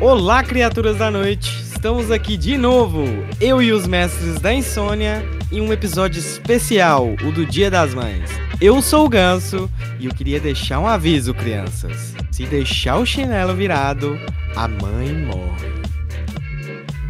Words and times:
Olá, 0.00 0.44
criaturas 0.44 0.98
da 0.98 1.10
noite! 1.10 1.50
Estamos 1.62 2.10
aqui 2.10 2.36
de 2.36 2.58
novo, 2.58 3.04
eu 3.40 3.62
e 3.62 3.72
os 3.72 3.86
mestres 3.86 4.38
da 4.38 4.52
insônia, 4.52 5.24
em 5.50 5.62
um 5.62 5.72
episódio 5.72 6.18
especial, 6.18 7.14
o 7.24 7.32
do 7.32 7.46
Dia 7.46 7.70
das 7.70 7.94
Mães. 7.94 8.28
Eu 8.60 8.82
sou 8.82 9.06
o 9.06 9.08
Ganso 9.08 9.70
e 9.98 10.04
eu 10.04 10.14
queria 10.14 10.38
deixar 10.38 10.78
um 10.78 10.86
aviso, 10.86 11.32
crianças. 11.32 12.17
Se 12.38 12.46
deixar 12.46 12.98
o 12.98 13.04
chinelo 13.04 13.52
virado, 13.52 14.16
a 14.54 14.68
mãe 14.68 15.12
morre. 15.12 15.72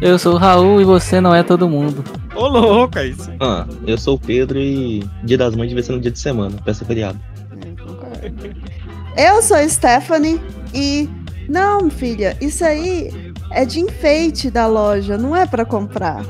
Eu 0.01 0.17
sou 0.17 0.33
o 0.33 0.37
Raul 0.37 0.81
e 0.81 0.83
você 0.83 1.21
não 1.21 1.35
é 1.35 1.43
todo 1.43 1.69
mundo. 1.69 2.03
Ô 2.33 2.47
louco, 2.47 2.97
é 2.97 3.09
isso. 3.09 3.31
Ah, 3.39 3.67
eu 3.85 3.95
sou 3.95 4.15
o 4.15 4.19
Pedro 4.19 4.57
e 4.57 5.07
Dia 5.23 5.37
das 5.37 5.55
Mães 5.55 5.69
devia 5.69 5.83
ser 5.83 5.91
no 5.91 5.99
dia 5.99 6.09
de 6.09 6.17
semana, 6.17 6.59
peça 6.65 6.83
feriado. 6.83 7.19
Eu 9.15 9.39
sou 9.43 9.57
Stephanie 9.69 10.41
e. 10.73 11.07
Não, 11.47 11.91
filha, 11.91 12.35
isso 12.41 12.65
aí 12.65 13.31
é 13.51 13.65
de 13.65 13.81
enfeite 13.81 14.49
da 14.49 14.65
loja, 14.65 15.15
não 15.15 15.35
é 15.35 15.45
pra 15.45 15.63
comprar. 15.63 16.25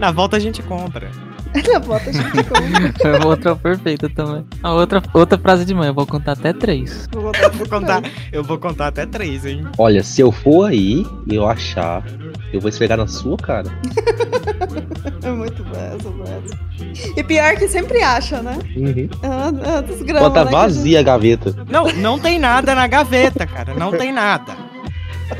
Na 0.00 0.10
volta 0.10 0.36
a 0.36 0.40
gente 0.40 0.64
compra. 0.64 1.12
Na 1.72 1.78
volta 1.78 2.10
a 2.10 2.12
gente 2.12 2.44
compra. 2.44 3.10
É 3.20 3.26
outra 3.26 3.56
perfeita 3.56 4.08
também. 4.08 4.44
A 4.62 4.72
outra, 4.72 5.02
outra 5.12 5.38
frase 5.38 5.64
de 5.64 5.74
mãe, 5.74 5.88
eu 5.88 5.94
vou 5.94 6.06
contar 6.06 6.32
até 6.32 6.52
três. 6.52 7.08
Vou 7.12 7.32
Eu 7.34 7.50
vou 7.52 7.68
contar, 7.68 8.02
eu 8.32 8.44
vou 8.44 8.58
contar 8.58 8.88
até 8.88 9.06
três, 9.06 9.44
hein? 9.44 9.66
Olha, 9.78 10.02
se 10.02 10.20
eu 10.20 10.30
for 10.30 10.70
aí 10.70 11.04
e 11.26 11.34
eu 11.34 11.48
achar, 11.48 12.02
eu 12.52 12.60
vou 12.60 12.68
esfregar 12.68 12.98
na 12.98 13.06
sua 13.06 13.36
cara. 13.36 13.70
É 15.22 15.30
muito 15.30 15.62
bom 15.64 15.76
essa 15.76 16.10
frase. 16.10 17.14
E 17.16 17.22
pior 17.22 17.54
que 17.56 17.68
sempre 17.68 18.02
acha, 18.02 18.42
né? 18.42 18.58
Uhum. 18.74 19.08
Ah, 19.22 19.50
ah, 19.78 20.20
Bota 20.20 20.44
né, 20.44 20.50
vazia 20.50 21.00
a 21.00 21.02
gaveta. 21.02 21.54
Não, 21.68 21.92
não 21.92 22.18
tem 22.18 22.38
nada 22.38 22.74
na 22.74 22.86
gaveta, 22.86 23.46
cara. 23.46 23.74
Não 23.74 23.90
tem 23.90 24.12
nada. 24.12 24.56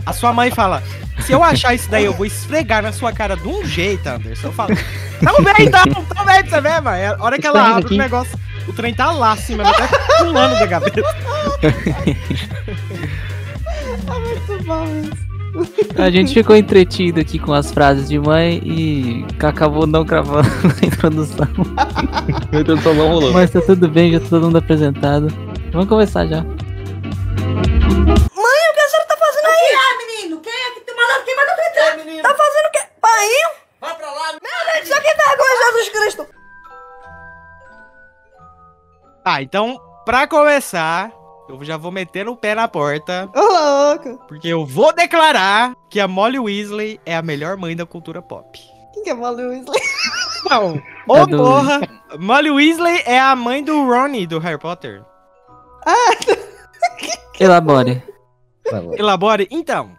A 0.05 0.13
sua 0.13 0.33
mãe 0.33 0.51
fala: 0.51 0.83
se 1.21 1.33
eu 1.33 1.43
achar 1.43 1.75
isso 1.75 1.91
daí, 1.91 2.05
eu 2.05 2.13
vou 2.13 2.27
esfregar 2.27 2.83
na 2.83 2.93
sua 2.93 3.13
cara 3.13 3.37
de 3.37 3.47
um 3.47 3.65
jeito, 3.65 4.09
Anderson. 4.09 4.49
Eu 4.49 4.53
falo: 4.53 4.77
tamo 5.23 5.43
bem, 5.43 5.67
então, 5.67 5.85
tamo 5.85 6.25
bem 6.25 6.45
você 6.45 6.61
ver, 6.61 6.81
mãe. 6.81 7.07
A 7.07 7.17
hora 7.19 7.39
que 7.39 7.47
ela 7.47 7.71
abre 7.71 7.87
aqui. 7.87 7.95
o 7.95 7.99
negócio, 7.99 8.39
o 8.67 8.73
trem 8.73 8.93
tá 8.95 9.13
lá 9.13 9.33
acima, 9.33 9.63
ela 9.63 9.73
tá 9.73 9.89
pulando 10.19 10.59
da 10.59 10.67
gaveta. 10.67 11.03
Que 11.61 11.67
é 11.67 11.71
muito 14.19 14.65
bom 14.65 14.85
isso. 15.03 15.31
A 15.99 16.09
gente 16.11 16.33
ficou 16.33 16.57
entretido 16.57 17.21
aqui 17.21 17.39
com 17.39 17.53
as 17.53 17.71
frases 17.73 18.09
de 18.09 18.19
mãe 18.19 18.63
e 18.65 19.27
acabou 19.45 19.87
não 19.87 20.05
gravando 20.05 20.49
a 20.81 20.87
introdução. 20.87 21.47
Não 22.85 23.09
rolou. 23.09 23.33
Mas 23.33 23.51
tá 23.51 23.61
tudo 23.61 23.89
bem, 23.89 24.13
já 24.13 24.21
tá 24.21 24.27
todo 24.31 24.47
mundo 24.47 24.59
apresentado. 24.59 25.27
Vamos 25.73 25.89
começar 25.89 26.27
já. 26.27 26.45
menino? 28.01 28.21
Quem 29.51 29.75
é 29.75 29.79
Quem 31.25 31.37
mandou 31.37 31.55
tu 31.55 31.61
entrar? 31.63 32.23
Tá 32.23 32.35
fazendo 32.37 32.67
o 32.67 32.71
quê? 32.73 32.81
Painho? 33.01 33.49
Vai 33.81 33.95
pra 33.97 34.11
lá. 34.11 34.33
Meu 34.33 34.41
Deus, 34.75 34.89
isso 34.89 35.01
que 35.01 35.15
vergonha, 35.15 35.73
Jesus 35.73 35.89
Cristo. 35.89 36.27
Tá, 39.25 39.43
então, 39.43 39.81
pra 40.05 40.27
começar, 40.27 41.13
eu 41.49 41.63
já 41.65 41.77
vou 41.77 41.91
meter 41.93 42.29
o 42.29 42.37
pé 42.37 42.55
na 42.55 42.67
porta, 42.69 43.29
Ô, 43.35 43.41
louco. 43.41 44.19
porque 44.27 44.49
eu 44.49 44.65
vou 44.65 44.93
declarar 44.95 45.75
que 45.91 46.01
a 46.01 46.09
Molly 46.09 46.39
Weasley 46.39 47.01
é 47.05 47.15
a 47.17 47.23
melhor 47.23 47.57
mãe 47.57 47.77
da 47.77 47.85
cultura 47.85 48.23
pop. 48.23 48.59
Quem 48.95 49.03
que 49.05 49.11
é 49.11 49.15
Molly 49.15 49.45
Weasley? 49.45 49.81
Não, 50.49 50.83
ô 51.07 51.17
É 51.19 51.27
do- 51.27 51.37
porra! 51.37 51.81
Molly 52.19 52.51
Weasley 52.51 53.03
é 53.05 53.21
a 53.21 53.37
mãe 53.37 53.63
do 53.63 53.85
Ronnie 53.85 54.27
do 54.27 54.39
Harry 54.39 54.59
Potter. 54.59 55.05
Elabore. 57.39 58.03
Elabore. 58.97 59.47
Então, 59.51 59.97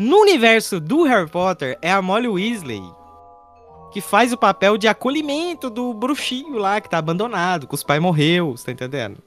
no 0.00 0.16
universo 0.16 0.80
do 0.80 1.02
Harry 1.02 1.28
Potter, 1.28 1.78
é 1.82 1.92
a 1.92 2.00
Molly 2.00 2.26
Weasley 2.26 2.82
que 3.92 4.00
faz 4.00 4.32
o 4.32 4.36
papel 4.36 4.78
de 4.78 4.88
acolhimento 4.88 5.68
do 5.68 5.92
bruxinho 5.92 6.56
lá 6.56 6.80
que 6.80 6.88
tá 6.88 6.98
abandonado, 6.98 7.66
que 7.66 7.74
os 7.74 7.82
pais 7.82 8.00
morreu, 8.00 8.56
você 8.56 8.66
tá 8.66 8.72
entendendo? 8.72 9.18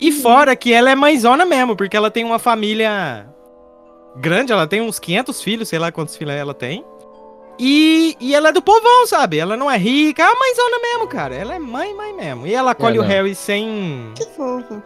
E 0.00 0.10
fora 0.12 0.56
que 0.56 0.72
ela 0.72 0.90
é 0.90 0.94
mãezona 0.94 1.44
mesmo, 1.44 1.76
porque 1.76 1.96
ela 1.96 2.10
tem 2.10 2.24
uma 2.24 2.38
família 2.38 3.28
grande, 4.16 4.52
ela 4.52 4.66
tem 4.66 4.80
uns 4.80 4.98
500 4.98 5.42
filhos, 5.42 5.68
sei 5.68 5.78
lá 5.78 5.92
quantos 5.92 6.16
filhos 6.16 6.34
ela 6.34 6.54
tem. 6.54 6.84
E, 7.58 8.16
e 8.18 8.34
ela 8.34 8.48
é 8.48 8.52
do 8.52 8.62
povão, 8.62 9.06
sabe? 9.06 9.38
Ela 9.38 9.56
não 9.56 9.70
é 9.70 9.76
rica, 9.76 10.22
é 10.22 10.26
a 10.26 10.34
mãezona 10.34 10.78
mesmo, 10.80 11.06
cara. 11.06 11.34
Ela 11.34 11.54
é 11.54 11.58
mãe, 11.58 11.94
mãe 11.94 12.12
mesmo. 12.12 12.46
E 12.46 12.54
ela 12.54 12.72
acolhe 12.72 12.98
o 12.98 13.02
não. 13.02 13.08
Harry 13.08 13.34
sem... 13.34 14.12
Que 14.14 14.24
fofo. 14.24 14.82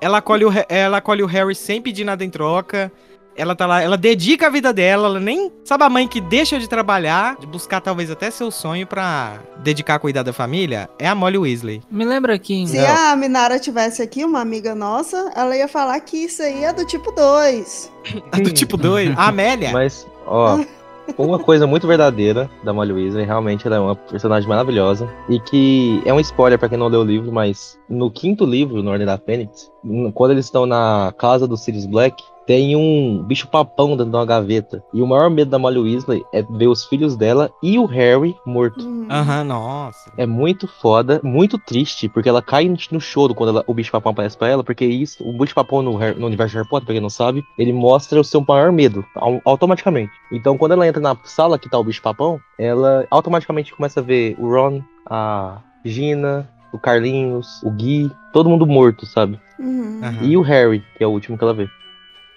Ela 0.00 0.18
acolhe, 0.18 0.44
o, 0.44 0.52
ela 0.68 0.98
acolhe 0.98 1.22
o 1.22 1.26
Harry 1.26 1.54
sem 1.54 1.80
pedir 1.80 2.04
nada 2.04 2.24
em 2.24 2.30
troca. 2.30 2.92
Ela 3.36 3.54
tá 3.54 3.66
lá, 3.66 3.82
ela 3.82 3.96
dedica 3.96 4.46
a 4.46 4.50
vida 4.50 4.72
dela, 4.72 5.08
ela 5.08 5.20
nem. 5.20 5.52
Sabe 5.64 5.84
a 5.84 5.90
mãe 5.90 6.08
que 6.08 6.20
deixa 6.20 6.58
de 6.58 6.68
trabalhar, 6.68 7.36
de 7.38 7.46
buscar 7.46 7.80
talvez 7.80 8.10
até 8.10 8.30
seu 8.30 8.50
sonho 8.50 8.86
pra 8.86 9.40
dedicar 9.58 9.96
a 9.96 9.98
cuidar 9.98 10.22
da 10.22 10.32
família? 10.32 10.88
É 10.98 11.06
a 11.06 11.14
Molly 11.14 11.38
Weasley. 11.38 11.82
Me 11.90 12.04
lembra 12.04 12.38
que 12.38 12.66
Se 12.66 12.78
a 12.78 13.14
Minara 13.14 13.58
tivesse 13.58 14.00
aqui, 14.02 14.24
uma 14.24 14.40
amiga 14.40 14.74
nossa, 14.74 15.30
ela 15.36 15.56
ia 15.56 15.68
falar 15.68 16.00
que 16.00 16.16
isso 16.16 16.42
aí 16.42 16.64
é 16.64 16.72
do 16.72 16.86
tipo 16.86 17.12
2. 17.12 17.92
A 18.32 18.38
do 18.40 18.52
tipo 18.52 18.76
2, 18.76 19.16
a 19.16 19.28
Amélia. 19.28 19.70
Mas, 19.70 20.06
ó, 20.26 20.58
uma 21.18 21.38
coisa 21.38 21.66
muito 21.66 21.86
verdadeira 21.86 22.50
da 22.64 22.72
Molly 22.72 22.92
Weasley, 22.92 23.26
realmente 23.26 23.66
ela 23.66 23.76
é 23.76 23.80
uma 23.80 23.94
personagem 23.94 24.48
maravilhosa. 24.48 25.08
E 25.28 25.38
que 25.40 26.02
é 26.04 26.12
um 26.12 26.20
spoiler 26.20 26.58
pra 26.58 26.68
quem 26.68 26.78
não 26.78 26.88
leu 26.88 27.00
o 27.00 27.04
livro, 27.04 27.30
mas 27.30 27.78
no 27.88 28.10
quinto 28.10 28.44
livro, 28.44 28.82
no 28.82 28.90
Ordem 28.90 29.06
da 29.06 29.18
Fênix, 29.18 29.70
quando 30.14 30.30
eles 30.30 30.46
estão 30.46 30.64
na 30.64 31.12
casa 31.18 31.46
do 31.46 31.56
Sirius 31.56 31.86
Black, 31.86 32.22
tem 32.46 32.76
um 32.76 33.22
bicho 33.24 33.48
papão 33.48 33.90
dentro 33.96 34.10
de 34.10 34.16
uma 34.16 34.24
gaveta. 34.24 34.82
E 34.94 35.02
o 35.02 35.06
maior 35.06 35.28
medo 35.28 35.50
da 35.50 35.58
Molly 35.58 35.78
Weasley 35.80 36.24
é 36.32 36.42
ver 36.42 36.68
os 36.68 36.84
filhos 36.84 37.16
dela 37.16 37.50
e 37.62 37.78
o 37.78 37.84
Harry 37.86 38.36
morto. 38.46 38.84
Uhum. 38.86 39.06
Aham, 39.10 39.44
nossa. 39.44 40.12
É 40.16 40.24
muito 40.26 40.68
foda, 40.68 41.20
muito 41.24 41.58
triste, 41.58 42.08
porque 42.08 42.28
ela 42.28 42.40
cai 42.42 42.68
no 42.90 43.00
choro 43.00 43.34
quando 43.34 43.50
ela- 43.50 43.64
o 43.66 43.74
bicho 43.74 43.90
papão 43.90 44.12
aparece 44.12 44.36
pra 44.38 44.48
ela, 44.48 44.62
porque 44.62 44.84
isso, 44.84 45.22
o 45.28 45.32
bicho 45.36 45.54
papão 45.54 45.82
no, 45.82 45.98
no 45.98 46.26
universo 46.26 46.52
de 46.52 46.58
Harry 46.58 46.68
Potter, 46.68 46.86
pra 46.86 46.94
quem 46.94 47.02
não 47.02 47.10
sabe, 47.10 47.44
ele 47.58 47.72
mostra 47.72 48.20
o 48.20 48.24
seu 48.24 48.44
maior 48.46 48.70
medo, 48.70 49.04
au- 49.16 49.40
automaticamente. 49.44 50.12
Então 50.32 50.56
quando 50.56 50.72
ela 50.72 50.86
entra 50.86 51.00
na 51.00 51.16
sala 51.24 51.58
que 51.58 51.68
tá 51.68 51.78
o 51.78 51.84
bicho 51.84 52.00
papão, 52.02 52.38
ela 52.58 53.06
automaticamente 53.10 53.74
começa 53.74 54.00
a 54.00 54.02
ver 54.02 54.36
o 54.38 54.48
Ron, 54.48 54.80
a 55.08 55.58
Gina, 55.84 56.48
o 56.72 56.78
Carlinhos, 56.78 57.62
o 57.62 57.70
Gui, 57.70 58.10
todo 58.32 58.48
mundo 58.48 58.66
morto, 58.66 59.06
sabe? 59.06 59.40
Uhum. 59.58 60.00
E 60.22 60.36
o 60.36 60.42
Harry, 60.42 60.84
que 60.96 61.02
é 61.02 61.06
o 61.06 61.10
último 61.10 61.36
que 61.38 61.44
ela 61.44 61.54
vê. 61.54 61.66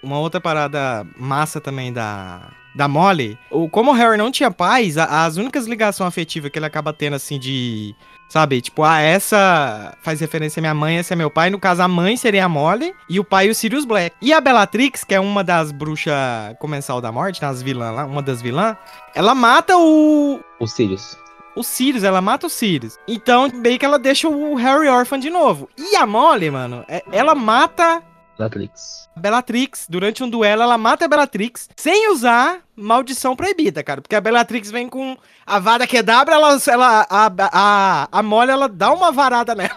Uma 0.02 0.18
outra 0.18 0.40
parada 0.40 1.06
massa 1.16 1.60
também 1.60 1.92
da, 1.92 2.48
da 2.74 2.88
Molly. 2.88 3.38
O, 3.50 3.68
como 3.68 3.90
o 3.90 3.94
Harry 3.94 4.16
não 4.16 4.30
tinha 4.30 4.50
pais, 4.50 4.96
a- 4.96 5.24
as 5.24 5.36
únicas 5.36 5.66
ligações 5.66 6.08
afetivas 6.08 6.50
que 6.50 6.58
ele 6.58 6.66
acaba 6.66 6.92
tendo, 6.92 7.14
assim, 7.16 7.38
de. 7.38 7.94
Sabe, 8.28 8.60
tipo, 8.60 8.84
ah, 8.84 9.00
essa 9.00 9.96
faz 10.02 10.20
referência 10.20 10.60
à 10.60 10.62
minha 10.62 10.72
mãe, 10.74 10.98
esse 10.98 11.12
é 11.12 11.16
meu 11.16 11.28
pai. 11.28 11.50
No 11.50 11.58
caso, 11.58 11.82
a 11.82 11.88
mãe 11.88 12.16
seria 12.16 12.44
a 12.44 12.48
Molly 12.48 12.94
e 13.08 13.18
o 13.18 13.24
pai 13.24 13.50
o 13.50 13.54
Sirius 13.56 13.84
Black. 13.84 14.14
E 14.22 14.32
a 14.32 14.40
Bellatrix, 14.40 15.02
que 15.02 15.14
é 15.16 15.18
uma 15.18 15.42
das 15.42 15.72
bruxas 15.72 16.14
comensal 16.60 17.00
da 17.00 17.10
morte, 17.10 17.42
nas 17.42 17.60
vilãs 17.60 17.92
lá, 17.92 18.04
uma 18.06 18.22
das 18.22 18.40
vilãs, 18.40 18.76
ela 19.16 19.34
mata 19.34 19.76
o, 19.76 20.38
O 20.60 20.66
Sirius. 20.68 21.18
o 21.56 21.64
Sirius, 21.64 22.04
ela 22.04 22.20
mata 22.20 22.46
o 22.46 22.50
Sirius. 22.50 22.96
Então, 23.08 23.50
meio 23.52 23.80
que 23.80 23.84
ela 23.84 23.98
deixa 23.98 24.28
o 24.28 24.54
Harry 24.54 24.86
órfão 24.88 25.18
de 25.18 25.28
novo. 25.28 25.68
E 25.76 25.96
a 25.96 26.06
Molly, 26.06 26.52
mano, 26.52 26.84
é- 26.86 27.02
ela 27.10 27.34
mata 27.34 28.00
Bellatrix. 28.48 29.08
a 29.16 29.20
Bellatrix. 29.20 29.86
Durante 29.88 30.22
um 30.24 30.28
duelo, 30.30 30.62
ela 30.62 30.78
mata 30.78 31.04
a 31.04 31.08
Bellatrix 31.08 31.68
sem 31.76 32.10
usar 32.10 32.60
maldição 32.74 33.36
proibida, 33.36 33.82
cara. 33.82 34.00
Porque 34.00 34.16
a 34.16 34.20
Bellatrix 34.20 34.70
vem 34.70 34.88
com 34.88 35.16
a 35.46 35.58
vada 35.58 35.86
quedabra, 35.86 36.34
ela, 36.34 36.58
ela, 36.68 37.06
a, 37.10 37.30
a, 37.52 38.08
a 38.10 38.22
Molly, 38.22 38.50
ela 38.50 38.68
dá 38.68 38.92
uma 38.92 39.12
varada 39.12 39.54
nela. 39.54 39.76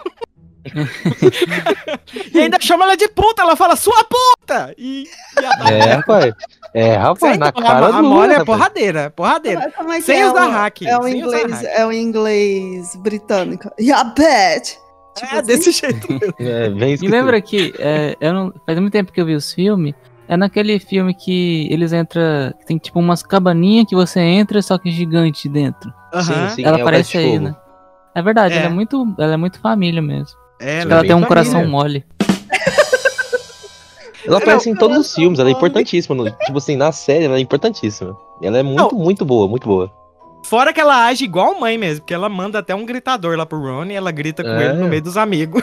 e 2.32 2.40
ainda 2.40 2.58
chama 2.60 2.84
ela 2.84 2.96
de 2.96 3.06
puta, 3.08 3.42
ela 3.42 3.54
fala, 3.56 3.76
sua 3.76 4.02
puta! 4.04 4.74
E, 4.78 5.04
e 5.38 5.44
a, 5.44 5.70
É, 5.70 5.92
rapaz. 5.94 6.34
É, 6.72 6.94
rapaz, 6.96 7.38
na 7.38 7.52
cara 7.52 7.86
a, 7.86 7.98
a 7.98 8.02
Molly 8.02 8.32
é 8.32 8.36
rapaz. 8.38 8.44
porradeira, 8.46 9.10
porradeira. 9.10 9.60
Mas 9.60 9.74
como 9.74 9.92
é 9.92 9.96
que 9.96 10.02
Sem 10.02 10.20
é 10.22 10.26
usar 10.30 10.46
o- 10.48 10.50
hack, 10.50 10.82
É 10.82 10.98
usar 10.98 11.10
inglês, 11.10 11.52
hack. 11.52 11.64
é 11.64 11.86
o 11.86 11.92
inglês 11.92 12.96
britânico. 12.96 13.70
Yeah, 13.78 14.04
bet! 14.04 14.78
Tipo 15.16 15.34
É 15.34 15.38
assim. 15.38 15.46
desse 15.46 15.70
jeito. 15.72 16.06
É, 16.38 16.68
bem 16.70 16.74
Me 16.88 16.92
escrito. 16.94 17.12
lembra 17.12 17.40
que 17.40 17.72
é, 17.78 18.16
eu 18.20 18.32
não, 18.32 18.52
faz 18.66 18.78
muito 18.78 18.92
tempo 18.92 19.12
que 19.12 19.20
eu 19.20 19.26
vi 19.26 19.34
os 19.34 19.52
filmes. 19.52 19.94
É 20.26 20.36
naquele 20.36 20.78
filme 20.78 21.14
que 21.14 21.68
eles 21.70 21.92
entram. 21.92 22.22
Tem 22.66 22.78
tipo 22.78 22.98
umas 22.98 23.22
cabaninhas 23.22 23.86
que 23.86 23.94
você 23.94 24.20
entra, 24.20 24.60
só 24.62 24.78
que 24.78 24.90
gigante 24.90 25.48
dentro. 25.48 25.92
Aham. 26.12 26.48
sim. 26.50 26.64
ela 26.64 26.78
é 26.78 26.80
aparece 26.80 27.18
aí, 27.18 27.38
né? 27.38 27.54
É 28.14 28.22
verdade, 28.22 28.54
É. 28.54 28.58
ela 28.58 28.66
é 28.66 28.70
muito. 28.70 29.06
Ela 29.18 29.34
é 29.34 29.36
muito 29.36 29.60
família 29.60 30.00
mesmo. 30.00 30.36
É, 30.60 30.80
ela 30.80 31.00
bem 31.00 31.08
tem 31.08 31.16
um 31.16 31.20
família. 31.20 31.26
coração 31.28 31.66
mole. 31.66 32.04
Ela 34.26 34.38
aparece 34.38 34.70
em 34.70 34.74
todos 34.74 34.96
os 34.96 35.14
filmes, 35.14 35.38
ela 35.38 35.50
é 35.50 35.52
importantíssima. 35.52 36.14
no- 36.16 36.30
tipo 36.30 36.56
assim, 36.56 36.76
na 36.76 36.90
série 36.92 37.24
ela 37.26 37.36
é 37.36 37.40
importantíssima. 37.40 38.16
Ela 38.42 38.58
é 38.58 38.62
muito, 38.62 38.94
muito 38.94 39.24
boa, 39.24 39.46
muito 39.46 39.66
boa. 39.68 39.92
Fora 40.44 40.72
que 40.72 40.80
ela 40.80 41.06
age 41.06 41.24
igual 41.24 41.58
mãe 41.58 41.76
mesmo, 41.78 42.02
porque 42.02 42.14
ela 42.14 42.28
manda 42.28 42.58
até 42.58 42.74
um 42.74 42.84
gritador 42.84 43.36
lá 43.36 43.44
pro 43.46 43.58
Ron 43.60 43.86
e 43.86 43.94
ela 43.94 44.10
grita 44.10 44.42
com 44.42 44.50
É. 44.50 44.64
ele 44.66 44.74
no 44.74 44.88
meio 44.88 45.02
dos 45.02 45.16
amigos. 45.16 45.62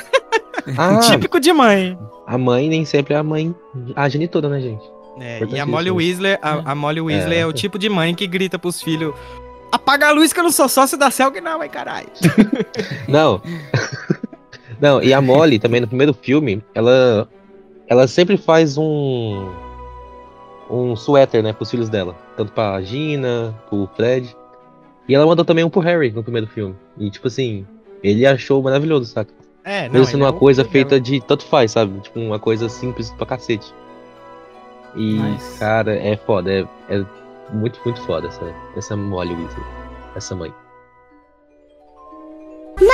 Ah, 0.78 1.00
Típico 1.08 1.40
de 1.40 1.54
mãe. 1.54 1.98
a 2.28 2.38
mãe 2.38 2.68
nem 2.68 2.84
sempre 2.84 3.14
é 3.14 3.18
a 3.18 3.24
mãe, 3.24 3.54
a 3.96 4.10
genitora, 4.10 4.50
né, 4.50 4.60
gente? 4.60 4.84
É, 5.20 5.44
e 5.50 5.60
a. 5.60 5.66
Molly 5.66 5.92
Weasley, 5.92 6.38
a, 6.42 6.72
a 6.72 6.76
Molly 6.76 7.02
Weasley 7.02 7.38
é. 7.38 7.42
É. 7.42 7.46
o 7.46 7.54
tipo 7.54 7.78
de 7.78 7.90
mãe 7.90 8.16
que 8.16 8.26
grita 8.26 8.58
pros 8.58 8.82
filhos: 8.82 9.14
Apaga 9.72 10.08
a 10.08 10.12
luz 10.12 10.34
que 10.34 10.40
eu 10.40 10.44
não 10.44 10.52
sou 10.52 10.68
sócio 10.70 10.98
da 10.98 11.12
Celg, 11.12 11.40
não, 11.42 11.62
ai 11.62 11.70
caralho. 11.70 12.08
Não. 13.08 13.42
Não, 14.82 15.00
e 15.04 15.14
a 15.14 15.22
Molly 15.22 15.60
também 15.60 15.80
no 15.80 15.88
primeiro 15.88 16.12
filme, 16.12 16.64
ela 16.74 17.30
ela 17.88 18.08
sempre 18.08 18.36
faz 18.36 18.80
um 18.80 19.48
um 20.70 20.96
suéter, 20.96 21.44
né, 21.44 21.54
pros 21.54 21.70
filhos 21.70 21.88
dela, 21.90 22.16
tanto 22.36 22.52
pra 22.54 22.82
Gina, 22.82 23.54
pro 23.70 23.88
Fred. 23.96 24.36
E 25.08 25.16
ela 25.16 25.26
mandou 25.26 25.44
também 25.44 25.64
um 25.64 25.70
pro 25.70 25.82
Harry 25.82 26.12
no 26.12 26.24
primeiro 26.24 26.48
filme. 26.48 26.76
E 26.98 27.10
tipo 27.10 27.28
assim, 27.28 27.66
ele 28.04 28.26
achou 28.26 28.62
maravilhoso, 28.62 29.06
saca? 29.06 29.32
É, 29.64 29.84
não. 29.86 29.94
Mesmo 29.94 30.06
sendo 30.08 30.24
é 30.24 30.28
uma 30.28 30.34
coisa 30.34 30.64
feita 30.66 31.00
de 31.00 31.22
tanto 31.22 31.46
faz, 31.46 31.72
sabe? 31.72 32.00
Tipo, 32.00 32.20
uma 32.20 32.40
coisa 32.40 32.68
simples 32.70 33.12
pra 33.12 33.26
cacete. 33.26 33.74
E, 34.96 35.14
Nice. 35.20 35.60
cara, 35.60 35.96
é 35.96 36.18
foda. 36.18 36.52
É, 36.52 36.68
é 36.90 37.06
muito, 37.54 37.80
muito 37.86 38.02
foda 38.02 38.28
essa, 38.28 38.54
essa 38.76 38.96
Molly 38.98 39.34
Weasley. 39.34 39.66
Essa 40.16 40.36
mãe. 40.36 40.54
O 42.80 42.86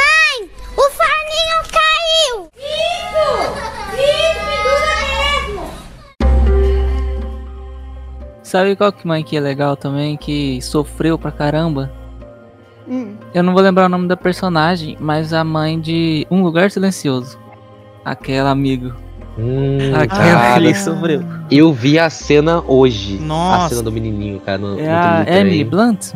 Sabe 8.47 8.77
qual 8.77 8.94
que 8.94 9.05
mãe 9.05 9.25
que 9.25 9.35
é 9.35 9.41
legal 9.41 9.75
também, 9.75 10.15
que 10.15 10.61
sofreu 10.61 11.19
pra 11.19 11.31
caramba? 11.33 11.91
Hum. 12.88 13.15
Eu 13.33 13.44
não 13.44 13.51
vou 13.51 13.61
lembrar 13.61 13.88
o 13.88 13.89
nome 13.89 14.07
da 14.07 14.15
personagem, 14.15 14.95
mas 15.01 15.33
a 15.33 15.44
mãe 15.44 15.77
de 15.77 16.25
Um 16.31 16.44
Lugar 16.44 16.71
Silencioso. 16.71 17.38
Aquela 18.05 18.49
amigo. 18.51 18.94
Hum, 19.38 19.94
Aquela 19.94 20.07
cara, 20.07 20.53
ali 20.55 20.73
sofreu. 20.73 21.21
eu 21.51 21.73
vi 21.73 21.99
a 21.99 22.09
cena 22.09 22.63
hoje. 22.65 23.17
Nossa. 23.19 23.65
A 23.65 23.69
cena 23.69 23.83
do 23.83 23.91
menininho, 23.91 24.39
cara. 24.39 24.57
No, 24.57 24.79
É 24.79 24.83
no 24.88 24.95
a. 24.95 25.25
Emily 25.41 25.65
Blunt, 25.65 26.13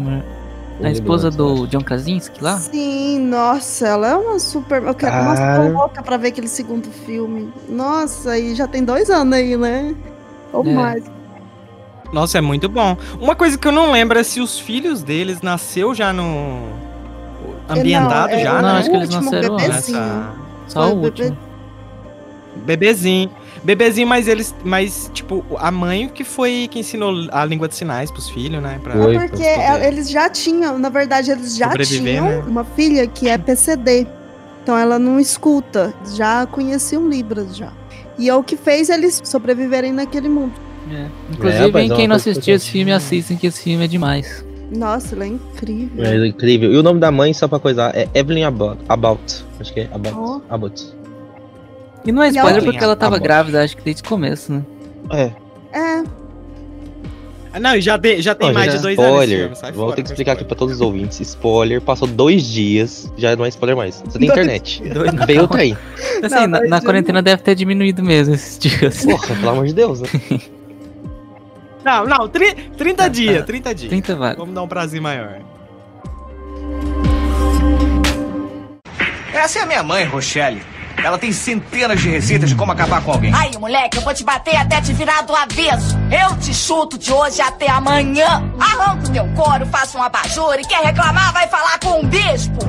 a 0.81 0.89
esposa 0.89 1.29
do. 1.29 1.67
John 1.67 1.81
Krasinski 1.81 2.41
lá. 2.41 2.55
Sim, 2.59 3.19
nossa, 3.27 3.89
ela 3.89 4.07
é 4.07 4.15
uma 4.15 4.39
super. 4.39 4.81
Eu 4.83 4.95
quero, 4.95 5.21
nossa, 5.25 5.41
Cara. 5.41 5.65
tô 5.69 5.77
louca 5.77 6.01
pra 6.01 6.15
ver 6.15 6.29
aquele 6.29 6.47
segundo 6.47 6.87
filme. 6.89 7.53
Nossa, 7.67 8.37
e 8.39 8.55
já 8.55 8.69
tem 8.69 8.85
dois 8.85 9.09
anos 9.09 9.33
aí, 9.33 9.57
né? 9.57 9.93
Ou 10.53 10.65
É. 10.65 10.73
mais. 10.73 11.03
Nossa, 12.11 12.37
é 12.37 12.41
muito 12.41 12.67
bom. 12.67 12.97
Uma 13.19 13.35
coisa 13.35 13.57
que 13.57 13.67
eu 13.67 13.71
não 13.71 13.91
lembro 13.91 14.19
é 14.19 14.23
se 14.23 14.41
os 14.41 14.59
filhos 14.59 15.01
deles 15.01 15.41
nasceu 15.41 15.93
já 15.95 16.11
no. 16.11 16.67
Ambientado 17.69 18.33
Não, 18.33 18.39
é 18.39 18.43
já, 18.43 18.53
Não, 18.61 18.61
né? 18.73 18.79
acho 18.79 18.89
que 18.89 18.95
eles 18.97 19.09
nasceram. 19.09 19.55
Nessa- 19.55 20.33
Só 20.67 20.87
Foi 20.87 20.91
o 20.91 20.97
último. 21.03 21.37
Bebezinho. 22.65 23.31
Bebezinho, 23.63 24.07
mas 24.07 24.27
eles. 24.27 24.53
Mas, 24.63 25.09
tipo, 25.13 25.43
a 25.57 25.71
mãe 25.71 26.09
que 26.09 26.23
foi 26.23 26.67
que 26.69 26.79
ensinou 26.79 27.13
a 27.31 27.45
língua 27.45 27.67
de 27.67 27.75
sinais 27.75 28.11
pros 28.11 28.29
filhos, 28.29 28.61
né? 28.61 28.79
Pra... 28.83 28.93
Foi. 28.93 29.15
É 29.15 29.19
porque 29.19 29.37
pra 29.43 29.87
eles 29.87 30.09
já 30.09 30.29
tinham, 30.29 30.77
na 30.77 30.89
verdade, 30.89 31.31
eles 31.31 31.55
já 31.55 31.69
tinham 31.77 32.25
né? 32.25 32.43
uma 32.47 32.63
filha 32.63 33.07
que 33.07 33.29
é 33.29 33.37
PCD. 33.37 34.05
Então 34.63 34.77
ela 34.77 34.99
não 34.99 35.19
escuta, 35.19 35.93
já 36.13 36.45
conheciam 36.45 37.07
Libras 37.07 37.55
já. 37.55 37.71
E 38.19 38.29
é 38.29 38.35
o 38.35 38.43
que 38.43 38.55
fez 38.57 38.89
eles 38.89 39.21
sobreviverem 39.23 39.91
naquele 39.91 40.29
mundo. 40.29 40.53
É. 40.91 41.05
Inclusive, 41.31 41.71
mas 41.71 41.91
é 41.91 41.95
quem 41.95 42.07
não 42.07 42.15
assistiu 42.17 42.55
esse 42.55 42.69
filme, 42.69 42.91
assistem 42.91 43.37
que 43.37 43.47
esse 43.47 43.61
filme 43.63 43.85
é 43.85 43.87
demais. 43.87 44.45
Nossa, 44.75 45.15
ela 45.15 45.25
é 45.25 45.27
incrível. 45.27 46.05
É 46.05 46.27
incrível. 46.27 46.71
E 46.71 46.77
o 46.77 46.83
nome 46.83 46.99
da 46.99 47.11
mãe, 47.11 47.33
só 47.33 47.47
pra 47.47 47.59
coisar, 47.59 47.95
é 47.95 48.07
Evelyn 48.13 48.43
About. 48.43 48.81
About. 48.87 49.45
Acho 49.59 49.73
que 49.73 49.81
é 49.81 49.89
About. 49.91 50.15
Ó. 50.17 50.39
About. 50.49 50.83
E 52.05 52.11
não 52.11 52.23
é 52.23 52.29
spoiler 52.29 52.63
porque 52.63 52.83
ela 52.83 52.95
tava 52.95 53.17
bom. 53.17 53.23
grávida, 53.23 53.63
acho 53.63 53.75
que 53.77 53.83
desde 53.83 54.01
o 54.01 54.05
começo, 54.05 54.51
né? 54.53 54.63
É. 55.11 55.31
É, 55.73 56.03
Ah, 57.53 57.59
Não, 57.59 57.75
e 57.75 57.81
já, 57.81 57.97
de- 57.97 58.21
já 58.21 58.33
tem 58.33 58.47
Não, 58.47 58.53
mais 58.53 58.71
gente, 58.71 58.77
de 58.77 58.81
dois 58.83 58.97
anos. 58.97 59.09
esse 59.09 59.13
spoiler. 59.25 59.39
filme, 59.41 59.55
sai 59.57 59.71
Vou 59.73 59.91
ter 59.91 60.03
que 60.03 60.07
explicar 60.09 60.31
aqui 60.31 60.43
spoiler. 60.43 60.47
pra 60.47 60.55
todos 60.57 60.75
os 60.75 60.81
ouvintes. 60.81 61.19
Spoiler, 61.19 61.81
passou 61.81 62.07
dois 62.07 62.43
dias, 62.45 63.11
já 63.17 63.35
não 63.35 63.43
é 63.43 63.49
spoiler 63.49 63.75
mais. 63.75 63.95
Você 64.05 64.17
tem 64.17 64.27
Dois 64.27 64.31
internet. 64.31 64.81
Doido. 64.89 65.25
Veio 65.25 65.43
o 65.43 65.47
trem. 65.49 65.77
Assim, 66.23 66.35
Não, 66.35 66.47
na, 66.47 66.61
na 66.61 66.81
quarentena 66.81 67.21
deve 67.21 67.41
ter 67.43 67.53
diminuído 67.55 68.01
mesmo 68.01 68.33
esses 68.35 68.57
dias. 68.57 69.03
Porra, 69.05 69.35
pelo 69.35 69.49
amor 69.49 69.65
de 69.67 69.73
Deus, 69.73 69.99
né? 69.99 70.07
Não, 71.83 72.05
não, 72.05 72.27
tri- 72.27 72.53
30 72.77 73.03
Tá, 73.03 73.07
dias, 73.09 73.37
tá. 73.39 73.43
30 73.45 73.75
dias. 73.75 73.89
30 73.89 74.15
vagas. 74.15 74.37
Vamos 74.37 74.53
dar 74.53 74.61
um 74.61 74.67
prazer 74.67 75.01
maior. 75.01 75.39
Essa 79.33 79.59
é 79.59 79.61
a 79.63 79.65
minha 79.65 79.81
mãe, 79.83 80.05
Rochelle. 80.05 80.61
Ela 81.03 81.17
tem 81.17 81.31
centenas 81.31 81.99
de 81.99 82.09
receitas 82.09 82.47
de 82.49 82.55
como 82.55 82.71
acabar 82.71 83.01
com 83.01 83.11
alguém. 83.11 83.33
Aí, 83.33 83.57
moleque, 83.57 83.97
eu 83.97 84.03
vou 84.03 84.13
te 84.13 84.23
bater 84.23 84.55
até 84.55 84.79
te 84.81 84.93
virar 84.93 85.21
do 85.23 85.35
avesso. 85.35 85.97
Eu 86.11 86.37
te 86.37 86.53
chuto 86.53 86.95
de 86.97 87.11
hoje 87.11 87.41
até 87.41 87.67
amanhã. 87.71 88.43
Arranco 88.59 89.09
teu 89.11 89.25
couro, 89.29 89.65
faço 89.67 89.97
um 89.97 90.03
abajur 90.03 90.53
e 90.59 90.63
quer 90.63 90.83
reclamar 90.83 91.33
vai 91.33 91.47
falar 91.47 91.79
com 91.79 92.01
um 92.01 92.05
bispo. 92.07 92.59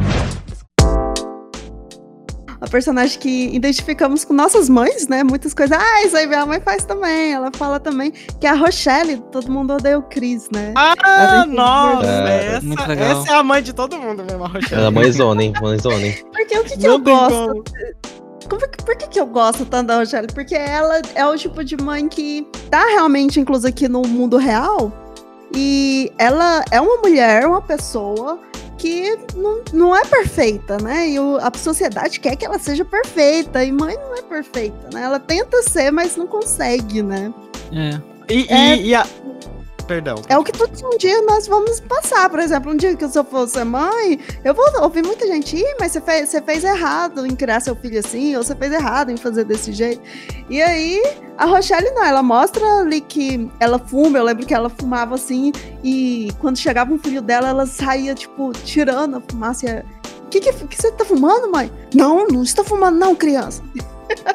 A 2.63 2.69
personagem 2.69 3.19
que 3.19 3.55
identificamos 3.55 4.25
com 4.25 4.33
nossas 4.33 4.69
mães, 4.69 5.09
né? 5.09 5.25
Muitas 5.25 5.53
coisas. 5.53 5.77
Ah, 5.77 6.07
isso 6.07 6.17
aí 6.17 6.29
minha 6.29 6.47
mãe 6.47 6.61
faz 6.61 6.85
também. 6.85 7.33
Ela 7.33 7.51
fala 7.57 7.81
também 7.81 8.13
que 8.13 8.47
é 8.47 8.51
a 8.51 8.55
Rochelle, 8.55 9.21
todo 9.33 9.51
mundo 9.51 9.75
odeia 9.75 9.99
o 9.99 10.03
Chris, 10.03 10.49
né? 10.53 10.73
Ah, 10.77 11.45
nossa! 11.45 12.07
É, 12.07 12.47
essa, 12.57 12.67
muito 12.67 12.87
legal. 12.87 13.21
essa 13.21 13.33
é 13.33 13.35
a 13.35 13.43
mãe 13.43 13.61
de 13.63 13.73
todo 13.73 13.99
mundo 13.99 14.23
mesmo, 14.23 14.45
a 14.45 14.47
Rochelle. 14.49 14.75
Ela 14.77 14.87
é 14.87 14.91
mãezona, 14.91 15.43
hein? 15.43 15.53
Mãezona, 15.61 16.07
hein? 16.07 16.17
Porque 16.33 16.57
o 16.57 16.65
que, 16.65 16.79
que 16.79 16.87
eu 16.87 16.99
gosto? 17.01 17.35
como. 17.49 17.65
Como 18.49 18.69
que- 18.71 18.85
por 18.85 18.97
que, 18.97 19.09
que 19.09 19.19
eu 19.19 19.27
gosto 19.27 19.65
tanto 19.65 19.89
da 19.89 19.99
Rochelle? 19.99 20.29
Porque 20.33 20.55
ela 20.55 21.01
é 21.17 21.27
o 21.27 21.37
tipo 21.37 21.65
de 21.65 21.77
mãe 21.77 22.07
que 22.09 22.47
tá 22.71 22.85
realmente 22.91 23.41
inclusa 23.41 23.69
aqui 23.71 23.89
no 23.89 24.03
mundo 24.03 24.37
real. 24.37 24.93
E 25.55 26.13
ela 26.17 26.63
é 26.71 26.81
uma 26.81 26.99
mulher, 26.99 27.45
uma 27.47 27.61
pessoa 27.61 28.39
que 28.83 29.17
não, 29.37 29.63
não 29.73 29.97
é 29.97 30.05
perfeita, 30.05 30.77
né? 30.79 31.09
E 31.11 31.21
o- 31.21 31.37
a 31.37 31.53
sociedade 31.57 32.19
quer 32.19 32.35
que 32.35 32.45
ela 32.45 32.59
seja 32.59 32.85
perfeita. 32.85 33.65
E 33.65 33.71
mãe 33.71 33.95
não 33.97 34.17
é 34.17 34.23
perfeita, 34.23 34.89
né? 34.93 35.03
Ela 35.03 35.21
tenta 35.21 35.63
ser, 35.63 35.93
mas 35.93 36.17
não 36.17 36.27
consegue, 36.27 37.01
né? 37.01 37.33
É. 37.73 38.01
E, 38.29 38.41
e- 38.43 38.49
É- 38.53 38.77
e 38.77 38.95
a. 38.95 39.07
Perdão. 39.83 40.17
É 40.29 40.39
o 40.39 40.45
que 40.45 40.53
todo 40.53 40.73
um 40.87 40.97
dia 40.97 41.21
nós 41.23 41.47
vamos 41.47 41.81
passar. 41.81 42.29
Por 42.29 42.39
exemplo, 42.39 42.73
um 42.73 42.77
dia 42.77 42.97
que 42.97 43.05
eu 43.05 43.25
fosse 43.25 43.63
mãe, 43.65 44.19
eu 44.45 44.55
vou 44.55 44.65
ouvir 44.81 45.05
muita 45.05 45.27
gente, 45.27 45.57
Ih, 45.57 45.77
mas 45.79 45.93
você 45.93 46.01
fez, 46.01 46.29
você 46.29 46.41
fez 46.41 46.65
errado 46.65 47.27
em 47.27 47.35
criar 47.35 47.61
seu 47.61 47.75
filho 47.77 47.99
assim, 47.99 48.37
ou 48.37 48.43
você 48.43 48.55
fez 48.55 48.73
errado 48.73 49.11
em 49.11 49.17
fazer 49.17 49.45
desse 49.45 49.73
jeito. 49.73 50.01
E 50.49 50.61
aí, 50.63 51.03
a 51.37 51.47
Rochelle 51.47 51.91
não, 51.91 52.05
ela 52.05 52.23
mostra 52.23 52.65
ali 52.79 53.01
que 53.01 53.51
ela 53.59 53.79
fuma, 53.79 54.19
eu 54.19 54.25
lembro 54.25 54.47
que 54.47 54.55
ela 54.55 54.71
fumava 54.71 55.15
assim, 55.15 55.53
e 55.83 56.31
quando 56.39 56.59
chegava 56.59 56.93
um 56.93 56.99
filho 56.99 57.23
dela, 57.23 57.49
ela 57.49 57.67
saía, 57.67 58.15
tipo, 58.15 58.53
tirando 58.65 59.17
a 59.17 59.21
fumaça. 59.21 59.67
e 59.67 59.81
O 60.25 60.29
que, 60.31 60.41
que, 60.41 60.53
que 60.53 60.77
você 60.77 60.91
tá 60.93 61.05
fumando, 61.05 61.51
mãe? 61.51 61.71
Não, 61.95 62.27
não 62.27 62.43
estou 62.43 62.65
fumando, 62.65 62.99
não, 62.99 63.15
criança. 63.15 63.63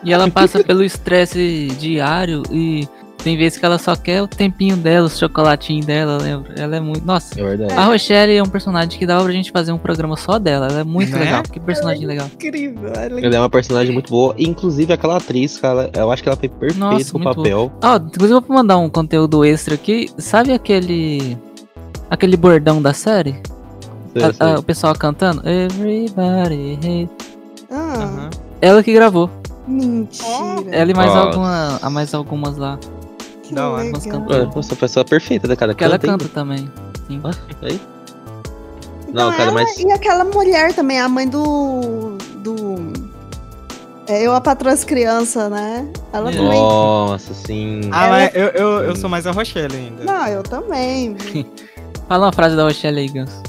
E 0.04 0.12
ela 0.12 0.30
passa 0.30 0.64
pelo 0.64 0.84
estresse 0.84 1.68
diário 1.80 2.44
e 2.52 2.88
tem 3.28 3.36
vezes 3.36 3.60
que 3.60 3.66
ela 3.66 3.78
só 3.78 3.94
quer 3.94 4.22
o 4.22 4.28
tempinho 4.28 4.78
dela, 4.78 5.08
o 5.08 5.10
chocolatinho 5.10 5.84
dela, 5.86 6.18
lembra? 6.18 6.54
Ela 6.58 6.78
é 6.78 6.80
muito. 6.80 7.06
Nossa. 7.06 7.38
É 7.38 7.44
verdade. 7.44 7.74
A 7.74 7.84
Rochelle 7.84 8.38
é 8.38 8.42
um 8.42 8.48
personagem 8.48 8.98
que 8.98 9.06
dá 9.06 9.22
pra 9.22 9.34
gente 9.34 9.52
fazer 9.52 9.74
um 9.74 9.78
programa 9.78 10.16
só 10.16 10.40
dela. 10.40 10.68
Ela 10.68 10.80
é 10.80 10.84
muito 10.86 11.12
Né? 11.12 11.20
legal. 11.26 11.44
Que 11.44 11.60
personagem 11.60 12.06
legal. 12.08 12.28
Incrível. 12.34 12.90
Ela 12.96 13.20
Ela 13.20 13.36
é 13.36 13.40
uma 13.40 13.50
personagem 13.50 13.92
muito 13.94 14.10
boa. 14.10 14.34
Inclusive, 14.38 14.94
aquela 14.94 15.18
atriz, 15.18 15.58
cara, 15.58 15.90
eu 15.94 16.10
acho 16.10 16.24
que 16.24 16.30
ela 16.30 16.38
foi 16.38 16.48
perfeita 16.48 16.80
Nossa, 16.80 17.12
pro 17.12 17.20
papel. 17.22 17.70
Ó, 17.84 17.96
inclusive 17.98 18.34
eu 18.38 18.42
vou 18.42 18.56
mandar 18.56 18.78
um 18.78 18.90
conteúdo 18.90 19.44
extra 19.44 19.76
aqui. 19.76 20.10
Sabe 20.18 20.54
aquele. 20.54 21.38
aquele 22.10 22.38
bordão 22.38 22.82
da 22.82 22.94
série? 22.94 23.36
Sei, 24.14 24.24
A- 24.24 24.34
sei. 24.34 24.48
a- 24.54 24.60
o 24.60 24.64
pessoal 24.64 24.96
cantando? 24.96 25.42
Everybody 25.46 26.80
hate. 26.82 27.10
Ah, 27.70 27.76
Aham. 28.04 28.30
Ela 28.62 28.82
que 28.82 28.94
gravou. 28.94 29.30
mentira. 29.68 30.26
Ela 30.72 30.92
e 30.92 30.94
mais, 30.96 31.14
Nossa. 31.14 31.28
alguma, 31.28 31.80
a 31.82 31.90
mais 31.90 32.14
algumas 32.14 32.56
lá. 32.58 32.80
Que 33.48 33.54
da 33.56 33.70
hora. 33.70 33.92
Cantoras. 33.92 34.38
Mano, 34.40 34.52
Nossa, 34.56 34.74
a 34.74 34.78
pessoa 34.78 35.06
perfeita, 35.06 35.48
né, 35.48 35.56
cara? 35.56 35.74
Porque 35.74 35.84
ela 35.84 35.98
Canta 35.98 36.12
canta 36.24 36.30
também. 36.34 36.72
Sim. 37.08 37.22
ainda. 37.24 37.32
Aí. 37.62 37.82
Então, 39.10 39.30
Não, 39.30 39.38
cara, 39.38 39.52
mas. 39.52 39.78
E 39.78 39.92
aquela 39.92 40.24
mulher 40.26 40.74
também, 40.74 41.00
a 41.00 41.08
mãe 41.08 41.28
do. 41.28 42.18
do. 42.38 42.94
É, 44.10 44.22
eu, 44.26 44.34
a 44.34 44.40
patroa 44.40 44.74
as 44.74 44.84
crianças, 44.86 45.50
né? 45.52 45.86
Ela 46.14 46.32
também. 46.32 46.60
Nossa, 46.60 47.34
sim. 47.34 47.82
Ah, 47.92 48.06
Ela- 48.08 48.18
mas 48.18 48.36
eu, 48.36 48.48
eu, 48.48 48.68
eu 48.86 48.96
sou 48.96 49.10
mais 49.10 49.28
a 49.28 49.32
Rochelle 49.32 49.76
ainda. 49.76 50.04
Não, 50.06 50.28
eu 50.28 50.44
também. 50.44 51.16
Fala 52.08 52.28
uma 52.28 52.32
frase 52.32 52.56
da 52.56 52.64
Rochelle 52.64 53.00
aí, 53.02 53.08
Ganso. 53.10 53.42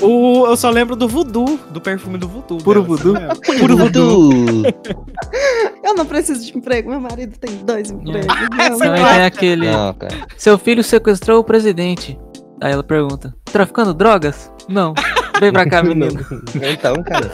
O, 0.00 0.06
o- 0.42 0.46
eu 0.46 0.56
só 0.56 0.70
lembro 0.70 0.96
do 0.96 1.06
voodoo, 1.06 1.58
do 1.70 1.80
perfume 1.80 2.16
do 2.16 2.26
voodoo. 2.26 2.58
Puro 2.58 2.82
dela, 2.82 2.96
voodoo? 2.96 3.14
sabe? 3.20 3.58
Puro 3.60 3.76
voodoo. 3.76 4.62
Eu 5.84 5.94
não 5.94 6.06
preciso 6.06 6.44
de 6.50 6.56
emprego, 6.56 6.88
meu 6.90 6.98
marido 7.00 7.36
tem 7.38 7.56
dois 7.58 7.90
empregos. 7.90 8.26
Não, 8.26 8.78
Também 8.78 9.02
não. 9.02 9.08
tem 9.08 9.24
aquele. 9.24 9.70
Não, 9.70 9.92
cara. 9.92 10.14
Seu 10.38 10.56
filho 10.58 10.82
sequestrou 10.82 11.40
o 11.40 11.44
presidente. 11.44 12.18
Aí 12.60 12.72
ela 12.72 12.82
pergunta: 12.82 13.34
Traficando 13.44 13.92
drogas? 13.92 14.50
Não. 14.66 14.94
Vem 15.38 15.52
pra 15.52 15.68
cá, 15.68 15.82
menino. 15.84 16.24
Então, 16.54 16.94
cara. 17.04 17.30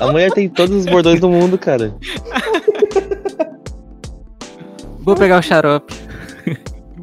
A 0.00 0.08
mulher 0.10 0.32
tem 0.32 0.48
todos 0.48 0.74
os 0.76 0.86
bordões 0.86 1.20
do 1.20 1.30
mundo, 1.30 1.56
cara. 1.56 1.94
Vou 5.00 5.14
pegar 5.14 5.38
o 5.38 5.42
xarope. 5.42 5.94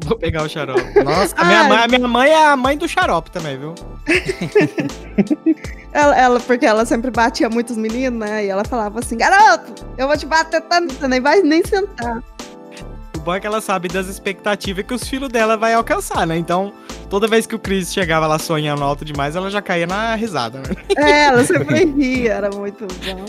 Vou 0.06 0.16
pegar 0.16 0.42
o 0.44 0.48
xarope. 0.48 0.82
Nossa, 1.04 1.34
a 1.36 1.44
minha, 1.44 1.64
mãe, 1.64 1.78
a 1.78 1.88
minha 1.88 2.08
mãe 2.08 2.30
é 2.30 2.46
a 2.46 2.56
mãe 2.56 2.78
do 2.78 2.88
xarope 2.88 3.30
também, 3.30 3.58
viu? 3.58 3.74
Ela, 5.92 6.14
ela- 6.18 6.40
porque 6.40 6.66
ela 6.66 6.84
sempre 6.84 7.10
batia 7.10 7.48
muitos 7.48 7.74
meninos, 7.76 8.18
né? 8.20 8.44
E 8.44 8.48
ela 8.50 8.64
falava 8.64 8.98
assim, 8.98 9.16
garoto, 9.16 9.86
eu 9.96 10.06
vou 10.06 10.16
te 10.16 10.26
bater 10.26 10.60
tanto, 10.62 10.92
você 10.92 11.08
nem 11.08 11.20
vai 11.22 11.40
nem 11.40 11.64
sentar. 11.64 12.22
É 13.34 13.40
que 13.40 13.46
ela 13.46 13.60
sabe 13.60 13.88
das 13.88 14.06
expectativas 14.06 14.84
que 14.84 14.94
os 14.94 15.06
filhos 15.08 15.28
dela 15.28 15.56
vai 15.56 15.74
alcançar, 15.74 16.26
né? 16.26 16.36
Então, 16.36 16.72
toda 17.10 17.26
vez 17.26 17.46
que 17.46 17.54
o 17.54 17.58
Chris 17.58 17.92
chegava 17.92 18.26
lá 18.26 18.38
sonhando 18.38 18.82
alto 18.84 19.04
demais, 19.04 19.34
ela 19.36 19.50
já 19.50 19.60
caía 19.60 19.86
na 19.86 20.14
risada, 20.14 20.58
né? 20.58 20.64
É, 20.96 21.24
ela 21.24 21.44
sempre 21.44 21.84
ria, 21.84 22.34
era 22.34 22.50
muito 22.50 22.86
bom. 22.86 23.24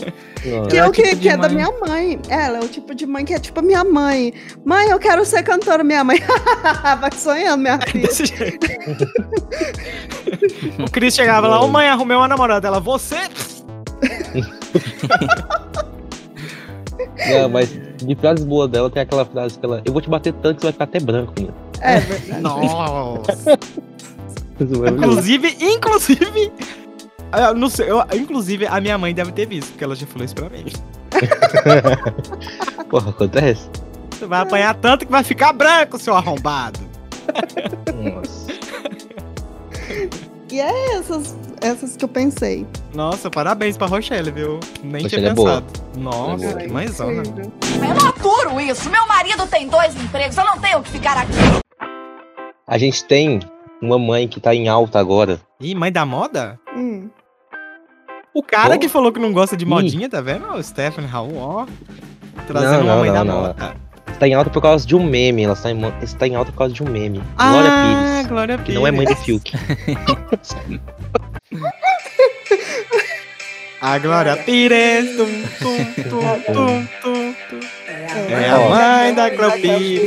Que 0.68 0.76
é 0.76 0.80
é 0.80 0.86
o 0.86 0.92
que, 0.92 1.02
tipo 1.02 1.22
que 1.22 1.28
é 1.28 1.36
da 1.36 1.48
minha 1.48 1.70
mãe. 1.80 2.20
Ela 2.28 2.58
é 2.58 2.60
o 2.60 2.68
tipo 2.68 2.94
de 2.94 3.06
mãe 3.06 3.24
que 3.24 3.34
é 3.34 3.38
tipo 3.38 3.58
a 3.60 3.62
minha 3.62 3.84
mãe. 3.84 4.32
Mãe, 4.64 4.88
eu 4.88 4.98
quero 4.98 5.24
ser 5.24 5.42
cantora, 5.42 5.82
minha 5.82 6.04
mãe. 6.04 6.18
vai 7.00 7.12
sonhando, 7.12 7.62
minha 7.62 7.78
filha. 7.80 8.06
Desse 8.06 8.26
jeito. 8.26 8.66
o 10.78 10.90
Chris 10.90 11.14
chegava 11.14 11.48
lá, 11.48 11.60
ô 11.60 11.68
mãe, 11.68 11.88
arrumei 11.88 12.16
uma 12.16 12.28
namorada. 12.28 12.68
Ela, 12.68 12.80
você? 12.80 13.16
Não, 17.26 17.48
mas 17.48 17.68
de 17.96 18.14
frases 18.14 18.44
boas 18.44 18.70
dela 18.70 18.88
tem 18.90 19.02
aquela 19.02 19.24
frase 19.24 19.58
que 19.58 19.64
ela. 19.66 19.82
Eu 19.84 19.92
vou 19.92 20.00
te 20.00 20.08
bater 20.08 20.32
tanto 20.34 20.56
que 20.56 20.60
você 20.62 20.66
vai 20.66 20.72
ficar 20.72 20.84
até 20.84 21.00
branco, 21.00 21.32
menino. 21.36 21.54
É 21.80 21.98
verdade. 22.00 22.40
Nossa. 22.42 23.58
Inclusive, 24.60 25.56
inclusive. 25.60 26.52
eu 27.48 27.54
não 27.54 27.68
sei, 27.68 27.90
eu- 27.90 28.02
inclusive, 28.14 28.66
a 28.66 28.80
minha 28.80 28.98
mãe 28.98 29.14
deve 29.14 29.32
ter 29.32 29.46
visto, 29.46 29.70
porque 29.70 29.84
ela 29.84 29.94
já 29.94 30.06
falou 30.06 30.24
isso 30.24 30.34
pra 30.34 30.48
mim. 30.50 30.64
Porra, 32.90 33.10
acontece? 33.10 33.68
Você 34.10 34.26
vai 34.26 34.40
apanhar 34.40 34.74
tanto 34.74 35.06
que 35.06 35.12
vai 35.12 35.22
ficar 35.22 35.52
branco, 35.52 35.98
seu 35.98 36.14
arrombado. 36.14 36.80
Nossa. 38.14 38.47
E 40.50 40.60
é 40.60 40.94
essas, 40.96 41.36
essas 41.60 41.96
que 41.96 42.04
eu 42.04 42.08
pensei. 42.08 42.66
Nossa, 42.94 43.30
parabéns 43.30 43.76
pra 43.76 43.86
Rochelle, 43.86 44.30
viu? 44.30 44.58
Nem 44.82 45.02
Rochelle 45.02 45.08
tinha 45.22 45.30
é 45.30 45.34
boa. 45.34 45.60
pensado. 45.62 45.88
Nossa, 45.98 46.44
É 46.46 46.52
boa. 46.52 46.58
que. 46.58 46.64
Incrível. 46.64 47.88
Eu 47.88 47.94
não 47.94 48.08
aturo 48.08 48.60
isso. 48.60 48.88
Meu 48.90 49.06
marido 49.06 49.46
tem 49.46 49.68
dois 49.68 49.94
empregos. 49.94 50.36
Eu 50.36 50.44
não 50.44 50.58
tenho 50.58 50.82
que 50.82 50.90
ficar 50.90 51.18
aqui. 51.18 51.32
A 52.66 52.78
gente 52.78 53.04
tem 53.04 53.40
uma 53.82 53.98
mãe 53.98 54.26
que 54.26 54.40
tá 54.40 54.54
em 54.54 54.68
alta 54.68 54.98
agora. 54.98 55.40
Ih, 55.60 55.74
mãe 55.74 55.92
da 55.92 56.06
moda? 56.06 56.58
Hum. 56.74 57.10
O 58.34 58.42
cara 58.42 58.76
Oh. 58.76 58.78
que 58.78 58.88
falou 58.88 59.12
que 59.12 59.18
não 59.20 59.32
gosta 59.32 59.56
de 59.56 59.64
Ih. 59.64 59.68
modinha, 59.68 60.08
tá 60.08 60.20
vendo? 60.20 60.46
O 60.52 60.62
Stephanie 60.62 61.10
Raul, 61.10 61.36
ó. 61.38 61.66
Trazendo 62.46 62.72
Não, 62.72 62.80
uma 62.84 62.92
não, 62.94 62.98
mãe 63.00 63.12
da 63.12 63.24
não, 63.24 63.34
não. 63.34 63.42
moda. 63.48 63.76
Está 64.18 64.26
em 64.26 64.34
alta 64.34 64.50
por 64.50 64.60
causa 64.60 64.84
de 64.84 64.96
um 64.96 65.04
meme. 65.04 65.44
Ela 65.44 65.52
está 65.52 65.70
em, 65.70 65.80
está 66.02 66.26
em 66.26 66.34
alta 66.34 66.50
por 66.50 66.58
causa 66.58 66.74
de 66.74 66.82
um 66.82 66.88
meme. 66.90 67.22
Glória 67.36 67.70
ah, 67.70 67.84
Pires. 68.16 68.26
Glória 68.26 68.58
Que 68.58 68.64
Pires. 68.64 68.80
não 68.80 68.84
é 68.84 68.90
mãe 68.90 69.06
do 69.06 69.14
Fiuk. 69.14 69.52
A 73.80 73.96
Glória 73.98 74.36
Pires. 74.38 75.16
Tum, 75.16 75.28
tum, 75.60 75.84
tum, 76.02 76.20
tum, 76.52 76.86
tum, 77.00 77.34
tum. 77.48 77.60
É 78.28 78.50
a 78.50 78.58
Ó. 78.58 78.68
mãe 78.70 79.14
da 79.14 79.30
Glória 79.30 79.56
Pires. 79.60 80.00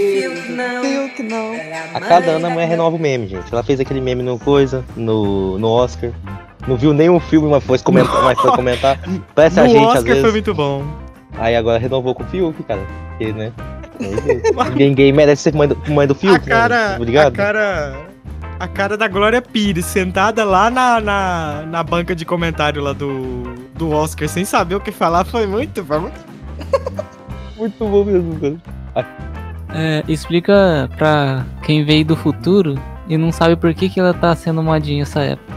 Que 1.15 1.23
não. 1.23 1.53
A 1.93 1.99
cada 2.01 2.31
ano 2.31 2.47
a 2.47 2.49
mulher 2.49 2.67
renova 2.67 2.97
o 2.97 2.99
meme, 2.99 3.27
gente. 3.29 3.45
Ela 3.49 3.63
fez 3.63 3.79
aquele 3.79 4.01
meme 4.01 4.21
no 4.23 4.37
coisa, 4.37 4.83
no, 4.97 5.57
no 5.57 5.69
Oscar. 5.69 6.11
Não 6.67 6.75
viu 6.75 6.93
nenhum 6.93 7.21
filme, 7.21 7.47
mas 7.49 7.63
foi 7.63 7.79
comentar. 7.79 8.23
Mas 8.23 8.37
foi 8.41 8.51
comentar. 8.51 8.99
Parece 9.33 9.57
a 9.57 9.63
No 9.63 9.69
gente, 9.69 9.83
às 9.83 9.87
Oscar 9.87 10.03
vezes. 10.03 10.21
foi 10.21 10.31
muito 10.31 10.53
bom. 10.53 10.83
Aí 11.37 11.55
agora 11.55 11.79
renovou 11.79 12.13
com 12.13 12.23
o 12.23 12.27
Fiuk, 12.27 12.61
cara. 12.63 12.81
Porque, 13.11 13.31
né? 13.31 13.53
Ninguém, 14.75 15.11
merece 15.11 15.43
ser 15.43 15.55
mãe 15.55 15.67
do, 15.67 15.77
mãe 15.91 16.07
do 16.07 16.15
Fiuk, 16.15 16.35
a 16.35 16.39
cara, 16.39 16.89
né? 16.89 16.95
Obrigado. 16.95 17.27
a 17.27 17.31
cara, 17.31 18.05
a 18.59 18.67
cara 18.67 18.97
da 18.97 19.07
Glória 19.07 19.41
Pires 19.41 19.85
sentada 19.85 20.43
lá 20.43 20.69
na, 20.69 20.99
na, 20.99 21.63
na 21.67 21.83
banca 21.83 22.15
de 22.15 22.25
comentário 22.25 22.81
lá 22.81 22.93
do, 22.93 23.43
do 23.75 23.91
Oscar, 23.91 24.27
sem 24.27 24.45
saber 24.45 24.75
o 24.75 24.79
que 24.79 24.91
falar, 24.91 25.25
foi 25.25 25.45
muito, 25.47 25.83
foi 25.83 25.99
muito. 25.99 26.31
Muito 27.57 27.85
bom 27.85 28.03
mesmo, 28.03 28.39
cara. 28.39 29.05
É, 29.69 30.03
explica 30.07 30.89
pra 30.97 31.45
quem 31.61 31.85
veio 31.85 32.03
do 32.03 32.15
futuro 32.15 32.73
e 33.07 33.17
não 33.19 33.31
sabe 33.31 33.55
por 33.55 33.71
que, 33.73 33.87
que 33.87 33.99
ela 33.99 34.15
tá 34.15 34.35
sendo 34.35 34.63
modinha 34.63 35.03
essa 35.03 35.21
época. 35.21 35.53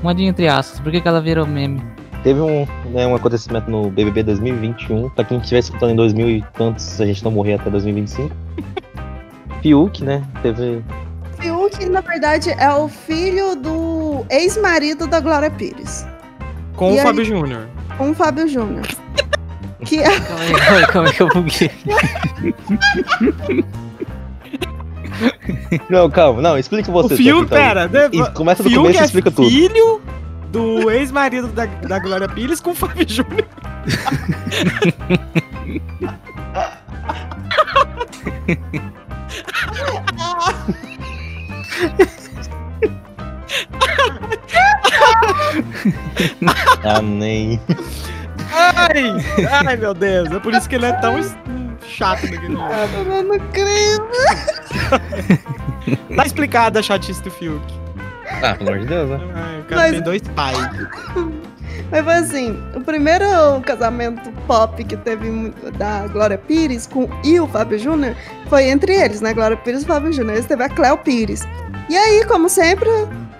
Modinha 0.00 0.30
entre 0.30 0.46
aspas, 0.46 0.78
por 0.78 0.92
que, 0.92 1.00
que 1.00 1.08
ela 1.08 1.20
virou 1.20 1.44
meme? 1.44 1.82
Teve 2.22 2.40
um, 2.40 2.66
né, 2.90 3.06
um 3.06 3.14
acontecimento 3.14 3.70
no 3.70 3.90
BBB 3.90 4.22
2021. 4.24 5.08
Pra 5.10 5.24
quem 5.24 5.38
estiver 5.38 5.60
escutando 5.60 5.90
em 5.92 5.96
2000 5.96 6.28
e 6.28 6.44
tantos, 6.54 6.84
se 6.84 7.02
a 7.02 7.06
gente 7.06 7.24
não 7.24 7.30
morrer 7.30 7.54
até 7.54 7.70
2025. 7.70 8.34
Fiuk, 9.62 10.04
né? 10.04 10.22
Teve. 10.42 10.82
Fiuk, 11.40 11.86
na 11.88 12.00
verdade, 12.02 12.50
é 12.50 12.70
o 12.72 12.88
filho 12.88 13.54
do 13.56 14.24
ex-marido 14.28 15.06
da 15.06 15.20
Glória 15.20 15.50
Pires, 15.50 16.06
Com 16.76 16.90
E 16.90 16.94
o 16.94 16.98
aí- 16.98 17.02
Fábio 17.02 17.24
Júnior. 17.24 17.66
com 17.96 18.10
o 18.10 18.14
Fábio 18.14 18.46
Júnior. 18.48 18.86
Que 19.82 19.98
é 20.00 20.20
Calma 20.20 20.42
aí, 20.42 20.52
calma 20.52 20.76
aí, 20.78 20.86
calma 20.86 21.08
aí 21.08 21.14
que 21.14 21.22
eu 21.22 21.28
buguei. 21.28 21.70
Não, 25.88 26.10
calma, 26.10 26.42
não, 26.42 26.58
explica 26.58 26.90
O 26.90 26.92
você. 26.92 27.16
Fiuk, 27.16 27.44
então. 27.46 27.58
pera, 27.58 27.90
começa 28.34 28.62
do 28.62 28.68
Fiuk 28.68 28.82
começo 28.82 28.98
e 28.98 29.02
é 29.02 29.04
explica 29.06 29.30
tudo. 29.30 29.48
filho 29.48 30.00
do 30.50 30.90
ex-marido 30.90 31.48
da, 31.48 31.66
da 31.66 31.98
Glória 31.98 32.28
Pires 32.28 32.60
com 32.60 32.70
o 32.70 32.74
Fábio 32.74 33.08
Júnior. 33.08 33.46
Ah, 46.84 47.00
nem. 47.02 47.60
Ai, 48.52 49.66
ai, 49.66 49.76
meu 49.76 49.94
Deus, 49.94 50.30
é 50.30 50.40
por 50.40 50.52
isso 50.52 50.68
que 50.68 50.74
ele 50.74 50.86
é 50.86 50.92
tão 50.94 51.20
chato. 51.86 52.26
Eu 52.26 53.22
não 53.22 53.38
creio. 53.50 54.00
Tá 56.16 56.26
explicado 56.26 56.78
a 56.78 56.82
chatice 56.82 57.22
do 57.22 57.30
Fiuk. 57.30 57.79
Ah, 58.42 58.54
pelo 58.54 58.70
amor 58.70 58.80
de 58.80 58.86
Deus, 58.86 59.10
né? 59.10 59.20
Ai, 59.34 59.60
o 59.60 59.64
cara 59.64 59.80
Mas- 59.82 59.90
tem 59.92 60.02
dois 60.02 60.22
pais. 60.34 60.58
Mas 61.90 62.04
foi 62.04 62.14
assim, 62.14 62.62
o 62.74 62.80
primeiro 62.82 63.24
casamento 63.64 64.30
pop 64.46 64.82
que 64.84 64.96
teve 64.96 65.52
da 65.76 66.06
Glória 66.08 66.38
Pires 66.38 66.86
com 66.86 67.08
e 67.24 67.40
o 67.40 67.46
Fábio 67.48 67.78
Júnior 67.78 68.14
foi 68.48 68.68
entre 68.68 68.94
eles, 68.94 69.20
né? 69.20 69.32
Glória 69.34 69.56
Pires 69.56 69.82
e 69.82 69.86
Fábio 69.86 70.12
Júnior. 70.12 70.34
Eles 70.34 70.46
teve 70.46 70.62
a 70.62 70.68
Cléo 70.68 70.98
Pires. 70.98 71.42
E 71.88 71.96
aí, 71.96 72.24
como 72.26 72.48
sempre, 72.48 72.88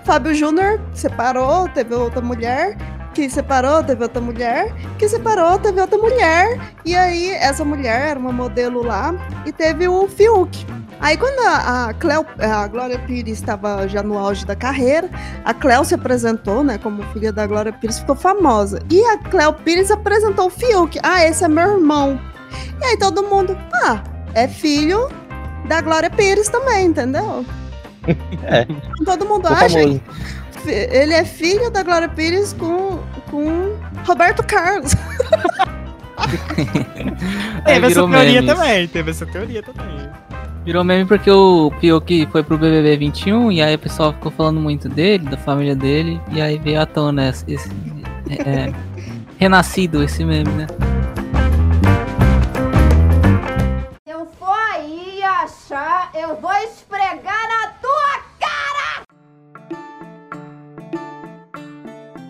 Fábio 0.03 0.33
Júnior 0.35 0.79
separou, 0.93 1.69
teve 1.69 1.93
outra 1.95 2.21
mulher, 2.21 2.75
que 3.13 3.29
separou, 3.29 3.83
teve 3.83 4.03
outra 4.03 4.21
mulher, 4.21 4.73
que 4.97 5.07
separou, 5.07 5.57
teve 5.59 5.79
outra 5.79 5.97
mulher. 5.97 6.59
E 6.85 6.95
aí, 6.95 7.31
essa 7.31 7.63
mulher 7.63 8.09
era 8.11 8.19
uma 8.19 8.31
modelo 8.31 8.83
lá 8.83 9.13
e 9.45 9.51
teve 9.53 9.87
o 9.87 10.07
Fiuk. 10.07 10.65
Aí, 11.01 11.17
quando 11.17 11.39
a, 11.39 11.87
a, 11.87 11.93
Cleo, 11.95 12.25
a 12.39 12.67
Glória 12.67 12.99
Pires 12.99 13.39
estava 13.39 13.87
já 13.87 14.03
no 14.03 14.17
auge 14.17 14.45
da 14.45 14.55
carreira, 14.55 15.09
a 15.43 15.51
Cleo 15.51 15.83
se 15.83 15.95
apresentou, 15.95 16.63
né, 16.63 16.77
como 16.77 17.01
filha 17.11 17.33
da 17.33 17.47
Glória 17.47 17.73
Pires, 17.73 17.99
ficou 17.99 18.15
famosa. 18.15 18.79
E 18.89 19.03
a 19.05 19.17
Cleo 19.17 19.51
Pires 19.53 19.89
apresentou 19.89 20.45
o 20.45 20.49
Fiuk. 20.49 20.99
Ah, 21.01 21.25
esse 21.25 21.43
é 21.43 21.47
meu 21.47 21.73
irmão. 21.73 22.21
E 22.79 22.85
aí 22.85 22.97
todo 22.97 23.23
mundo, 23.23 23.57
ah, 23.73 24.03
é 24.35 24.47
filho 24.47 25.09
da 25.67 25.81
Glória 25.81 26.09
Pires 26.09 26.49
também, 26.49 26.87
entendeu? 26.87 27.43
É. 28.43 28.65
Todo 29.05 29.25
mundo 29.25 29.47
Ficou 29.47 29.65
acha 29.65 29.79
famoso. 29.79 30.01
que 30.63 30.69
ele 30.69 31.13
é 31.13 31.23
filho 31.25 31.69
da 31.71 31.81
Glória 31.83 32.09
Pires 32.09 32.53
com, 32.53 32.99
com 33.29 33.75
Roberto 34.05 34.43
Carlos. 34.43 34.93
Teve 37.65 37.87
essa 37.87 37.95
teoria 37.95 38.09
meme 38.09 38.37
isso. 38.37 38.45
também, 38.55 38.87
teve 38.87 39.11
essa 39.11 39.25
teoria 39.25 39.63
também. 39.63 40.09
Virou 40.63 40.83
meme 40.83 41.05
porque 41.05 41.29
o 41.31 41.71
Fiuk 41.79 42.27
foi 42.27 42.43
pro 42.43 42.57
BBB 42.57 42.95
21 42.97 43.51
e 43.51 43.61
aí 43.63 43.73
o 43.75 43.79
pessoal 43.79 44.13
ficou 44.13 44.31
falando 44.31 44.59
muito 44.59 44.87
dele, 44.87 45.27
da 45.27 45.37
família 45.37 45.75
dele, 45.75 46.21
e 46.31 46.39
aí 46.39 46.59
veio 46.59 46.79
à 46.81 46.85
tona 46.85 47.29
esse, 47.29 47.51
esse- 47.51 47.69
é, 48.29 48.67
é, 48.67 48.73
renascido 49.39 50.03
esse 50.03 50.23
meme, 50.23 50.51
né? 50.51 50.67
Eu 54.05 54.27
for 54.37 54.55
aí 54.73 55.23
achar, 55.23 56.11
eu 56.13 56.35
vou 56.39 56.53
esfregar 56.53 57.47
na 57.47 57.67
tua 57.81 58.21
cara! 58.39 59.03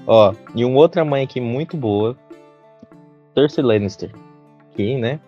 Ó, 0.07 0.33
e 0.55 0.63
uma 0.63 0.77
outra 0.79 1.03
mãe 1.03 1.23
aqui 1.25 1.41
muito 1.41 1.75
boa. 1.75 2.15
Cersei 3.35 3.61
Lannister. 3.63 4.11
Que, 4.75 4.95
né? 4.97 5.19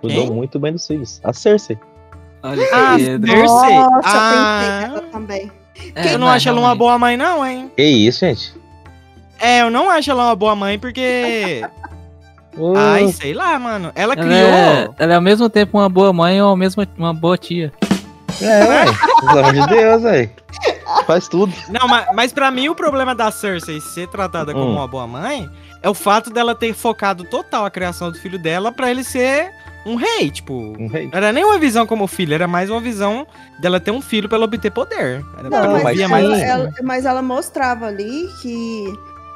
Cuidou 0.00 0.32
muito 0.32 0.60
bem 0.60 0.72
dos 0.72 0.86
filhos. 0.86 1.20
A 1.24 1.32
Cersei. 1.32 1.76
Olha 2.42 2.66
que 2.66 2.74
Ah, 2.74 2.94
Pedro. 2.96 3.30
Cersei. 3.30 3.74
Nossa, 3.74 4.02
Ah. 4.04 4.62
eu 4.62 4.62
pensei 4.62 4.88
nela 4.88 5.02
também. 5.12 5.52
É, 5.94 6.14
eu 6.14 6.18
não 6.18 6.28
acho 6.28 6.48
ela 6.48 6.60
uma 6.60 6.74
boa 6.74 6.98
mãe, 6.98 7.16
não, 7.16 7.44
hein? 7.46 7.70
Que 7.76 7.82
isso, 7.82 8.20
gente? 8.20 8.54
É, 9.40 9.62
eu 9.62 9.70
não 9.70 9.90
acho 9.90 10.10
ela 10.10 10.26
uma 10.26 10.36
boa 10.36 10.54
mãe 10.54 10.78
porque. 10.78 11.62
Ai, 12.76 13.08
sei 13.12 13.32
lá, 13.32 13.58
mano. 13.58 13.90
Ela 13.94 14.12
Ela 14.14 14.22
criou. 14.22 14.34
é, 14.36 14.88
ela 14.98 15.12
é 15.12 15.16
ao 15.16 15.22
mesmo 15.22 15.48
tempo 15.48 15.78
uma 15.78 15.88
boa 15.88 16.12
mãe 16.12 16.40
ou 16.42 16.48
ao 16.50 16.56
mesmo 16.56 16.86
uma 16.98 17.14
boa 17.14 17.36
tia. 17.38 17.72
É, 18.40 18.64
ué. 18.64 18.84
Pelo 19.20 19.38
amor 19.38 19.52
de 19.54 19.66
Deus, 19.68 20.02
velho. 20.02 20.30
Faz 21.06 21.28
tudo. 21.28 21.52
Não, 21.68 21.88
mas, 21.88 22.06
mas 22.14 22.32
pra 22.32 22.50
mim 22.50 22.68
o 22.68 22.74
problema 22.74 23.14
da 23.14 23.30
Cersei 23.30 23.80
ser 23.80 24.06
tratada 24.08 24.52
como 24.52 24.66
Hum. 24.66 24.74
uma 24.76 24.86
boa 24.86 25.06
mãe 25.06 25.48
é 25.82 25.88
o 25.88 25.94
fato 25.94 26.30
dela 26.30 26.54
ter 26.54 26.74
focado 26.74 27.24
total 27.24 27.64
a 27.64 27.70
criação 27.70 28.10
do 28.12 28.18
filho 28.18 28.38
dela 28.38 28.70
pra 28.70 28.90
ele 28.90 29.02
ser 29.02 29.50
um 29.86 29.96
rei, 29.96 30.30
tipo. 30.30 30.54
Um 30.78 30.86
rei. 30.86 31.06
Não 31.10 31.16
era 31.18 31.32
nem 31.32 31.44
uma 31.44 31.58
visão 31.58 31.86
como 31.86 32.06
filho, 32.06 32.34
era 32.34 32.46
mais 32.46 32.70
uma 32.70 32.80
visão 32.80 33.26
dela 33.60 33.80
ter 33.80 33.90
um 33.90 34.00
filho 34.00 34.28
pra 34.28 34.36
ela 34.36 34.44
obter 34.44 34.70
poder. 34.70 35.24
Era 35.38 35.50
Não, 35.50 35.58
ela 35.58 35.80
mas 35.82 35.98
mas, 35.98 36.10
mais 36.10 36.24
ela, 36.24 36.34
assim. 36.36 36.44
ela- 36.44 36.70
mas 36.82 37.04
ela 37.06 37.22
mostrava 37.22 37.86
ali 37.86 38.26
que, 38.40 38.84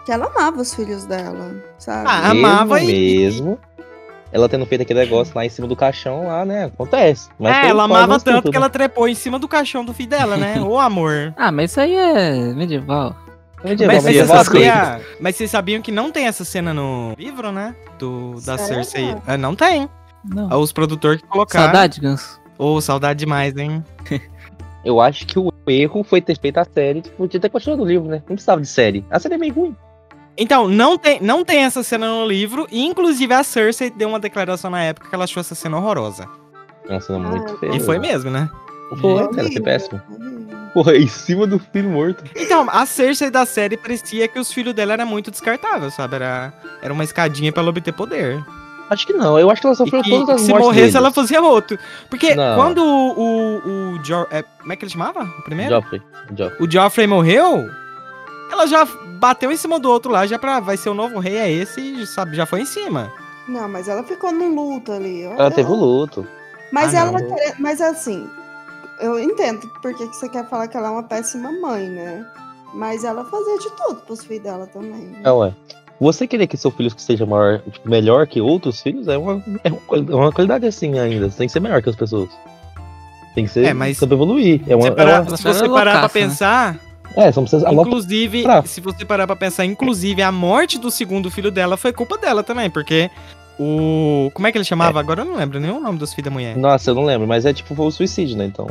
que 0.04 0.12
ela 0.12 0.26
amava 0.26 0.60
os 0.60 0.74
filhos 0.74 1.04
dela, 1.04 1.54
sabe? 1.78 2.08
Ah, 2.08 2.30
amava 2.30 2.74
mesmo, 2.76 2.90
e- 2.90 3.18
mesmo. 3.18 3.58
Ela 4.32 4.48
tendo 4.48 4.66
feito 4.66 4.82
aquele 4.82 4.98
negócio 5.00 5.32
lá 5.34 5.46
em 5.46 5.48
cima 5.48 5.66
do 5.68 5.76
caixão 5.76 6.26
lá, 6.26 6.44
né? 6.44 6.64
Acontece. 6.64 7.28
Mas 7.38 7.64
é, 7.64 7.68
ela 7.68 7.84
amava 7.84 8.16
assunto, 8.16 8.24
tanto 8.24 8.44
que 8.50 8.50
né? 8.50 8.56
ela 8.56 8.68
trepou 8.68 9.08
em 9.08 9.14
cima 9.14 9.38
do 9.38 9.46
caixão 9.48 9.84
do 9.84 9.94
filho 9.94 10.10
dela, 10.10 10.36
né? 10.36 10.60
Ô 10.60 10.78
amor. 10.78 11.32
Ah, 11.36 11.50
mas 11.52 11.70
isso 11.70 11.80
aí 11.80 11.94
é 11.94 12.52
medieval. 12.52 13.16
Mas, 13.64 13.78
coisas. 14.04 14.28
sabia- 14.28 15.00
mas 15.20 15.34
vocês 15.36 15.50
sabiam 15.50 15.80
que 15.80 15.90
não 15.90 16.12
tem 16.12 16.26
essa 16.26 16.44
cena 16.44 16.74
no 16.74 17.14
livro, 17.16 17.50
né? 17.50 17.74
Do, 17.98 18.34
da 18.44 18.58
Sério? 18.58 18.84
Cersei. 18.84 19.16
É, 19.26 19.36
não 19.36 19.54
tem. 19.56 19.88
Não. 20.28 20.60
Os 20.60 20.72
produtores 20.72 21.20
que 21.22 21.28
colocaram. 21.28 21.64
Saudade, 21.66 22.00
Ganso. 22.00 22.40
Ô, 22.58 22.80
saudade 22.80 23.18
demais, 23.20 23.56
hein? 23.56 23.84
Eu 24.84 25.00
acho 25.00 25.26
que 25.26 25.38
o 25.38 25.52
erro 25.66 26.04
foi 26.04 26.20
ter 26.20 26.38
feito 26.38 26.58
a 26.58 26.64
série. 26.64 27.02
Tipo, 27.02 27.26
de 27.26 27.40
ter 27.40 27.48
continuado 27.48 27.82
o 27.82 27.86
livro, 27.86 28.08
né? 28.08 28.18
Não 28.28 28.36
precisava 28.36 28.60
de 28.60 28.68
série. 28.68 29.04
A 29.10 29.18
série 29.18 29.34
é 29.34 29.38
meio 29.38 29.52
ruim. 29.52 29.76
Então, 30.38 30.68
não 30.68 30.96
tem, 30.96 31.20
não 31.20 31.44
tem 31.44 31.64
essa 31.64 31.82
cena 31.82 32.06
no 32.08 32.26
livro. 32.26 32.66
E, 32.70 32.84
inclusive, 32.84 33.32
a 33.34 33.42
Cersei 33.42 33.90
deu 33.90 34.08
uma 34.08 34.20
declaração 34.20 34.70
na 34.70 34.82
época 34.82 35.08
que 35.08 35.14
ela 35.14 35.24
achou 35.24 35.40
essa 35.40 35.54
cena 35.56 35.76
horrorosa. 35.76 36.28
Nossa, 36.88 37.14
é 37.14 37.18
muito 37.18 37.52
Ah, 37.54 37.58
feio. 37.58 37.74
E 37.74 37.80
foi 37.80 37.98
mesmo, 37.98 38.30
né? 38.30 38.48
Foi, 39.00 39.14
É 39.14 39.16
cara, 39.18 39.32
foi 39.34 39.42
horrível, 39.44 39.62
péssimo. 39.64 40.00
Porra, 40.72 40.96
em 40.96 41.08
cima 41.08 41.46
do 41.48 41.58
filho 41.58 41.88
morto. 41.90 42.22
Então, 42.36 42.68
a 42.70 42.86
Cersei 42.86 43.30
da 43.30 43.44
série 43.44 43.76
parecia 43.76 44.28
que 44.28 44.38
os 44.38 44.52
filhos 44.52 44.72
dela 44.74 44.92
eram 44.92 45.06
muito 45.06 45.30
descartáveis, 45.32 45.94
sabe? 45.94 46.14
Era, 46.16 46.52
era 46.80 46.92
uma 46.92 47.02
escadinha 47.02 47.50
pra 47.50 47.62
ela 47.62 47.70
obter 47.70 47.92
poder. 47.92 48.40
Acho 48.88 49.06
que 49.06 49.12
não. 49.12 49.38
Eu 49.38 49.50
acho 49.50 49.60
que 49.60 49.66
ela 49.66 49.74
sofreu 49.76 50.02
que, 50.02 50.10
todas 50.10 50.36
as 50.36 50.40
se 50.42 50.48
mortes 50.50 50.66
morresse, 50.66 50.80
deles. 50.82 50.94
ela 50.94 51.10
fazia 51.10 51.42
outro. 51.42 51.78
Porque 52.08 52.34
Não. 52.34 52.54
quando 52.56 52.78
o. 52.84 53.18
o, 53.18 53.94
o 53.94 53.98
Jo- 54.04 54.26
é, 54.30 54.42
como 54.42 54.72
é 54.72 54.76
que 54.76 54.84
ele 54.84 54.92
chamava? 54.92 55.24
O 55.24 55.42
primeiro? 55.42 55.74
Joffrey. 55.74 56.02
Joffrey. 56.36 56.66
o 56.66 56.70
Joffrey 56.70 57.06
morreu, 57.06 57.68
ela 58.50 58.66
já 58.66 58.84
bateu 59.18 59.50
em 59.50 59.56
cima 59.56 59.78
do 59.80 59.90
outro 59.90 60.10
lá, 60.12 60.26
já 60.26 60.38
pra. 60.38 60.60
Vai 60.60 60.76
ser 60.76 60.88
o 60.90 60.94
novo 60.94 61.18
rei, 61.18 61.36
é 61.36 61.50
esse, 61.50 61.80
e, 61.80 62.06
sabe? 62.06 62.36
Já 62.36 62.46
foi 62.46 62.60
em 62.60 62.66
cima. 62.66 63.10
Não, 63.48 63.68
mas 63.68 63.88
ela 63.88 64.02
ficou 64.04 64.30
num 64.32 64.54
luto 64.54 64.92
ali. 64.92 65.22
Eu- 65.22 65.32
Ela 65.32 65.50
teve 65.50 65.70
o 65.70 65.74
luto. 65.74 66.26
Mas 66.72 66.94
Ah, 66.94 66.98
ela 66.98 67.18
Mas 67.60 67.80
assim, 67.80 68.28
eu 69.00 69.18
entendo 69.20 69.68
porque 69.82 70.06
que 70.08 70.16
você 70.16 70.28
quer 70.28 70.48
falar 70.48 70.66
que 70.68 70.76
ela 70.76 70.88
é 70.88 70.90
uma 70.90 71.02
péssima 71.04 71.50
mãe, 71.60 71.88
né? 71.88 72.26
Mas 72.74 73.04
ela 73.04 73.24
fazia 73.24 73.56
de 73.58 73.70
tudo 73.70 74.00
pros 74.02 74.24
filhos 74.24 74.42
dela 74.42 74.66
também. 74.66 74.90
né? 75.06 75.20
É, 75.24 75.30
ué. 75.30 75.52
Você 76.00 76.26
querer 76.26 76.46
que 76.46 76.56
seu 76.56 76.70
filho 76.70 76.90
seja 76.96 77.24
maior, 77.24 77.60
tipo, 77.70 77.88
melhor 77.88 78.26
que 78.26 78.40
outros 78.40 78.82
filhos 78.82 79.08
é 79.08 79.16
uma, 79.16 79.42
é 79.64 79.70
uma 80.14 80.28
é 80.28 80.32
qualidade 80.32 80.66
assim 80.66 80.98
ainda. 80.98 81.30
Você 81.30 81.38
tem 81.38 81.46
que 81.46 81.52
ser 81.52 81.60
melhor 81.60 81.82
que 81.82 81.88
as 81.88 81.96
pessoas. 81.96 82.28
Tem 83.34 83.44
que 83.44 83.50
ser. 83.50 83.64
É, 83.66 83.72
mas- 83.74 83.96
Saber 83.96 84.14
evoluir. 84.14 84.60
É 84.66 84.76
uma. 84.76 84.88
É, 84.88 85.20
uma, 85.20 85.36
se 85.36 85.42
você 85.42 85.64
é 85.64 85.68
parar 85.68 85.92
pra 85.92 86.00
loucaça, 86.02 86.02
né? 86.02 86.08
pensar, 86.08 86.76
é 87.16 87.32
são 87.32 87.44
pessoas. 87.44 87.64
a 87.64 87.70
louca- 87.70 87.88
inclusive, 87.88 88.42
pra- 88.42 88.62
se 88.64 88.80
você 88.80 89.04
parar 89.04 89.26
pra 89.26 89.36
pensar, 89.36 89.64
inclusive, 89.64 90.20
a 90.22 90.30
morte 90.30 90.78
do 90.78 90.90
segundo 90.90 91.30
filho 91.30 91.50
dela 91.50 91.76
foi 91.78 91.92
culpa 91.92 92.18
dela 92.18 92.42
também, 92.42 92.68
porque 92.68 93.10
o. 93.58 94.30
Como 94.34 94.46
é 94.46 94.52
que 94.52 94.58
ele 94.58 94.64
chamava? 94.64 95.00
Agora 95.00 95.22
eu 95.22 95.24
não 95.24 95.36
lembro 95.36 95.58
nem 95.58 95.70
o 95.70 95.80
nome 95.80 95.98
dos 95.98 96.12
filhos 96.12 96.26
da 96.26 96.30
mulher. 96.30 96.56
Nossa, 96.58 96.90
eu 96.90 96.94
não 96.94 97.04
lembro, 97.06 97.26
mas 97.26 97.46
é 97.46 97.52
tipo 97.54 97.74
foi 97.74 97.86
o 97.86 97.90
suicídio, 97.90 98.36
né? 98.36 98.44
Então. 98.44 98.66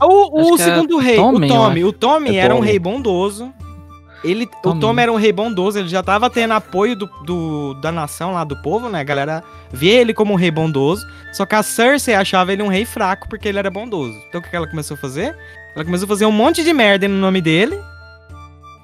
O, 0.00 0.52
o 0.52 0.54
é 0.54 0.58
segundo 0.58 0.96
rei, 0.98 1.16
Tommen, 1.16 1.50
o 1.50 1.54
Tommy. 1.54 1.84
O 1.84 1.92
Tommy 1.92 2.36
É 2.36 2.40
era 2.40 2.54
um 2.54 2.58
Tommen. 2.58 2.70
rei 2.70 2.78
bondoso. 2.78 3.52
Ele, 4.24 4.48
o. 4.64 4.74
Tommy 4.80 5.02
era 5.02 5.12
um 5.12 5.16
rei 5.16 5.32
bondoso, 5.32 5.78
ele 5.78 5.88
já 5.88 6.02
tava 6.02 6.28
tendo 6.28 6.52
apoio 6.52 6.96
do, 6.96 7.06
do- 7.24 7.74
da 7.80 7.92
nação 7.92 8.32
lá, 8.32 8.42
do 8.44 8.60
povo, 8.62 8.88
né? 8.88 9.00
A 9.00 9.04
galera 9.04 9.44
via 9.72 10.00
ele 10.00 10.12
como 10.12 10.32
um 10.32 10.36
rei 10.36 10.50
bondoso. 10.50 11.06
Só 11.32 11.46
que 11.46 11.54
a 11.54 11.62
Cersei 11.62 12.14
achava 12.14 12.52
ele 12.52 12.62
um 12.62 12.68
rei 12.68 12.84
fraco 12.84 13.28
porque 13.28 13.48
ele 13.48 13.58
era 13.58 13.70
bondoso. 13.70 14.14
Então 14.28 14.40
o 14.40 14.44
que 14.44 14.50
que 14.50 14.56
ela 14.56 14.68
começou 14.68 14.96
a 14.96 15.00
fazer? 15.00 15.36
Ela 15.76 15.84
começou 15.84 16.06
a 16.06 16.08
fazer 16.08 16.26
um 16.26 16.32
monte 16.32 16.64
de 16.64 16.72
merda 16.72 17.06
no 17.06 17.14
nome 17.16 17.40
dele. 17.40 17.78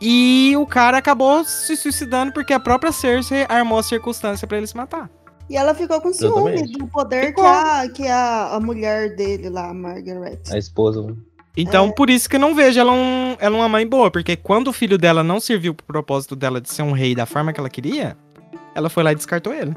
E 0.00 0.54
o 0.58 0.66
cara 0.66 0.98
acabou 0.98 1.44
se 1.44 1.76
suicidando 1.76 2.32
porque 2.32 2.52
a 2.52 2.60
própria 2.60 2.92
Cersei 2.92 3.46
armou 3.48 3.78
a 3.78 3.82
circunstância 3.82 4.46
pra 4.46 4.58
ele 4.58 4.66
se 4.66 4.76
matar. 4.76 5.08
E 5.48 5.56
ela 5.56 5.74
ficou 5.74 6.00
com 6.00 6.12
ciúme 6.12 6.52
Exatamente. 6.52 6.78
do 6.78 6.86
poder 6.86 7.20
que, 7.20 7.26
Ficou. 7.28 7.46
a, 7.46 7.88
que 7.88 8.06
a, 8.08 8.54
a 8.54 8.60
mulher 8.60 9.14
dele 9.14 9.50
lá, 9.50 9.68
a 9.70 9.74
Margaret. 9.74 10.40
A 10.50 10.56
esposa. 10.58 11.14
Então, 11.56 11.86
É. 11.86 11.92
por 11.92 12.10
isso 12.10 12.28
que 12.28 12.36
eu 12.36 12.40
não 12.40 12.54
vejo 12.54 12.80
ela, 12.80 12.92
um, 12.92 13.36
ela 13.38 13.56
uma 13.56 13.68
mãe 13.68 13.86
boa, 13.86 14.10
porque 14.10 14.36
quando 14.36 14.68
o 14.68 14.72
filho 14.72 14.98
dela 14.98 15.22
não 15.22 15.38
serviu 15.38 15.72
pro 15.74 15.86
propósito 15.86 16.34
dela 16.34 16.60
de 16.60 16.68
ser 16.68 16.82
um 16.82 16.92
rei 16.92 17.14
da 17.14 17.26
forma 17.26 17.52
que 17.52 17.60
ela 17.60 17.70
queria, 17.70 18.16
ela 18.74 18.90
foi 18.90 19.02
lá 19.04 19.12
e 19.12 19.14
descartou 19.14 19.52
ele. 19.54 19.74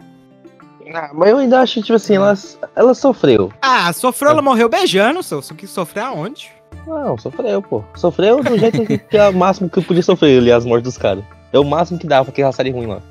Ah, 0.94 1.12
mas 1.14 1.30
eu 1.30 1.38
ainda 1.38 1.60
acho, 1.60 1.82
tipo 1.82 1.94
assim, 1.94 2.16
ela, 2.16 2.34
ela 2.76 2.94
sofreu. 2.94 3.52
Ah, 3.62 3.92
sofreu, 3.94 4.32
ela 4.32 4.42
morreu 4.42 4.70
beijando, 4.70 5.22
só 5.22 5.40
que 5.56 5.68
sofrer 5.68 6.02
aonde? 6.02 6.50
Não, 6.88 7.18
sofreu, 7.18 7.62
pô. 7.62 7.84
Sofreu 7.96 8.42
do 8.42 8.58
jeito 8.58 8.86
que, 8.86 9.18
é 9.18 9.30
o 9.30 9.34
máximo 9.34 9.70
que 9.70 9.78
eu 9.80 9.84
podia 9.84 10.02
sofrer 10.02 10.40
ali, 10.40 10.52
as 10.52 10.66
mortes 10.66 10.84
dos 10.86 10.98
caras. 10.98 11.24
É 11.52 11.60
o 11.60 11.64
máximo 11.66 12.00
que 12.00 12.08
dava 12.08 12.26
pra 12.26 12.32
aquela 12.32 12.52
série 12.52 12.72
ruim 12.72 12.88
lá. 12.88 13.02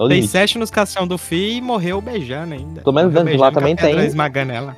É 0.00 0.04
limite. 0.04 0.28
sete 0.28 0.58
nos 0.58 0.70
caixão 0.70 1.06
do 1.06 1.16
filho 1.16 1.58
e 1.58 1.60
morreu 1.60 2.00
beijando 2.00 2.54
ainda. 2.54 2.80
Pelo 2.82 2.94
menos 2.94 3.12
dentro 3.12 3.30
de 3.30 3.36
lá 3.38 3.50
também 3.50 3.74
tem. 3.74 3.98
esmagando 4.00 4.52
ela. 4.52 4.76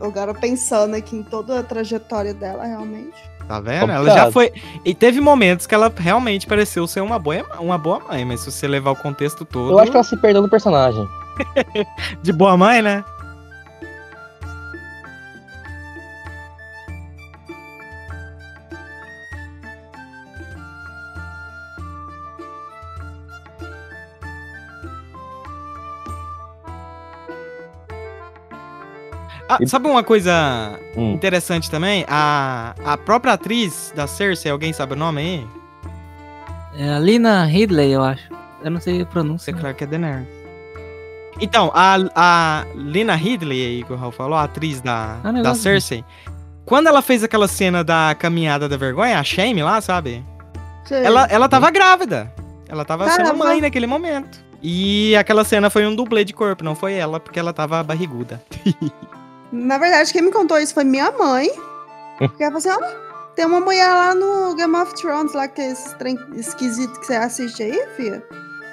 Agora 0.00 0.34
pensando 0.34 0.94
aqui 0.94 1.16
em 1.16 1.22
toda 1.22 1.60
a 1.60 1.62
trajetória 1.62 2.34
dela, 2.34 2.64
realmente. 2.64 3.34
Tá 3.46 3.60
vendo? 3.60 3.92
Ela 3.92 4.10
já 4.10 4.32
foi. 4.32 4.52
E 4.84 4.94
teve 4.94 5.20
momentos 5.20 5.66
que 5.66 5.74
ela 5.74 5.92
realmente 5.94 6.46
pareceu 6.46 6.86
ser 6.86 7.00
uma 7.00 7.18
boa, 7.18 7.44
uma 7.58 7.76
boa 7.76 8.00
mãe, 8.00 8.24
mas 8.24 8.40
se 8.40 8.50
você 8.50 8.66
levar 8.66 8.92
o 8.92 8.96
contexto 8.96 9.44
todo. 9.44 9.72
Eu 9.72 9.78
acho 9.78 9.90
que 9.90 9.96
ela 9.96 10.04
se 10.04 10.16
perdeu 10.16 10.42
no 10.42 10.48
personagem. 10.48 11.06
De 12.22 12.32
boa 12.32 12.56
mãe, 12.56 12.80
né? 12.80 13.04
Ah, 29.48 29.58
E- 29.60 29.66
sabe 29.68 29.88
uma 29.88 30.02
coisa 30.02 30.78
Hum. 30.96 31.12
interessante 31.12 31.70
também? 31.70 32.04
A, 32.08 32.74
a 32.84 32.96
própria 32.96 33.34
atriz 33.34 33.92
da 33.94 34.06
Cersei, 34.06 34.50
alguém 34.50 34.72
sabe 34.72 34.94
o 34.94 34.96
nome 34.96 35.20
aí? 35.20 35.46
É 36.78 36.94
a 36.94 36.98
Lina 36.98 37.44
Ridley, 37.44 37.92
eu 37.92 38.02
acho. 38.02 38.28
Eu 38.62 38.70
não 38.70 38.80
sei 38.80 38.94
a 38.96 38.98
Você 39.00 39.04
pronúncia. 39.04 39.52
claro 39.52 39.74
que 39.74 39.84
é 39.84 39.86
Daenerys. 39.86 40.26
Então, 41.40 41.70
a, 41.74 41.96
a 42.14 42.64
Lena 42.74 43.14
Ridley 43.14 43.60
aí 43.66 43.82
que 43.84 43.92
o 43.92 43.96
Raul 43.96 44.12
falou, 44.12 44.38
a 44.38 44.44
atriz 44.44 44.80
da, 44.80 45.14
Ah, 45.22 45.24
da 45.24 45.32
negócio 45.32 45.62
Cersei, 45.62 46.04
quando 46.64 46.86
ela 46.86 47.02
fez 47.02 47.22
aquela 47.24 47.48
cena 47.48 47.82
da 47.84 48.14
caminhada 48.18 48.68
da 48.68 48.76
vergonha, 48.76 49.18
a 49.18 49.24
Shame 49.24 49.62
lá, 49.62 49.80
sabe? 49.80 50.24
Ela, 50.90 51.26
ela 51.30 51.48
tava 51.48 51.70
grávida. 51.70 52.32
Ela 52.68 52.84
tava 52.84 53.08
sendo 53.10 53.24
Caramba. 53.26 53.44
mãe 53.46 53.60
naquele 53.60 53.86
momento. 53.86 54.42
E 54.62 55.14
aquela 55.16 55.44
cena 55.44 55.68
foi 55.68 55.86
um 55.86 55.94
dublê 55.94 56.24
de 56.24 56.32
corpo, 56.32 56.64
não 56.64 56.74
foi 56.74 56.94
ela, 56.94 57.20
porque 57.20 57.38
ela 57.38 57.52
tava 57.52 57.82
barriguda. 57.82 58.40
Na 59.54 59.78
verdade, 59.78 60.12
quem 60.12 60.22
me 60.22 60.32
contou 60.32 60.58
isso 60.58 60.74
foi 60.74 60.84
minha 60.84 61.10
mãe. 61.12 61.48
Porque 62.18 62.42
ela 62.44 62.58
falou 62.60 62.76
assim: 62.76 62.84
ó, 62.84 63.34
tem 63.36 63.46
uma 63.46 63.60
mulher 63.60 63.88
lá 63.88 64.14
no 64.14 64.54
Game 64.54 64.74
of 64.76 64.94
Thrones, 64.94 65.32
lá 65.32 65.46
que 65.48 65.60
é 65.60 65.70
esse 65.72 65.94
trem 65.96 66.18
esquisito 66.34 66.98
que 67.00 67.06
você 67.06 67.14
assiste 67.14 67.62
aí, 67.62 67.86
filha. 67.96 68.22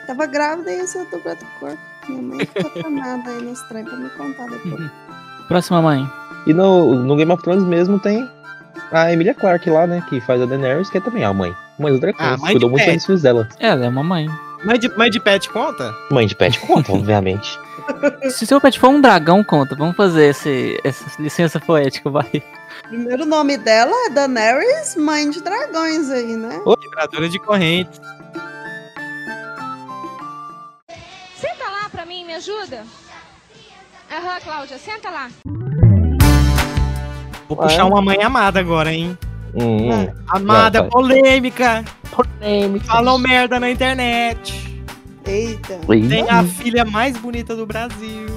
Tava 0.08 0.26
grávida 0.26 0.72
e 0.72 0.80
esse 0.82 0.98
é 0.98 1.02
o 1.04 1.06
dublê 1.06 1.36
do 1.36 1.46
corpo. 1.60 1.78
Minha 2.10 2.22
mãe 2.22 2.40
ficou 2.46 2.70
tramada 2.82 3.30
aí 3.30 3.42
nos 3.42 3.62
trem 3.64 3.84
pra 3.84 3.96
me 3.96 4.10
contar 4.12 4.46
depois. 4.48 4.90
Próxima 5.48 5.82
mãe. 5.82 6.08
E 6.48 6.54
no, 6.54 6.96
no 6.96 7.16
Game 7.16 7.32
of 7.32 7.44
Thrones 7.44 7.64
mesmo 7.64 8.00
tem 8.00 8.28
a 8.92 9.12
Emilia 9.14 9.34
Clarke 9.36 9.70
lá, 9.70 9.86
né? 9.86 10.04
Que 10.10 10.20
faz 10.22 10.42
a 10.42 10.46
Daenerys, 10.46 10.90
que 10.90 10.98
é 10.98 11.02
também 11.02 11.24
a 11.24 11.32
mãe. 11.32 11.54
Mãe 11.78 11.92
dos 11.92 11.98
Ah, 12.00 12.02
dragões. 12.02 12.42
mãe 12.42 12.52
cuidou 12.54 12.70
de 12.70 12.76
muito 12.76 12.86
pet. 12.86 12.96
dos 12.98 13.06
filhos 13.06 13.22
dela. 13.22 13.48
Ela 13.60 13.86
é 13.86 13.90
uma 13.90 14.04
mãe. 14.04 14.28
Mãe 14.66 14.78
de, 14.80 14.90
mãe 14.98 15.10
de 15.10 15.20
pet 15.20 15.50
conta? 15.50 15.94
Mãe 16.12 16.26
de 16.28 16.36
pet 16.36 16.60
conta, 16.62 16.92
obviamente. 16.94 17.60
Se 18.32 18.46
seu 18.46 18.60
pet 18.62 18.80
for 18.80 18.90
um 18.90 19.02
dragão, 19.02 19.44
conta. 19.44 19.76
Vamos 19.76 19.96
fazer 19.96 20.30
esse, 20.30 20.80
essa 20.84 21.22
licença 21.22 21.60
poética, 21.60 22.10
vai. 22.10 22.44
Primeiro 22.88 23.26
nome 23.26 23.58
dela 23.58 23.92
é 24.06 24.10
Daenerys, 24.10 24.96
mãe 24.96 25.30
de 25.30 25.42
dragões 25.42 26.10
aí, 26.10 26.36
né? 26.36 26.62
Ô, 26.66 26.76
quebradora 26.76 27.30
de 27.30 27.40
corrente. 27.40 28.00
Senta 31.36 31.64
lá 31.70 31.90
pra 31.90 32.06
mim, 32.06 32.26
me 32.26 32.34
ajuda. 32.36 32.84
Aham, 34.12 34.40
Cláudia, 34.44 34.78
senta 34.78 35.10
lá. 35.10 35.30
Vou 37.48 37.58
Ué? 37.58 37.68
puxar 37.68 37.86
uma 37.86 38.02
mãe 38.02 38.22
amada 38.24 38.60
agora, 38.60 38.92
hein? 38.92 39.18
Hum, 39.54 39.92
hum. 39.92 40.14
Amada, 40.30 40.82
Não, 40.84 40.90
polêmica. 40.90 41.84
Polêmica. 42.10 42.86
Falou 42.86 43.18
merda 43.18 43.60
na 43.60 43.70
internet. 43.70 44.71
Eita. 45.26 45.80
Tem 46.10 46.30
a 46.30 46.44
filha 46.44 46.84
mais 46.86 47.16
bonita 47.18 47.56
do 47.56 47.66
Brasil. 47.66 48.28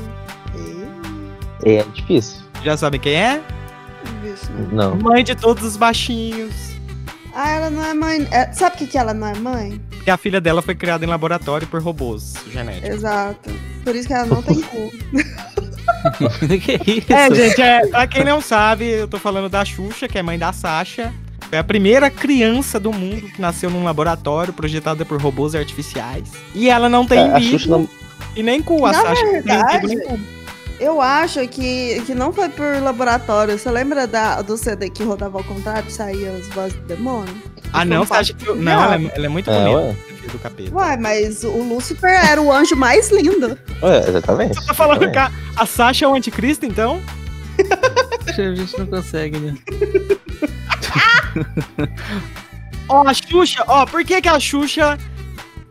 É 1.64 1.82
difícil. 1.94 2.42
Já 2.62 2.76
sabe 2.76 2.98
quem 2.98 3.14
é? 3.14 3.40
Vixe, 4.22 4.50
Não. 4.72 4.96
Mãe 4.96 5.24
de 5.24 5.34
todos 5.34 5.64
os 5.64 5.76
baixinhos. 5.76 6.74
Ah, 7.34 7.50
ela 7.50 7.70
não 7.70 7.84
é 7.84 7.94
mãe. 7.94 8.28
é- 8.30 8.52
sabe 8.52 8.76
o 8.76 8.78
que, 8.78 8.86
que 8.86 8.98
ela 8.98 9.12
não 9.14 9.26
é 9.26 9.34
mãe? 9.34 9.80
Porque 9.90 10.10
a 10.10 10.16
filha 10.16 10.40
dela 10.40 10.62
foi 10.62 10.74
criada 10.74 11.04
em 11.04 11.08
laboratório 11.08 11.66
por 11.66 11.82
robôs 11.82 12.34
genéticos. 12.52 12.90
Exato. 12.90 13.50
Por 13.82 13.96
isso 13.96 14.06
que 14.06 14.14
ela 14.14 14.26
não 14.26 14.42
tem 14.42 14.60
cu. 14.62 14.90
que 16.60 16.90
isso? 16.92 17.12
É, 17.12 17.34
gente, 17.34 17.60
é, 17.60 17.86
pra 17.88 18.06
quem 18.06 18.24
não 18.24 18.40
sabe, 18.40 18.88
eu 18.88 19.08
tô 19.08 19.18
falando 19.18 19.48
da 19.48 19.64
Xuxa, 19.64 20.06
que 20.06 20.18
é 20.18 20.22
mãe 20.22 20.38
da 20.38 20.52
Sasha. 20.52 21.12
Foi 21.54 21.60
a 21.60 21.62
primeira 21.62 22.10
criança 22.10 22.80
do 22.80 22.92
mundo 22.92 23.28
que 23.30 23.40
nasceu 23.40 23.70
num 23.70 23.84
laboratório 23.84 24.52
projetada 24.52 25.04
por 25.04 25.22
robôs 25.22 25.54
artificiais. 25.54 26.28
E 26.52 26.68
ela 26.68 26.88
não 26.88 27.06
tem 27.06 27.20
É, 27.20 27.38
bico 27.38 27.68
não- 27.68 27.88
e 28.34 28.42
nem 28.42 28.60
cu. 28.60 28.84
A 28.84 28.90
Na 28.90 29.00
Sasha 29.00 29.24
verdade, 29.24 29.86
bico 29.86 29.86
nem 29.86 30.00
cu. 30.00 30.18
Eu 30.80 31.00
acho 31.00 31.46
que, 31.46 32.02
que 32.04 32.12
não 32.12 32.32
foi 32.32 32.48
por 32.48 32.82
laboratório. 32.82 33.56
Você 33.56 33.70
lembra 33.70 34.04
da, 34.04 34.42
do 34.42 34.56
CD 34.56 34.90
que 34.90 35.04
rodava 35.04 35.38
ao 35.38 35.44
contrário 35.44 35.84
e 35.88 35.92
saía 35.92 36.32
as 36.32 36.48
vozes 36.48 36.74
do 36.74 36.86
demônio? 36.88 37.32
Ah, 37.72 37.84
não, 37.84 38.04
você 38.04 38.14
acha 38.14 38.34
que. 38.34 38.48
eu- 38.48 38.56
Não, 38.56 38.72
ela 38.72 38.96
é, 38.96 39.12
ela 39.14 39.26
é 39.26 39.28
muito 39.28 39.48
É, 39.48 39.54
bonita. 39.56 39.76
ué. 39.78 39.96
do 40.32 40.38
capeta. 40.40 40.74
Uai, 40.74 40.96
mas 40.96 41.44
o 41.44 41.56
Lúcifer 41.62 42.10
era 42.32 42.42
o 42.42 42.50
anjo 42.50 42.74
mais 42.74 43.12
lindo. 43.12 43.56
É, 43.80 44.08
exatamente. 44.08 44.56
Você 44.56 44.66
tá 44.66 44.74
falando 44.74 45.08
que 45.08 45.18
a, 45.18 45.30
a 45.56 45.66
Sasha 45.66 46.04
é 46.04 46.08
o 46.08 46.14
anticristo, 46.16 46.66
então? 46.66 47.00
A 48.26 48.32
gente 48.56 48.76
não 48.76 48.86
consegue, 48.86 49.38
né? 49.38 49.54
Ó, 52.88 53.06
a 53.08 53.14
Xuxa, 53.14 53.64
ó, 53.66 53.86
por 53.86 54.04
que 54.04 54.20
que 54.20 54.28
a 54.28 54.38
Xuxa 54.38 54.98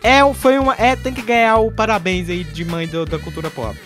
é, 0.01 0.21
foi 0.33 0.57
uma, 0.57 0.73
é, 0.77 0.95
tem 0.95 1.13
que 1.13 1.21
ganhar 1.21 1.57
o 1.57 1.71
parabéns 1.71 2.27
aí 2.29 2.43
de 2.43 2.65
mãe 2.65 2.87
do- 2.87 3.05
da 3.05 3.19
cultura 3.19 3.49
pop? 3.51 3.77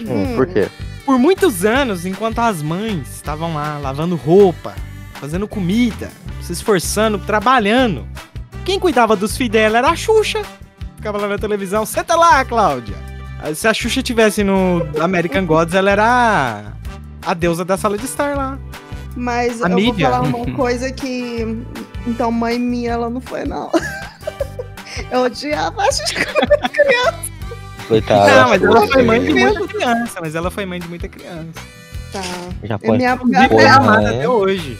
Hum, 0.00 0.34
por 0.34 0.46
quê? 0.46 0.66
Por 1.04 1.18
muitos 1.18 1.64
anos, 1.64 2.06
enquanto 2.06 2.38
as 2.38 2.62
mães 2.62 3.16
estavam 3.16 3.54
lá 3.54 3.78
lavando 3.78 4.16
roupa, 4.16 4.74
fazendo 5.14 5.46
comida, 5.46 6.10
se 6.40 6.52
esforçando, 6.52 7.18
trabalhando, 7.18 8.06
quem 8.64 8.78
cuidava 8.80 9.14
dos 9.14 9.36
filhos 9.36 9.52
dela 9.52 9.78
era 9.78 9.90
a 9.90 9.96
Xuxa. 9.96 10.42
Ficava 10.96 11.18
lá 11.18 11.28
na 11.28 11.38
televisão, 11.38 11.84
senta 11.84 12.14
lá, 12.16 12.44
Cláudia. 12.44 12.96
Se 13.54 13.66
a 13.68 13.74
Xuxa 13.74 14.02
tivesse 14.02 14.42
no 14.44 14.86
American 15.00 15.44
Gods, 15.46 15.74
ela 15.74 15.90
era 15.90 16.04
a, 16.06 17.30
a 17.30 17.34
deusa 17.34 17.64
da 17.64 17.76
sala 17.76 17.96
de 17.98 18.04
estar 18.04 18.36
lá. 18.36 18.58
Mas 19.16 19.60
A 19.62 19.68
eu 19.68 19.76
mídia. 19.76 20.08
vou 20.10 20.16
falar 20.18 20.20
uma 20.36 20.56
coisa 20.56 20.90
que. 20.92 21.64
Então, 22.06 22.30
mãe 22.30 22.58
minha, 22.58 22.92
ela 22.92 23.10
não 23.10 23.20
foi, 23.20 23.44
não. 23.44 23.70
Eu 25.10 25.22
odiava 25.22 25.82
quando 25.82 26.52
era 26.52 26.68
criança. 26.68 27.18
Coitada. 27.88 28.34
Não, 28.42 28.48
mas 28.50 28.62
ela 28.62 28.86
foi 28.86 29.02
mãe 29.02 29.20
de 29.24 29.32
né? 29.32 29.44
muita 29.50 29.66
criança, 29.68 30.18
mas 30.20 30.34
ela 30.34 30.50
foi 30.50 30.66
mãe 30.66 30.78
de 30.80 30.88
muita 30.88 31.08
criança. 31.08 31.48
Tá. 32.12 32.20
Já 32.64 32.78
pode. 32.78 32.98
minha- 32.98 33.14
Inclusive, 33.14 33.48
Foi, 33.48 33.56
é 33.56 33.60
minha- 33.62 33.74
amada 33.76 34.02
né? 34.10 34.16
até 34.18 34.28
hoje. 34.28 34.78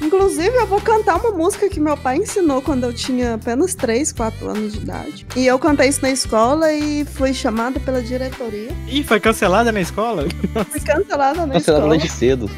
Inclusive, 0.00 0.54
eu 0.56 0.66
vou 0.66 0.80
cantar 0.80 1.16
uma 1.16 1.32
música 1.32 1.68
que 1.68 1.80
meu 1.80 1.96
pai 1.96 2.18
ensinou 2.18 2.62
quando 2.62 2.84
eu 2.84 2.92
tinha 2.92 3.34
apenas 3.34 3.74
3, 3.74 4.12
4 4.12 4.48
anos 4.48 4.72
de 4.74 4.78
idade. 4.78 5.26
E 5.34 5.44
eu 5.46 5.58
cantei 5.58 5.88
isso 5.88 6.00
na 6.02 6.10
escola 6.10 6.72
e 6.72 7.04
fui 7.04 7.34
chamada 7.34 7.80
pela 7.80 8.00
diretoria. 8.00 8.70
Ih, 8.86 9.02
foi 9.02 9.18
cancelada 9.18 9.72
na 9.72 9.80
escola? 9.80 10.24
Fui 10.70 10.80
cancelada 10.80 11.44
na 11.46 11.54
Cancelado 11.54 11.82
escola. 11.86 11.88
desde 11.98 12.08
cedo. 12.10 12.48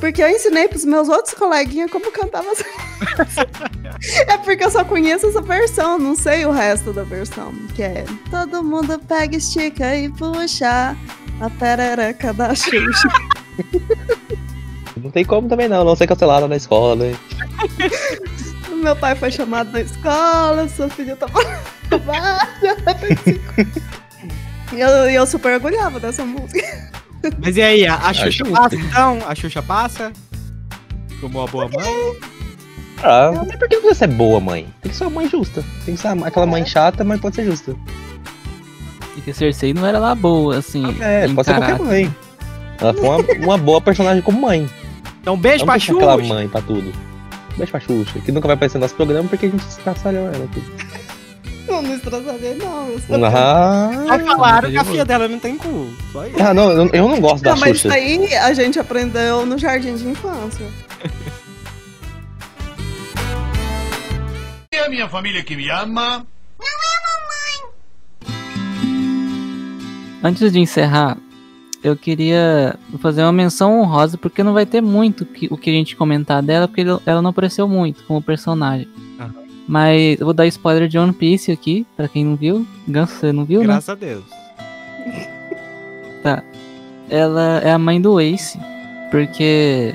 Porque 0.00 0.22
eu 0.22 0.28
ensinei 0.28 0.66
pros 0.66 0.84
meus 0.84 1.08
outros 1.08 1.34
coleguinhas 1.34 1.90
como 1.90 2.10
cantava 2.10 2.48
essa 2.48 2.64
É 4.26 4.38
porque 4.38 4.64
eu 4.64 4.70
só 4.70 4.82
conheço 4.82 5.26
essa 5.26 5.42
versão, 5.42 5.98
não 5.98 6.16
sei 6.16 6.46
o 6.46 6.50
resto 6.50 6.92
da 6.92 7.04
versão. 7.04 7.52
Que 7.76 7.82
é 7.82 8.04
Todo 8.30 8.64
mundo 8.64 8.98
pega, 9.00 9.36
estica 9.36 9.94
e 9.94 10.08
puxa 10.08 10.96
a 11.40 11.50
perereca 11.50 12.32
da 12.32 12.54
Xuxa. 12.54 13.08
Não 14.96 15.10
tem 15.10 15.24
como 15.24 15.48
também 15.48 15.66
não, 15.66 15.82
não 15.82 15.96
ser 15.96 16.06
cancelado 16.06 16.46
na 16.46 16.56
escola, 16.56 16.94
né? 16.94 17.16
Meu 18.68 18.94
pai 18.94 19.14
foi 19.14 19.30
chamado 19.30 19.72
na 19.72 19.80
escola, 19.80 20.68
sua 20.68 20.90
filha 20.90 21.16
tava 21.16 21.40
E 24.72 24.80
eu, 24.80 25.10
e 25.10 25.14
eu 25.14 25.26
super 25.26 25.54
orgulhava 25.54 25.98
dessa 25.98 26.22
música. 26.24 26.90
Mas 27.42 27.56
e 27.56 27.62
aí, 27.62 27.86
a, 27.86 27.94
a 27.96 28.12
Xuxa 28.14 28.30
justo. 28.44 28.52
passa 28.54 28.76
então? 28.76 29.18
A 29.26 29.34
Xuxa 29.34 29.62
passa? 29.62 30.12
Como 31.20 31.38
uma 31.38 31.46
boa 31.46 31.68
mãe? 31.68 32.16
Ah, 33.02 33.30
mas 33.34 33.56
por 33.56 33.68
que 33.68 33.78
você 33.80 33.94
ser 33.94 34.06
boa 34.08 34.40
mãe? 34.40 34.66
Tem 34.82 34.90
que 34.90 34.96
ser 34.96 35.04
uma 35.04 35.10
mãe 35.10 35.28
justa. 35.28 35.62
Tem 35.84 35.94
que 35.94 36.00
ser 36.00 36.08
uma- 36.12 36.26
aquela 36.28 36.46
mãe 36.46 36.64
chata, 36.66 37.02
mas 37.04 37.20
pode 37.20 37.36
ser 37.36 37.44
justa. 37.44 37.74
E 39.16 39.20
que 39.20 39.30
a 39.30 39.34
Cersei 39.34 39.74
não 39.74 39.86
era 39.86 39.98
lá 39.98 40.14
boa, 40.14 40.58
assim. 40.58 40.84
É, 41.00 41.26
em 41.26 41.34
pode 41.34 41.46
ser 41.46 41.54
qualquer 41.54 41.66
caráter. 41.78 41.86
mãe. 41.86 42.14
Ela 42.80 42.94
foi 42.94 43.08
uma, 43.08 43.44
uma 43.46 43.58
boa 43.58 43.80
personagem 43.80 44.22
como 44.22 44.40
mãe. 44.40 44.68
Então, 45.20 45.36
beijo 45.36 45.58
Não 45.60 45.66
pra 45.66 45.74
deixa 45.76 45.92
aquela 45.92 46.16
Xuxa. 46.18 46.34
mãe 46.34 46.48
pra 46.48 46.62
tudo. 46.62 46.92
Beijo 47.56 47.70
pra 47.70 47.80
Xuxa, 47.80 48.18
que 48.20 48.32
nunca 48.32 48.46
vai 48.46 48.54
aparecer 48.54 48.78
no 48.78 48.82
nosso 48.82 48.94
programa 48.94 49.28
porque 49.28 49.46
a 49.46 49.48
gente 49.50 49.66
estraçalhou 49.66 50.26
ela 50.32 50.44
aqui. 50.44 50.62
Não, 51.90 51.96
não 51.96 51.96
estraçalhei, 51.96 52.54
não. 52.54 52.88
Eu 52.88 52.98
só- 53.00 53.14
Ah, 53.26 53.90
Mas 54.06 54.22
falaram 54.26 54.70
que 54.70 54.76
a 54.76 54.84
filha 54.84 55.04
dela 55.04 55.28
não 55.28 55.38
tem 55.38 55.56
cu. 55.56 55.88
Só 56.12 56.26
isso. 56.26 56.36
ah, 56.42 56.54
não, 56.54 56.70
eu, 56.70 56.88
eu 56.92 57.08
não 57.08 57.20
gosto 57.20 57.42
da 57.42 57.50
Não, 57.52 57.58
mas 57.60 57.76
isso 57.76 57.82
Xuxa. 57.88 57.94
aí 57.94 58.34
a 58.36 58.52
gente 58.52 58.78
aprendeu 58.78 59.44
no 59.46 59.58
jardim 59.58 59.94
de 59.96 60.06
infância. 60.08 60.66
É 64.72 64.80
a 64.86 64.88
minha 64.88 65.08
família 65.08 65.42
que 65.42 65.56
me 65.56 65.68
ama. 65.70 66.24
Antes 70.22 70.52
de 70.52 70.58
encerrar, 70.60 71.16
eu 71.82 71.96
queria 71.96 72.78
fazer 73.00 73.22
uma 73.22 73.32
menção 73.32 73.80
honrosa, 73.80 74.18
porque 74.18 74.42
não 74.42 74.52
vai 74.52 74.66
ter 74.66 74.82
muito 74.82 75.26
o 75.50 75.56
que 75.56 75.70
a 75.70 75.72
gente 75.72 75.96
comentar 75.96 76.42
dela, 76.42 76.68
porque 76.68 76.82
ela 77.06 77.22
não 77.22 77.30
apareceu 77.30 77.66
muito 77.66 78.04
como 78.04 78.20
personagem. 78.20 78.86
Mas 79.70 80.18
eu 80.18 80.26
vou 80.26 80.34
dar 80.34 80.48
spoiler 80.48 80.88
de 80.88 80.98
One 80.98 81.12
Piece 81.12 81.52
aqui, 81.52 81.86
pra 81.96 82.08
quem 82.08 82.24
não 82.24 82.34
viu. 82.34 82.66
Ganso, 82.88 83.14
você 83.14 83.30
não 83.30 83.44
viu, 83.44 83.60
né? 83.60 83.66
Graças 83.66 83.88
a 83.88 83.94
Deus. 83.94 84.24
Ela 87.08 87.60
é 87.62 87.70
a 87.70 87.78
mãe 87.78 88.00
do 88.00 88.20
Ace, 88.20 88.58
porque 89.12 89.94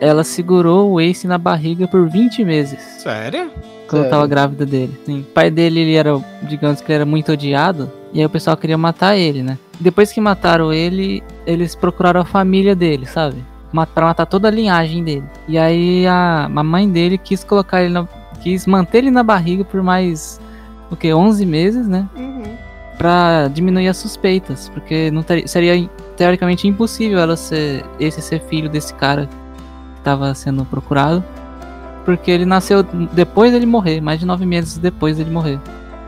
ela 0.00 0.24
segurou 0.24 0.92
o 0.92 1.00
Ace 1.00 1.26
na 1.26 1.36
barriga 1.36 1.86
por 1.86 2.08
20 2.08 2.42
meses. 2.42 2.80
Sério? 2.80 3.50
quando 3.86 4.04
Sério? 4.04 4.10
tava 4.10 4.26
grávida 4.26 4.64
dele. 4.64 4.98
Sim. 5.04 5.20
O 5.20 5.24
pai 5.24 5.50
dele, 5.50 5.80
ele 5.80 5.94
era, 5.94 6.18
digamos 6.44 6.80
que 6.80 6.86
ele 6.86 6.94
era 6.94 7.04
muito 7.04 7.32
odiado, 7.32 7.92
e 8.14 8.20
aí 8.20 8.24
o 8.24 8.30
pessoal 8.30 8.56
queria 8.56 8.78
matar 8.78 9.14
ele, 9.16 9.42
né? 9.42 9.58
Depois 9.78 10.10
que 10.10 10.22
mataram 10.22 10.72
ele, 10.72 11.22
eles 11.46 11.74
procuraram 11.74 12.22
a 12.22 12.24
família 12.24 12.74
dele, 12.74 13.04
sabe? 13.04 13.44
Pra 13.94 14.06
matar 14.06 14.24
toda 14.24 14.48
a 14.48 14.50
linhagem 14.50 15.04
dele. 15.04 15.24
E 15.46 15.58
aí 15.58 16.06
a, 16.06 16.46
a 16.46 16.62
mãe 16.62 16.88
dele 16.88 17.18
quis 17.18 17.44
colocar 17.44 17.82
ele 17.82 17.92
na, 17.92 18.08
quis 18.42 18.66
manter 18.66 18.98
ele 18.98 19.10
na 19.10 19.22
barriga 19.22 19.64
por 19.64 19.82
mais 19.82 20.40
o 20.90 20.96
que 20.96 21.12
11 21.12 21.44
meses, 21.46 21.86
né? 21.88 22.06
Uhum. 22.16 22.42
Pra 22.98 23.48
diminuir 23.48 23.88
as 23.88 23.96
suspeitas, 23.96 24.68
porque 24.68 25.10
não 25.10 25.22
ter- 25.22 25.48
seria 25.48 25.88
teoricamente 26.16 26.68
impossível 26.68 27.18
ela 27.18 27.36
ser 27.36 27.84
esse 27.98 28.20
ser 28.20 28.40
filho 28.42 28.68
desse 28.68 28.92
cara 28.94 29.26
que 29.96 30.00
tava 30.02 30.34
sendo 30.34 30.64
procurado, 30.64 31.24
porque 32.04 32.30
ele 32.30 32.44
nasceu 32.44 32.82
depois 33.12 33.52
dele 33.52 33.66
morrer, 33.66 34.00
mais 34.00 34.20
de 34.20 34.26
nove 34.26 34.44
meses 34.44 34.76
depois 34.78 35.16
dele 35.16 35.30
morrer, 35.30 35.58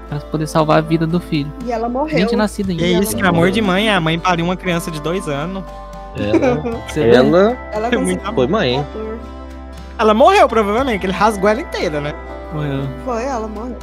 Pra 0.08 0.18
poder 0.20 0.46
salvar 0.46 0.78
a 0.78 0.80
vida 0.82 1.06
do 1.06 1.18
filho. 1.18 1.50
E 1.64 1.72
ela 1.72 1.88
morreu. 1.88 2.14
Nem 2.16 2.26
tinha 2.26 2.36
nascido 2.36 2.70
E 2.70 2.72
ainda. 2.72 2.84
é 2.84 3.02
isso, 3.02 3.16
que 3.16 3.22
não 3.22 3.30
amor 3.30 3.38
morreu. 3.38 3.52
de 3.52 3.62
mãe, 3.62 3.88
a 3.88 3.98
mãe 4.00 4.18
pariu 4.18 4.44
uma 4.44 4.54
criança 4.54 4.90
de 4.90 5.00
dois 5.00 5.26
anos. 5.28 5.64
Ela, 6.16 6.62
ela 6.94 7.58
Ela 7.72 7.88
É 7.88 8.32
foi 8.34 8.46
mãe. 8.46 8.84
Ela 9.98 10.12
morreu, 10.12 10.48
provavelmente, 10.48 11.07
ele 11.07 11.12
rasgou 11.12 11.48
ela 11.48 11.61
inteira, 11.61 12.00
né? 12.00 12.12
Morreu. 12.52 12.83
Foi, 13.04 13.24
ela 13.24 13.46
morreu. 13.46 13.78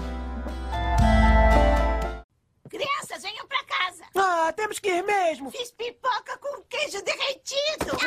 Crianças, 2.69 3.24
venham 3.24 3.45
pra 3.47 3.60
casa. 3.63 4.04
Ah, 4.15 4.52
temos 4.54 4.78
que 4.80 4.89
ir 4.89 5.04
mesmo. 5.04 5.50
Fiz 5.52 5.71
pipoca 5.71 6.38
com 6.41 6.62
queijo 6.69 7.02
derretido. 7.04 7.97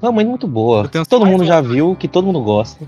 é 0.00 0.06
uma 0.06 0.12
mãe 0.12 0.24
muito 0.24 0.46
boa. 0.48 0.88
Todo 1.08 1.26
mundo 1.26 1.44
já 1.44 1.60
viu, 1.60 1.94
que 1.94 2.08
todo 2.08 2.26
mundo 2.26 2.42
gosta. 2.42 2.86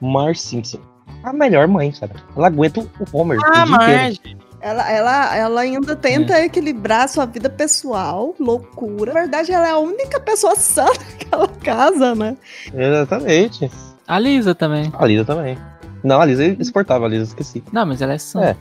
Marge 0.00 0.40
Simpson. 0.40 0.80
A 1.22 1.34
melhor 1.34 1.68
mãe, 1.68 1.92
cara. 1.92 2.14
Ela 2.34 2.46
aguenta 2.46 2.80
o 2.80 2.88
Homer 3.12 3.38
Ah, 3.44 3.64
o 3.64 3.66
dia 3.66 4.08
inteiro. 4.08 4.39
Ela, 4.60 4.90
ela, 4.90 5.36
ela 5.36 5.60
ainda 5.62 5.96
tenta 5.96 6.38
equilibrar 6.44 7.04
a 7.04 7.08
sua 7.08 7.24
vida 7.24 7.48
pessoal, 7.48 8.34
loucura. 8.38 9.14
Na 9.14 9.20
verdade, 9.20 9.52
ela 9.52 9.66
é 9.66 9.70
a 9.70 9.78
única 9.78 10.20
pessoa 10.20 10.54
sã 10.54 10.84
naquela 11.10 11.48
casa, 11.48 12.14
né? 12.14 12.36
Exatamente. 12.74 13.70
A 14.06 14.18
Lisa 14.18 14.54
também. 14.54 14.92
A 14.92 15.06
Lisa 15.06 15.24
também. 15.24 15.56
Não, 16.04 16.20
a 16.20 16.26
Lisa 16.26 16.44
é 16.44 16.48
insuportável, 16.48 17.06
a 17.06 17.08
Lisa 17.08 17.24
esqueci. 17.24 17.62
Não, 17.72 17.86
mas 17.86 18.02
ela 18.02 18.12
é 18.12 18.18
sã. 18.18 18.42
É. 18.42 18.56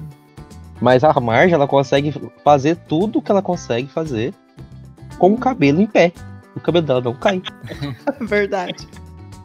Mas 0.79 1.03
a 1.03 1.13
Marge, 1.19 1.53
ela 1.53 1.67
consegue 1.67 2.13
fazer 2.43 2.77
tudo 2.87 3.21
que 3.21 3.29
ela 3.29 3.41
consegue 3.41 3.89
fazer 3.89 4.33
com 5.17 5.33
o 5.33 5.37
cabelo 5.37 5.81
em 5.81 5.87
pé. 5.87 6.13
O 6.55 6.59
cabelo 6.61 6.85
dela 6.85 7.01
não 7.01 7.13
cai. 7.13 7.41
Verdade. 8.21 8.87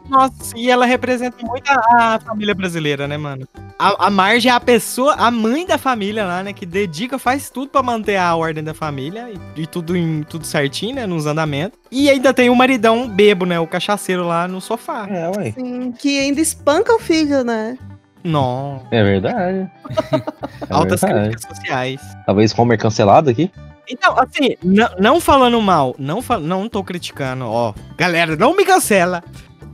Nossa, 0.09 0.55
e 0.55 0.69
ela 0.69 0.85
representa 0.85 1.37
muito 1.45 1.69
a, 1.69 2.15
a 2.15 2.19
família 2.19 2.53
brasileira, 2.53 3.07
né, 3.07 3.17
mano? 3.17 3.47
A, 3.77 4.07
a 4.07 4.09
Marge 4.09 4.47
é 4.47 4.51
a 4.51 4.59
pessoa, 4.59 5.13
a 5.13 5.31
mãe 5.31 5.65
da 5.65 5.77
família 5.77 6.25
lá, 6.25 6.43
né? 6.43 6.53
Que 6.53 6.65
dedica, 6.65 7.17
faz 7.17 7.49
tudo 7.49 7.69
pra 7.69 7.81
manter 7.81 8.17
a 8.17 8.35
ordem 8.35 8.63
da 8.63 8.73
família 8.73 9.27
e, 9.29 9.61
e 9.61 9.67
tudo, 9.67 9.97
em, 9.97 10.23
tudo 10.23 10.45
certinho, 10.45 10.95
né? 10.95 11.05
Nos 11.05 11.25
andamentos. 11.25 11.77
E 11.91 12.09
ainda 12.09 12.33
tem 12.33 12.49
o 12.49 12.55
maridão 12.55 13.07
bebo, 13.07 13.45
né? 13.45 13.59
O 13.59 13.67
cachaceiro 13.67 14.25
lá 14.25 14.47
no 14.47 14.61
sofá. 14.61 15.07
É, 15.09 15.27
ué. 15.29 15.51
Sim, 15.51 15.91
que 15.91 16.19
ainda 16.19 16.39
espanca 16.39 16.93
o 16.93 16.99
filho, 16.99 17.43
né? 17.43 17.77
Não. 18.23 18.81
É 18.91 19.03
verdade. 19.03 19.69
É 20.67 20.73
Altas 20.73 21.01
verdade. 21.01 21.29
críticas 21.29 21.57
sociais. 21.57 22.01
Talvez 22.25 22.57
Homer 22.57 22.77
cancelado 22.77 23.29
aqui. 23.29 23.51
Então, 23.87 24.15
assim, 24.17 24.55
não, 24.63 24.89
não 24.97 25.21
falando 25.21 25.61
mal, 25.61 25.95
não, 25.99 26.21
fa 26.21 26.39
não 26.39 26.67
tô 26.67 26.83
criticando, 26.83 27.45
ó. 27.45 27.73
Galera, 27.95 28.35
não 28.35 28.55
me 28.55 28.65
cancela. 28.65 29.23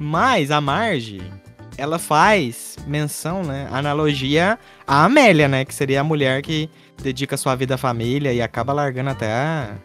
Mas 0.04 0.50
a 0.50 0.60
Marge, 0.60 1.22
ela 1.78 2.00
faz 2.00 2.76
menção, 2.88 3.44
né? 3.44 3.68
Analogia 3.72 4.58
à 4.88 5.06
Amélia, 5.06 5.48
né? 5.48 5.64
Que 5.64 5.76
seria 5.76 6.02
a 6.02 6.04
mulher 6.04 6.42
que 6.42 6.68
dedica 7.04 7.38
sua 7.38 7.54
vida 7.56 7.76
à 7.76 7.78
família 7.78 8.34
e 8.34 8.42
acaba 8.42 8.74
largando 8.74 9.12
até 9.12 9.32
a- 9.32 9.76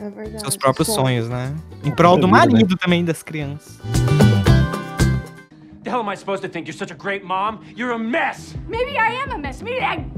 É 0.00 0.08
verdade. 0.08 0.40
seus 0.40 0.56
próprios 0.56 0.88
Bom, 0.88 0.94
sonhos, 0.94 1.28
né? 1.28 1.54
Em 1.84 1.90
prol 1.90 2.16
do 2.16 2.26
né? 2.26 2.32
marido 2.32 2.74
também 2.74 3.04
das 3.04 3.22
crianças. 3.22 3.78
The 5.84 5.90
hell 5.90 6.00
am 6.00 6.10
I 6.10 6.16
supposed 6.16 6.40
to 6.42 6.48
think? 6.48 6.66
You're 6.66 6.78
such 6.78 6.90
a 6.90 6.96
great 6.96 7.22
mom? 7.22 7.58
You're 7.76 7.92
a 7.94 7.98
mess! 7.98 8.54
Maybe 8.66 8.92
I 8.92 9.14
am 9.24 9.30
a 9.32 9.38
mess. 9.38 9.60
Maybe 9.60 9.80
I'm 9.84 10.10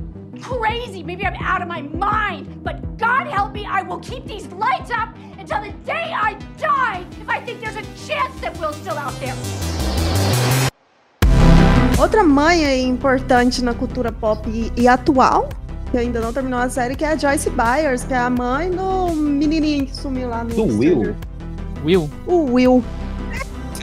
crazy. 0.43 1.03
Maybe 1.03 1.25
I'm 1.25 1.37
out 1.41 1.63
of 1.63 1.69
my 1.69 1.83
mind. 1.83 2.63
But 2.63 2.99
God 2.99 3.27
help 3.27 3.53
me, 3.53 3.65
I 3.65 3.83
will 3.83 4.01
keep 4.01 4.27
these 4.27 4.47
lights 4.53 4.91
up 4.91 5.11
until 5.39 5.63
the 5.63 5.73
day 5.85 6.13
I 6.13 6.35
die 6.59 7.05
if 7.21 7.29
I 7.29 7.41
think 7.41 7.61
there's 7.61 7.77
a 7.77 7.87
chance 8.07 8.35
that 8.41 8.59
Will's 8.59 8.77
still 8.77 8.99
out 8.99 9.15
there. 9.21 9.35
Outra 11.99 12.25
mãe 12.25 12.65
aí 12.67 12.83
importante 12.83 13.63
na 13.63 13.75
cultura 13.75 14.11
pop 14.11 14.49
e, 14.51 14.73
e 14.77 14.89
atual, 14.89 15.49
que 15.91 15.99
ainda 15.99 16.21
não 16.21 16.33
terminou 16.33 16.59
a 16.59 16.69
série, 16.69 16.97
que 16.97 17.05
é 17.05 17.13
a 17.13 17.17
Joyce 17.17 17.49
Byers, 17.51 18.03
que 18.03 18.13
é 18.13 18.19
a 18.19 18.29
mãe 18.29 18.71
do 18.71 19.13
menininho 19.13 19.87
que 19.87 19.95
sumiu 19.95 20.29
lá 20.29 20.43
no... 20.43 20.53
Do 20.53 20.65
Will. 20.65 21.15
Will? 21.85 22.11
O 22.27 22.53
Will. 22.55 22.83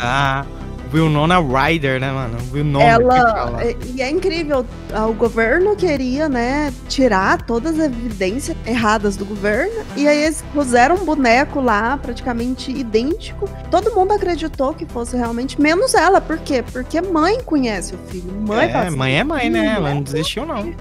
Ah, 0.01 0.45
Winona 0.91 1.39
Ryder, 1.39 1.99
né, 1.99 2.11
mano? 2.11 2.37
Winona. 2.51 2.83
Ela... 2.85 3.31
fala. 3.31 3.59
E 3.85 4.01
é 4.01 4.09
incrível, 4.09 4.65
ah, 4.93 5.05
o 5.07 5.13
governo 5.13 5.75
queria, 5.75 6.27
né, 6.27 6.73
tirar 6.87 7.41
todas 7.43 7.79
as 7.79 7.85
evidências 7.85 8.57
erradas 8.65 9.15
do 9.15 9.25
governo, 9.25 9.85
e 9.95 10.07
aí 10.07 10.23
eles 10.23 10.43
puseram 10.53 10.95
um 10.95 11.05
boneco 11.05 11.61
lá, 11.61 11.97
praticamente 11.97 12.71
idêntico. 12.71 13.47
Todo 13.69 13.93
mundo 13.93 14.13
acreditou 14.13 14.73
que 14.73 14.85
fosse 14.85 15.15
realmente, 15.15 15.61
menos 15.61 15.93
ela. 15.93 16.19
Por 16.19 16.37
quê? 16.39 16.63
Porque 16.71 16.99
mãe 17.01 17.41
conhece 17.43 17.93
o 17.95 17.97
filho. 18.09 18.31
Mãe 18.47 18.69
É, 18.71 18.89
mãe 18.89 19.19
é 19.19 19.23
mãe, 19.23 19.49
né? 19.49 19.59
"Hum, 19.59 19.75
Ela 19.75 19.89
é 19.89 19.93
não 19.93 20.01
desistiu, 20.01 20.45
não. 20.45 20.73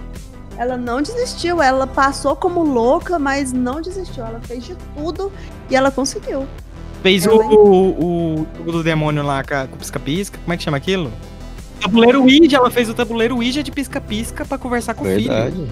Ela 0.56 0.76
não 0.76 1.00
desistiu, 1.00 1.62
ela 1.62 1.86
passou 1.86 2.34
como 2.34 2.64
louca, 2.64 3.16
mas 3.16 3.52
não 3.52 3.80
desistiu. 3.80 4.24
Ela 4.24 4.40
fez 4.42 4.64
de 4.64 4.76
tudo 4.96 5.30
e 5.70 5.76
ela 5.76 5.90
conseguiu. 5.90 6.46
Fez 7.02 7.26
o, 7.26 7.30
o, 7.30 8.40
o 8.40 8.46
jogo 8.58 8.72
do 8.72 8.82
demônio 8.82 9.22
lá 9.22 9.42
com 9.42 9.76
pisca-pisca. 9.76 10.38
Como 10.42 10.52
é 10.52 10.56
que 10.56 10.62
chama 10.62 10.76
aquilo? 10.76 11.12
Tabuleiro 11.80 12.22
Ouija. 12.22 12.56
Ela 12.56 12.70
fez 12.70 12.88
o 12.88 12.94
tabuleiro 12.94 13.36
Ouija 13.36 13.62
de 13.62 13.70
pisca-pisca 13.70 14.44
pra 14.44 14.58
conversar 14.58 14.94
com 14.94 15.04
o 15.04 15.06
filho. 15.06 15.32
Verdade. 15.32 15.66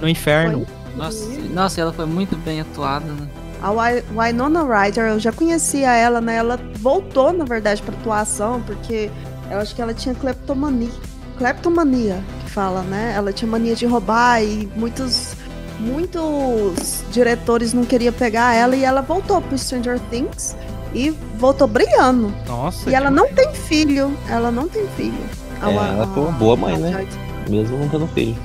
No 0.00 0.08
inferno. 0.08 0.66
Nossa, 0.96 1.26
nossa, 1.54 1.80
ela 1.80 1.92
foi 1.92 2.06
muito 2.06 2.36
bem 2.36 2.60
atuada, 2.60 3.06
né? 3.06 3.28
A 3.62 3.70
Winona 3.70 4.64
Ryder, 4.64 5.04
eu 5.04 5.20
já 5.20 5.30
conhecia 5.30 5.92
ela, 5.92 6.20
né? 6.20 6.36
Ela 6.36 6.58
voltou, 6.80 7.32
na 7.32 7.44
verdade, 7.44 7.80
pra 7.80 7.94
atuação, 7.94 8.60
porque 8.62 9.08
eu 9.50 9.58
acho 9.58 9.74
que 9.74 9.80
ela 9.80 9.94
tinha 9.94 10.14
cleptomania. 10.14 10.90
Cleptomania, 11.38 12.22
que 12.44 12.50
fala, 12.50 12.82
né? 12.82 13.12
Ela 13.16 13.32
tinha 13.32 13.48
mania 13.48 13.76
de 13.76 13.86
roubar 13.86 14.42
e 14.42 14.68
muitos, 14.74 15.34
muitos 15.78 17.04
diretores 17.12 17.72
não 17.72 17.84
queriam 17.84 18.12
pegar 18.12 18.54
ela 18.54 18.74
e 18.74 18.84
ela 18.84 19.00
voltou 19.00 19.40
pro 19.40 19.56
Stranger 19.56 20.00
Things 20.10 20.56
e 20.94 21.10
voltou 21.38 21.66
brilhando. 21.66 22.32
Nossa. 22.46 22.88
E 22.90 22.94
ela 22.94 23.10
não 23.10 23.28
tem 23.32 23.52
filho, 23.54 24.16
ela 24.28 24.50
não 24.50 24.68
tem 24.68 24.86
filho. 24.96 25.18
É, 25.62 25.66
Wa- 25.66 25.86
ela 25.88 26.06
foi 26.08 26.22
uma 26.22 26.32
boa 26.32 26.56
mãe, 26.56 26.76
né? 26.76 26.92
Joyce. 26.92 27.18
Mesmo 27.48 27.78
não 27.78 27.88
tendo 27.88 28.06
filho. 28.08 28.36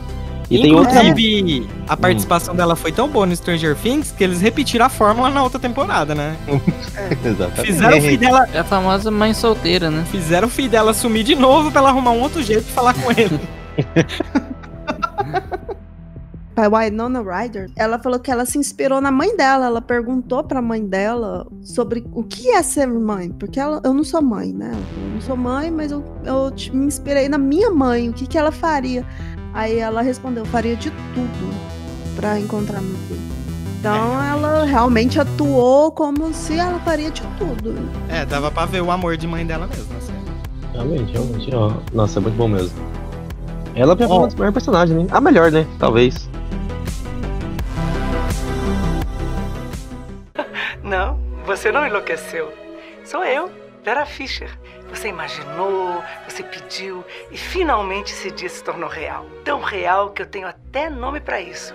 E 0.50 0.62
tem 0.62 0.74
outra. 0.74 1.04
Inclusive, 1.04 1.68
a 1.90 1.98
participação 1.98 2.56
dela 2.56 2.74
foi 2.76 2.92
tão 2.94 3.10
boa 3.10 3.26
no 3.26 3.36
Stranger 3.36 3.76
Things 3.76 4.14
que 4.18 4.24
eles 4.24 4.40
repetiram 4.40 4.86
a 4.86 4.90
fórmula 4.90 5.30
na 5.30 5.44
outra 5.44 5.60
temporada, 5.60 6.16
né? 6.16 6.38
Exatamente. 7.26 7.66
Fizeram 7.66 7.98
o 7.98 8.02
filho 8.02 8.18
dela, 8.18 8.48
É 8.54 8.60
a 8.60 8.64
famosa 8.64 9.12
mãe 9.12 9.34
solteira, 9.34 9.92
né? 9.92 10.06
fizeram 10.10 10.48
o 10.48 10.52
filho 10.52 10.70
dela 10.70 10.94
sumir 10.94 11.24
de 11.26 11.36
novo 11.36 11.70
pra 11.70 11.82
ela 11.82 11.90
arrumar 11.90 12.12
um 12.12 12.22
outro 12.22 12.42
jeito 12.42 12.64
de 12.64 12.72
falar 12.72 12.94
com 12.94 13.12
ele. 13.12 13.38
a 16.66 16.70
Winona 16.70 17.22
Ryder, 17.22 17.70
ela 17.76 18.00
falou 18.00 18.20
que 18.20 18.32
ela 18.32 18.46
se 18.46 18.58
inspirou 18.58 19.00
na 19.00 19.12
mãe 19.12 19.36
dela. 19.36 19.68
Ela 19.68 19.82
perguntou 19.82 20.44
pra 20.44 20.62
mãe 20.62 20.86
dela 20.86 21.46
sobre 21.62 22.06
o 22.14 22.24
que 22.24 22.50
é 22.50 22.62
ser 22.64 22.88
mãe. 22.88 23.30
Porque 23.30 23.60
ela, 23.60 23.82
eu 23.84 23.94
não 23.94 24.04
sou 24.04 24.22
mãe, 24.22 24.52
né? 24.52 24.72
Eu 24.74 25.14
não 25.14 25.22
sou 25.22 25.38
mãe, 25.38 25.70
mas 25.72 25.92
eu, 25.92 26.04
eu 26.26 26.52
me 26.74 26.86
inspirei 26.86 27.30
na 27.30 27.38
minha 27.38 27.70
mãe. 27.70 28.10
O 28.10 28.14
que, 28.14 28.26
que 28.26 28.38
ela 28.38 28.52
faria? 28.52 29.06
Aí 29.54 29.78
ela 29.78 30.02
respondeu: 30.02 30.46
faria 30.46 30.76
de 30.76 30.90
tudo 31.14 31.54
pra 32.16 32.40
encontrar 32.40 32.82
meu 32.82 32.96
filho. 33.08 33.38
Então 33.80 34.24
ela 34.24 34.66
realmente 34.66 35.20
atuou 35.20 35.92
como 35.92 36.34
se 36.34 36.58
ela 36.58 36.80
faria 36.80 37.12
de 37.12 37.22
tudo. 37.38 37.76
É, 38.10 38.26
dava 38.26 38.50
pra 38.50 38.66
ver 38.66 38.82
o 38.82 38.90
amor 38.90 39.16
de 39.18 39.28
mãe 39.28 39.46
dela 39.46 39.68
mesmo, 39.68 39.96
assim. 39.98 40.14
Realmente, 40.74 41.12
realmente. 41.14 41.56
ó. 41.56 41.72
Nossa, 41.94 42.20
é 42.20 42.22
muito 42.22 42.36
bom 42.36 42.48
mesmo. 42.48 42.72
Ela 43.76 43.96
é 44.00 44.06
Ó. 44.08 44.18
uma 44.18 44.26
das 44.26 44.34
melhores 44.34 44.54
personagens, 44.54 44.98
né? 44.98 45.08
A 45.12 45.22
melhor, 45.22 45.52
né? 45.52 45.66
Talvez. 45.78 46.28
Não, 50.88 51.20
você 51.46 51.70
não 51.70 51.86
enlouqueceu. 51.86 52.54
Sou 53.04 53.22
eu, 53.26 53.52
Vera 53.84 54.06
Fischer. 54.06 54.58
Você 54.90 55.10
imaginou, 55.10 56.02
você 56.26 56.42
pediu 56.42 57.04
e 57.30 57.36
finalmente 57.36 58.14
esse 58.14 58.32
dia 58.32 58.48
se 58.48 58.64
tornou 58.64 58.88
real. 58.88 59.26
Tão 59.44 59.60
real 59.60 60.12
que 60.12 60.22
eu 60.22 60.26
tenho 60.26 60.48
até 60.48 60.90
nome 60.90 61.20
pra 61.20 61.42
isso. 61.42 61.74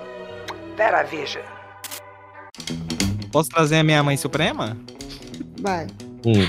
Vera 0.79 1.05
Fischer. 1.05 1.44
Posso 3.31 3.51
trazer 3.51 3.81
a 3.81 3.85
minha 3.85 4.03
mãe 4.03 4.16
suprema? 4.16 4.79
Vai. 5.61 5.88
Hum. 6.25 6.48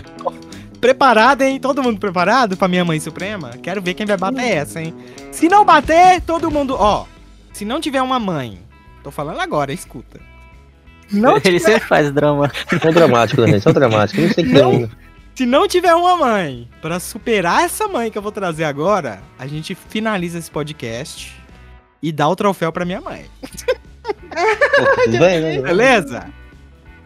Preparado, 0.80 1.42
hein? 1.42 1.60
Todo 1.60 1.84
mundo 1.84 2.00
preparado 2.00 2.56
pra 2.56 2.70
minha 2.70 2.86
mãe 2.86 2.98
suprema? 2.98 3.58
Quero 3.62 3.82
ver 3.82 3.94
quem 3.94 4.06
vai 4.06 4.16
bater 4.16 4.56
essa, 4.56 4.82
hein? 4.82 4.96
Se 5.34 5.50
não 5.50 5.66
bater, 5.66 6.22
todo 6.22 6.50
mundo. 6.50 6.78
Ó, 6.80 7.06
se 7.52 7.66
não 7.66 7.82
tiver 7.82 8.02
uma 8.02 8.20
mãe, 8.20 8.58
tô 9.04 9.12
falando 9.12 9.42
agora, 9.42 9.74
escuta. 9.74 10.33
Não 11.12 11.38
Ele 11.44 11.60
sempre 11.60 11.88
faz 11.88 12.12
drama. 12.12 12.52
São 12.82 12.92
dramáticos, 12.92 13.46
né, 13.46 13.52
gente? 13.54 13.64
São 13.64 13.74
dramáticos. 13.74 14.24
Gente 14.24 14.36
tem 14.36 14.46
que 14.46 14.54
Não. 14.54 14.90
Se 15.36 15.48
não 15.48 15.68
tiver 15.68 15.96
uma 15.96 16.16
mãe, 16.16 16.70
pra 16.80 17.00
superar 17.00 17.64
essa 17.64 17.88
mãe 17.88 18.12
que 18.12 18.18
eu 18.18 18.22
vou 18.22 18.32
trazer 18.32 18.66
agora, 18.66 19.20
a 19.38 19.48
gente 19.48 19.74
finaliza 19.74 20.38
esse 20.38 20.52
podcast 20.52 21.34
e 22.04 22.12
dá 22.12 22.28
o 22.28 22.36
troféu 22.36 22.72
pra 22.72 22.86
minha 22.86 23.02
mãe. 23.02 23.26
Tudo 25.06 25.18
bem, 25.18 25.42
né? 25.42 25.62
Beleza? 25.62 26.28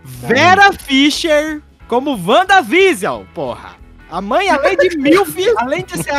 Vera 0.04 0.74
Fischer 0.74 1.62
como 1.88 2.20
WandaVision, 2.22 3.24
porra. 3.34 3.76
A 4.10 4.22
mãe, 4.22 4.50
além 4.50 4.76
de 4.76 4.96
milf, 5.00 5.36
além 5.58 5.84
de 5.86 6.02
ser 6.02 6.14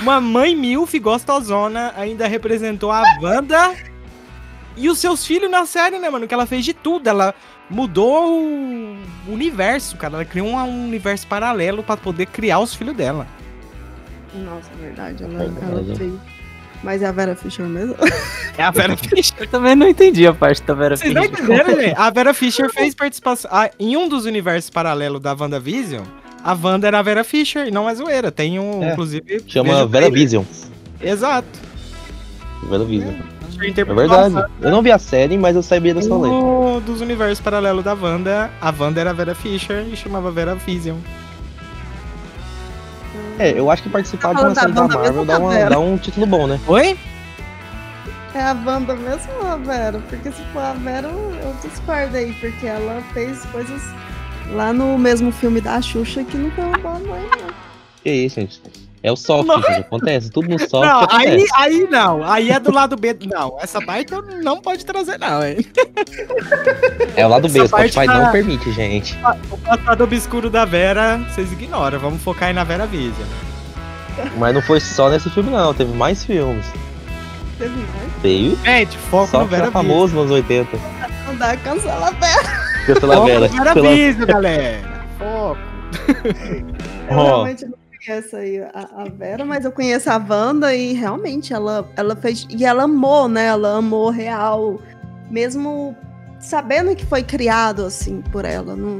uma 0.00 0.20
mãe 0.20 0.56
milf 0.56 0.92
gostosona, 0.98 1.92
ainda 1.96 2.26
representou 2.26 2.90
a 2.90 3.02
Wanda 3.20 3.74
e 4.76 4.88
os 4.88 4.98
seus 4.98 5.24
filhos 5.26 5.50
na 5.50 5.66
série, 5.66 5.98
né, 5.98 6.08
mano? 6.10 6.26
Que 6.26 6.34
ela 6.34 6.46
fez 6.46 6.64
de 6.64 6.72
tudo. 6.74 7.06
Ela 7.08 7.34
mudou 7.70 8.40
o 8.42 8.96
universo, 9.28 9.96
cara. 9.96 10.14
Ela 10.14 10.24
criou 10.24 10.48
um 10.48 10.84
universo 10.86 11.26
paralelo 11.26 11.82
pra 11.82 11.96
poder 11.96 12.26
criar 12.26 12.58
os 12.60 12.74
filhos 12.74 12.96
dela. 12.96 13.26
Nossa, 14.34 14.68
é 14.78 14.84
verdade. 14.84 15.22
Ela, 15.24 15.38
Verdade. 15.38 15.66
ela 15.86 15.96
fez. 15.96 16.12
Mas 16.82 17.00
é 17.02 17.06
a 17.06 17.12
Vera 17.12 17.34
Fischer 17.34 17.64
mesmo? 17.66 17.94
É 18.58 18.62
a 18.62 18.70
Vera 18.70 18.94
Fischer. 18.98 19.36
Eu 19.40 19.46
também 19.48 19.74
não 19.74 19.88
entendi 19.88 20.26
a 20.26 20.34
parte 20.34 20.62
da 20.64 20.74
Vera 20.74 20.96
Vocês 20.96 21.14
não 21.14 21.22
Fischer. 21.22 21.44
entenderam, 21.44 21.80
gente? 21.80 21.94
A 21.98 22.10
Vera 22.10 22.34
Fischer 22.34 22.70
fez 22.70 22.94
participação. 22.94 23.50
ah, 23.54 23.70
em 23.80 23.96
um 23.96 24.06
dos 24.08 24.26
universos 24.26 24.68
paralelos 24.70 25.20
da 25.20 25.32
WandaVision, 25.34 26.02
a 26.42 26.52
Wanda 26.52 26.86
era 26.88 26.98
a 26.98 27.02
Vera 27.02 27.24
Fischer 27.24 27.66
e 27.68 27.70
não 27.70 27.88
é 27.88 27.94
zoeira. 27.94 28.30
Tem 28.30 28.58
um, 28.58 28.82
É. 28.82 28.92
inclusive. 28.92 29.42
Chama 29.46 29.86
Vera. 29.86 30.10
Vision. 30.10 30.44
Exato. 31.00 31.48
Vera 32.68 32.84
Vision. 32.84 33.14
É 33.14 33.33
Interpretou 33.56 33.94
verdade. 33.96 34.52
Eu 34.60 34.70
não 34.70 34.82
vi 34.82 34.90
a 34.90 34.98
série, 34.98 35.36
mas 35.38 35.54
eu 35.56 35.62
sabia 35.62 35.94
dessa 35.94 36.14
lei. 36.16 36.30
Um 36.30 36.80
dos 36.80 37.00
universos 37.00 37.40
paralelos 37.40 37.84
da 37.84 37.94
Wanda, 37.94 38.50
a 38.60 38.72
Wanda 38.78 39.00
era 39.00 39.10
a 39.10 39.12
Vera 39.12 39.34
Fischer 39.34 39.86
e 39.90 39.96
chamava 39.96 40.30
Vera 40.30 40.54
Vision. 40.54 40.96
É, 43.38 43.50
eu 43.58 43.70
acho 43.70 43.82
que 43.82 43.88
participar 43.88 44.32
Tá 44.34 44.40
de 44.40 44.44
uma 44.46 44.54
série 44.54 44.72
da 44.72 44.86
Marvel 44.88 45.24
dá, 45.24 45.38
uma- 45.38 45.68
dá 45.68 45.78
um 45.78 45.96
título 45.96 46.26
bom, 46.26 46.46
né? 46.46 46.60
Oi? 46.68 46.96
É 48.34 48.40
a 48.42 48.52
Wanda 48.66 48.94
mesmo 48.94 49.32
ou 49.40 49.46
a 49.46 49.56
Vera? 49.56 50.00
Porque 50.08 50.30
se 50.30 50.42
for 50.52 50.60
a 50.62 50.72
Vera, 50.74 51.08
eu 51.08 51.34
eu 51.44 51.54
discordo 51.68 52.16
aí, 52.16 52.32
porque 52.34 52.66
ela 52.66 53.02
fez 53.12 53.44
coisas 53.46 53.82
lá 54.52 54.72
no 54.72 54.98
mesmo 54.98 55.30
filme 55.32 55.60
da 55.60 55.80
Xuxa 55.80 56.24
que 56.24 56.36
não 56.36 56.50
foi 56.52 56.64
uma 56.64 56.78
boa 56.78 56.98
mãe, 57.00 57.22
não. 57.40 57.54
Que 58.02 58.10
isso, 58.10 58.40
gente. 58.40 58.60
É 59.04 59.12
o 59.12 59.16
soft, 59.16 59.46
Não. 59.46 59.60
gente. 59.60 59.80
Acontece. 59.80 60.30
Tudo 60.30 60.48
no 60.48 60.58
soft 60.58 60.72
Não, 60.88 61.00
aí, 61.10 61.26
acontece. 61.28 61.46
aí 61.58 61.86
não. 61.90 62.24
Aí 62.24 62.50
é 62.50 62.58
do 62.58 62.72
lado 62.72 62.96
B. 62.96 63.14
Não, 63.26 63.58
essa 63.60 63.78
parte 63.80 64.10
eu 64.14 64.22
não 64.42 64.62
pode 64.62 64.82
trazer, 64.86 65.18
não, 65.18 65.44
hein? 65.46 65.58
É 67.14 67.26
o 67.26 67.28
lado 67.28 67.46
B, 67.48 67.60
o 67.60 67.64
essa 67.64 67.76
parte 67.76 67.92
Spotify 67.92 68.10
tá- 68.12 68.18
não 68.24 68.32
permite, 68.32 68.72
gente. 68.72 69.14
O 69.50 69.58
passado 69.58 70.04
obscuro 70.04 70.48
da 70.48 70.64
Vera, 70.64 71.18
vocês 71.28 71.52
ignoram. 71.52 71.98
Vamos 71.98 72.22
focar 72.22 72.48
aí 72.48 72.54
na 72.54 72.64
Vera 72.64 72.86
Vision. 72.86 73.28
Mas 74.38 74.54
não 74.54 74.62
foi 74.62 74.80
só 74.80 75.10
nesse 75.10 75.28
filme, 75.28 75.50
não. 75.50 75.74
Teve 75.74 75.92
mais 75.92 76.24
filmes. 76.24 76.64
Teve 77.58 77.76
mais. 77.76 78.22
Veio. 78.22 78.56
Gente, 78.64 78.96
foco 78.96 79.30
Só 79.30 79.40
no 79.40 79.46
Vera 79.46 79.64
era 79.64 79.70
famoso 79.72 80.14
nos 80.16 80.30
80. 80.30 80.78
Não 81.26 81.36
dá, 81.36 81.54
cancela 81.58 82.08
a 82.08 82.10
Vera. 82.10 82.64
Cancela 82.86 83.14
a 83.14 83.16
Foco 83.18 83.26
Vera. 83.28 83.48
Vera 83.48 83.82
Vision, 83.82 84.26
galera. 84.26 84.80
Foco. 85.18 85.58
Eu 87.10 87.16
Ó. 87.18 87.22
realmente 87.24 87.66
não 87.66 87.83
conheço 88.04 88.36
aí 88.36 88.60
a, 88.60 89.02
a 89.02 89.08
Vera, 89.08 89.44
mas 89.44 89.64
eu 89.64 89.72
conheço 89.72 90.10
a 90.10 90.16
Wanda 90.16 90.74
e 90.74 90.92
realmente 90.92 91.52
ela, 91.52 91.88
ela 91.96 92.14
fez. 92.14 92.46
E 92.50 92.64
ela 92.64 92.84
amou, 92.84 93.28
né? 93.28 93.46
Ela 93.46 93.78
amou 93.78 94.10
real. 94.10 94.80
Mesmo 95.30 95.96
sabendo 96.38 96.94
que 96.94 97.06
foi 97.06 97.22
criado 97.22 97.84
assim 97.84 98.20
por 98.32 98.44
ela. 98.44 98.76
Não, 98.76 98.98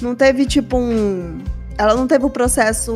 não 0.00 0.14
teve 0.14 0.44
tipo 0.46 0.76
um. 0.76 1.42
Ela 1.78 1.94
não 1.94 2.06
teve 2.06 2.24
o 2.24 2.30
processo 2.30 2.94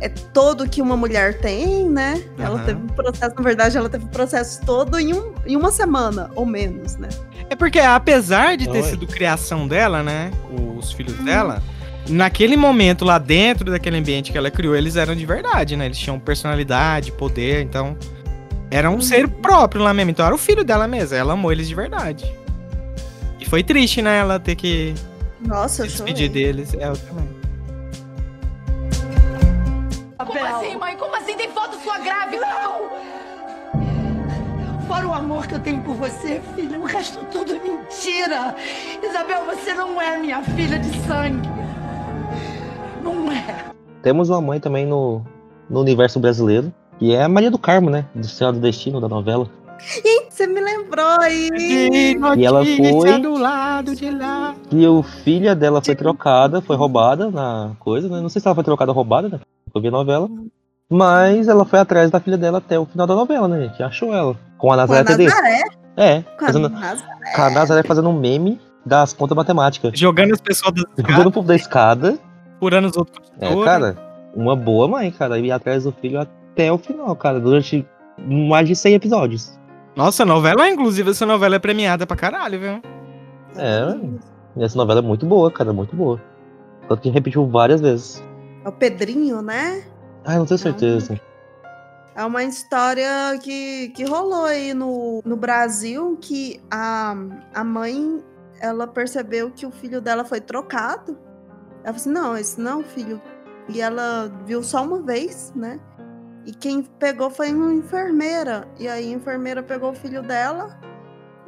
é 0.00 0.08
todo 0.08 0.68
que 0.68 0.82
uma 0.82 0.96
mulher 0.96 1.38
tem, 1.38 1.88
né? 1.88 2.22
Ela 2.36 2.56
Aham. 2.56 2.64
teve 2.66 2.82
um 2.82 2.88
processo, 2.88 3.34
na 3.36 3.42
verdade, 3.42 3.78
ela 3.78 3.88
teve 3.88 4.04
o 4.04 4.08
processo 4.08 4.60
todo 4.66 4.98
em, 4.98 5.14
um, 5.14 5.32
em 5.46 5.56
uma 5.56 5.70
semana, 5.70 6.30
ou 6.34 6.44
menos, 6.44 6.96
né? 6.96 7.08
É 7.48 7.56
porque, 7.56 7.78
apesar 7.78 8.56
de 8.56 8.68
ter 8.68 8.82
Oi. 8.82 8.82
sido 8.82 9.06
criação 9.06 9.66
dela, 9.66 10.02
né? 10.02 10.30
Os 10.76 10.92
filhos 10.92 11.16
dela, 11.24 11.62
naquele 12.08 12.56
momento 12.56 13.04
lá 13.04 13.18
dentro 13.18 13.70
daquele 13.70 13.96
ambiente 13.96 14.30
que 14.32 14.38
ela 14.38 14.50
criou, 14.50 14.74
eles 14.76 14.96
eram 14.96 15.14
de 15.14 15.24
verdade, 15.24 15.76
né? 15.76 15.86
Eles 15.86 15.98
tinham 15.98 16.18
personalidade, 16.18 17.12
poder, 17.12 17.62
então. 17.62 17.96
Era 18.70 18.90
um 18.90 19.00
ser 19.00 19.28
próprio 19.28 19.82
lá 19.82 19.94
mesmo. 19.94 20.10
Então 20.10 20.26
era 20.26 20.34
o 20.34 20.38
filho 20.38 20.64
dela 20.64 20.88
mesmo. 20.88 21.16
Ela 21.16 21.34
amou 21.34 21.52
eles 21.52 21.68
de 21.68 21.74
verdade. 21.74 22.24
E 23.38 23.44
foi 23.44 23.62
triste, 23.62 24.02
né? 24.02 24.18
Ela 24.18 24.40
ter 24.40 24.56
que 24.56 24.94
Nossa, 25.40 25.84
eu 25.84 25.90
se 25.90 25.98
chorei. 25.98 26.12
despedir 26.12 26.28
deles. 26.30 26.74
É, 26.74 26.88
eu 26.88 26.96
também. 26.96 27.28
Como 30.18 30.44
assim, 30.44 30.76
mãe? 30.76 30.96
Como 30.96 31.14
assim? 31.16 31.36
Tem 31.36 31.50
foto 31.50 31.76
sua 31.82 31.98
grávida? 31.98 32.46
Fora 34.88 35.08
o 35.08 35.14
amor 35.14 35.46
que 35.46 35.54
eu 35.54 35.60
tenho 35.60 35.80
por 35.82 35.94
você, 35.94 36.40
filha, 36.54 36.78
o 36.78 36.84
resto 36.84 37.24
tudo 37.30 37.54
é 37.54 37.58
mentira. 37.58 38.54
Isabel, 39.02 39.44
você 39.46 39.72
não 39.72 40.00
é 40.00 40.18
minha 40.18 40.42
filha 40.42 40.78
de 40.78 40.90
sangue. 41.06 41.48
Não 43.04 43.30
é. 43.30 43.44
Temos 44.02 44.28
uma 44.30 44.40
mãe 44.40 44.58
também 44.58 44.86
no, 44.86 45.22
no 45.70 45.80
universo 45.80 46.18
brasileiro, 46.18 46.72
que 46.98 47.14
é 47.14 47.22
a 47.22 47.28
Maria 47.28 47.50
do 47.50 47.58
Carmo, 47.58 47.90
né? 47.90 48.04
Do 48.14 48.26
Céu 48.26 48.52
do 48.52 48.58
Destino, 48.58 49.00
da 49.00 49.08
novela. 49.08 49.48
Ih, 50.04 50.26
você 50.30 50.46
me 50.46 50.60
lembrou 50.60 51.20
aí. 51.20 51.50
E 51.52 52.44
ela 52.44 52.64
foi- 52.64 53.20
do 53.20 53.36
lado 53.36 53.94
de 53.94 54.10
lá. 54.10 54.54
E 54.72 54.86
o 54.86 55.02
filha 55.02 55.54
dela 55.54 55.82
foi 55.82 55.94
trocada, 55.94 56.60
foi 56.62 56.76
roubada 56.76 57.30
na 57.30 57.72
coisa, 57.78 58.08
né? 58.08 58.20
Não 58.20 58.28
sei 58.28 58.40
se 58.40 58.48
ela 58.48 58.54
foi 58.54 58.64
trocada 58.64 58.90
ou 58.92 58.94
roubada, 58.96 59.28
né? 59.28 59.40
Eu 59.74 59.80
vi 59.80 59.88
a 59.88 59.90
novela. 59.90 60.28
Mas 60.88 61.48
ela 61.48 61.64
foi 61.64 61.78
atrás 61.80 62.10
da 62.10 62.20
filha 62.20 62.36
dela 62.36 62.58
até 62.58 62.78
o 62.78 62.84
final 62.86 63.06
da 63.06 63.14
novela, 63.14 63.48
né, 63.48 63.66
gente? 63.68 63.82
Achou 63.82 64.14
ela. 64.14 64.36
Com 64.58 64.70
a 64.72 64.86
Com 64.86 64.92
a 64.94 65.02
Nazaré. 65.02 65.24
Nazaré? 65.24 65.62
É, 65.96 66.22
Com 66.22 66.44
a 66.44 66.46
fazendo, 66.46 66.68
Nazaré. 66.68 67.32
com 67.34 67.42
a 67.42 67.50
Nazaré 67.50 67.82
fazendo 67.82 68.08
um 68.10 68.18
meme 68.18 68.60
das 68.86 69.12
contas 69.12 69.36
matemáticas. 69.36 69.98
Jogando 69.98 70.32
as 70.34 70.40
pessoas 70.40 70.72
da 70.74 70.82
Jogando 70.96 71.28
o 71.28 71.32
povo 71.32 71.48
da 71.48 71.56
escada. 71.56 72.18
Furando 72.64 72.88
os 72.88 72.96
outros. 72.96 73.30
É, 73.38 73.62
cara, 73.62 73.94
uma 74.34 74.56
boa 74.56 74.88
mãe, 74.88 75.10
cara. 75.10 75.38
Ir 75.38 75.52
atrás 75.52 75.84
do 75.84 75.92
filho 75.92 76.18
até 76.18 76.72
o 76.72 76.78
final, 76.78 77.14
cara. 77.14 77.38
Durante 77.38 77.86
mais 78.18 78.66
de 78.66 78.74
100 78.74 78.94
episódios. 78.94 79.58
Nossa, 79.94 80.24
novela, 80.24 80.68
inclusive, 80.68 81.10
essa 81.10 81.26
novela 81.26 81.56
é 81.56 81.58
premiada 81.58 82.06
pra 82.06 82.16
caralho, 82.16 82.58
viu? 82.58 82.82
É, 83.56 83.96
e 84.56 84.64
essa 84.64 84.78
novela 84.78 85.00
é 85.00 85.02
muito 85.02 85.26
boa, 85.26 85.50
cara. 85.50 85.74
Muito 85.74 85.94
boa. 85.94 86.18
Tanto 86.88 87.02
que 87.02 87.10
repetiu 87.10 87.46
várias 87.46 87.82
vezes. 87.82 88.24
É 88.64 88.68
o 88.68 88.72
Pedrinho, 88.72 89.42
né? 89.42 89.84
Ah, 90.24 90.38
não 90.38 90.46
tenho 90.46 90.58
certeza. 90.58 91.20
É 92.16 92.24
uma 92.24 92.42
história 92.44 93.38
que, 93.42 93.88
que 93.90 94.04
rolou 94.04 94.44
aí 94.44 94.72
no, 94.72 95.20
no 95.22 95.36
Brasil, 95.36 96.16
que 96.18 96.62
a, 96.70 97.14
a 97.52 97.62
mãe, 97.62 98.22
ela 98.58 98.86
percebeu 98.86 99.50
que 99.50 99.66
o 99.66 99.70
filho 99.70 100.00
dela 100.00 100.24
foi 100.24 100.40
trocado. 100.40 101.18
Ela 101.84 101.92
falou 101.92 101.96
assim, 101.96 102.10
não, 102.10 102.36
esse 102.36 102.60
não 102.60 102.80
é 102.80 102.84
filho. 102.84 103.20
E 103.68 103.80
ela 103.80 104.32
viu 104.46 104.62
só 104.62 104.82
uma 104.82 105.00
vez, 105.00 105.52
né? 105.54 105.78
E 106.46 106.52
quem 106.52 106.82
pegou 106.82 107.30
foi 107.30 107.52
uma 107.52 107.72
enfermeira. 107.72 108.66
E 108.78 108.88
aí 108.88 109.12
a 109.12 109.16
enfermeira 109.16 109.62
pegou 109.62 109.90
o 109.90 109.94
filho 109.94 110.22
dela 110.22 110.78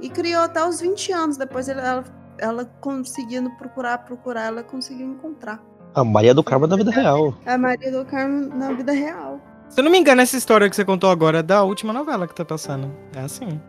e 0.00 0.08
criou 0.08 0.42
até 0.42 0.66
os 0.66 0.80
20 0.80 1.12
anos. 1.12 1.36
Depois 1.36 1.68
ela, 1.68 2.04
ela 2.38 2.64
conseguindo 2.80 3.50
procurar, 3.56 3.98
procurar, 3.98 4.44
ela 4.44 4.62
conseguiu 4.62 5.06
encontrar. 5.06 5.62
A 5.94 6.04
Maria 6.04 6.34
do 6.34 6.44
Carmo 6.44 6.66
da 6.66 6.76
vida 6.76 6.90
real. 6.90 7.34
A 7.46 7.56
Maria 7.56 7.90
do 7.90 8.04
Carmo 8.04 8.54
na 8.54 8.72
vida 8.72 8.92
real. 8.92 9.40
Se 9.68 9.80
eu 9.80 9.84
não 9.84 9.90
me 9.90 9.98
engano, 9.98 10.20
essa 10.20 10.36
história 10.36 10.68
que 10.68 10.76
você 10.76 10.84
contou 10.84 11.10
agora 11.10 11.38
é 11.38 11.42
da 11.42 11.62
última 11.62 11.92
novela 11.92 12.26
que 12.28 12.34
tá 12.34 12.44
passando. 12.44 12.90
É 13.14 13.20
assim. 13.20 13.60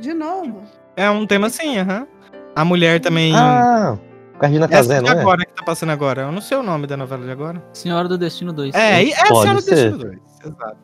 De 0.00 0.12
novo. 0.12 0.62
É 0.96 1.08
um 1.10 1.26
tema 1.26 1.46
assim, 1.46 1.78
aham. 1.78 2.06
A 2.54 2.64
mulher 2.64 3.00
também. 3.00 3.34
Ah, 3.34 3.98
com 4.38 4.44
a 4.44 4.48
Regina 4.48 4.64
essa 4.66 4.74
Casé, 4.76 4.98
de 5.00 5.04
não 5.10 5.16
é? 5.16 5.20
agora 5.20 5.44
que 5.44 5.52
tá 5.54 5.62
passando 5.64 5.90
agora. 5.90 6.22
Eu 6.22 6.32
não 6.32 6.40
sei 6.40 6.56
o 6.56 6.62
nome 6.62 6.86
da 6.86 6.96
novela 6.96 7.24
de 7.24 7.30
agora. 7.30 7.62
Senhora 7.72 8.08
do 8.08 8.18
Destino 8.18 8.52
2. 8.52 8.74
É, 8.74 9.02
e- 9.04 9.12
é 9.12 9.26
Pode 9.28 9.40
Senhora 9.42 9.60
do. 9.60 9.66
Destino 9.66 9.98
2. 9.98 10.18
Exato. 10.44 10.76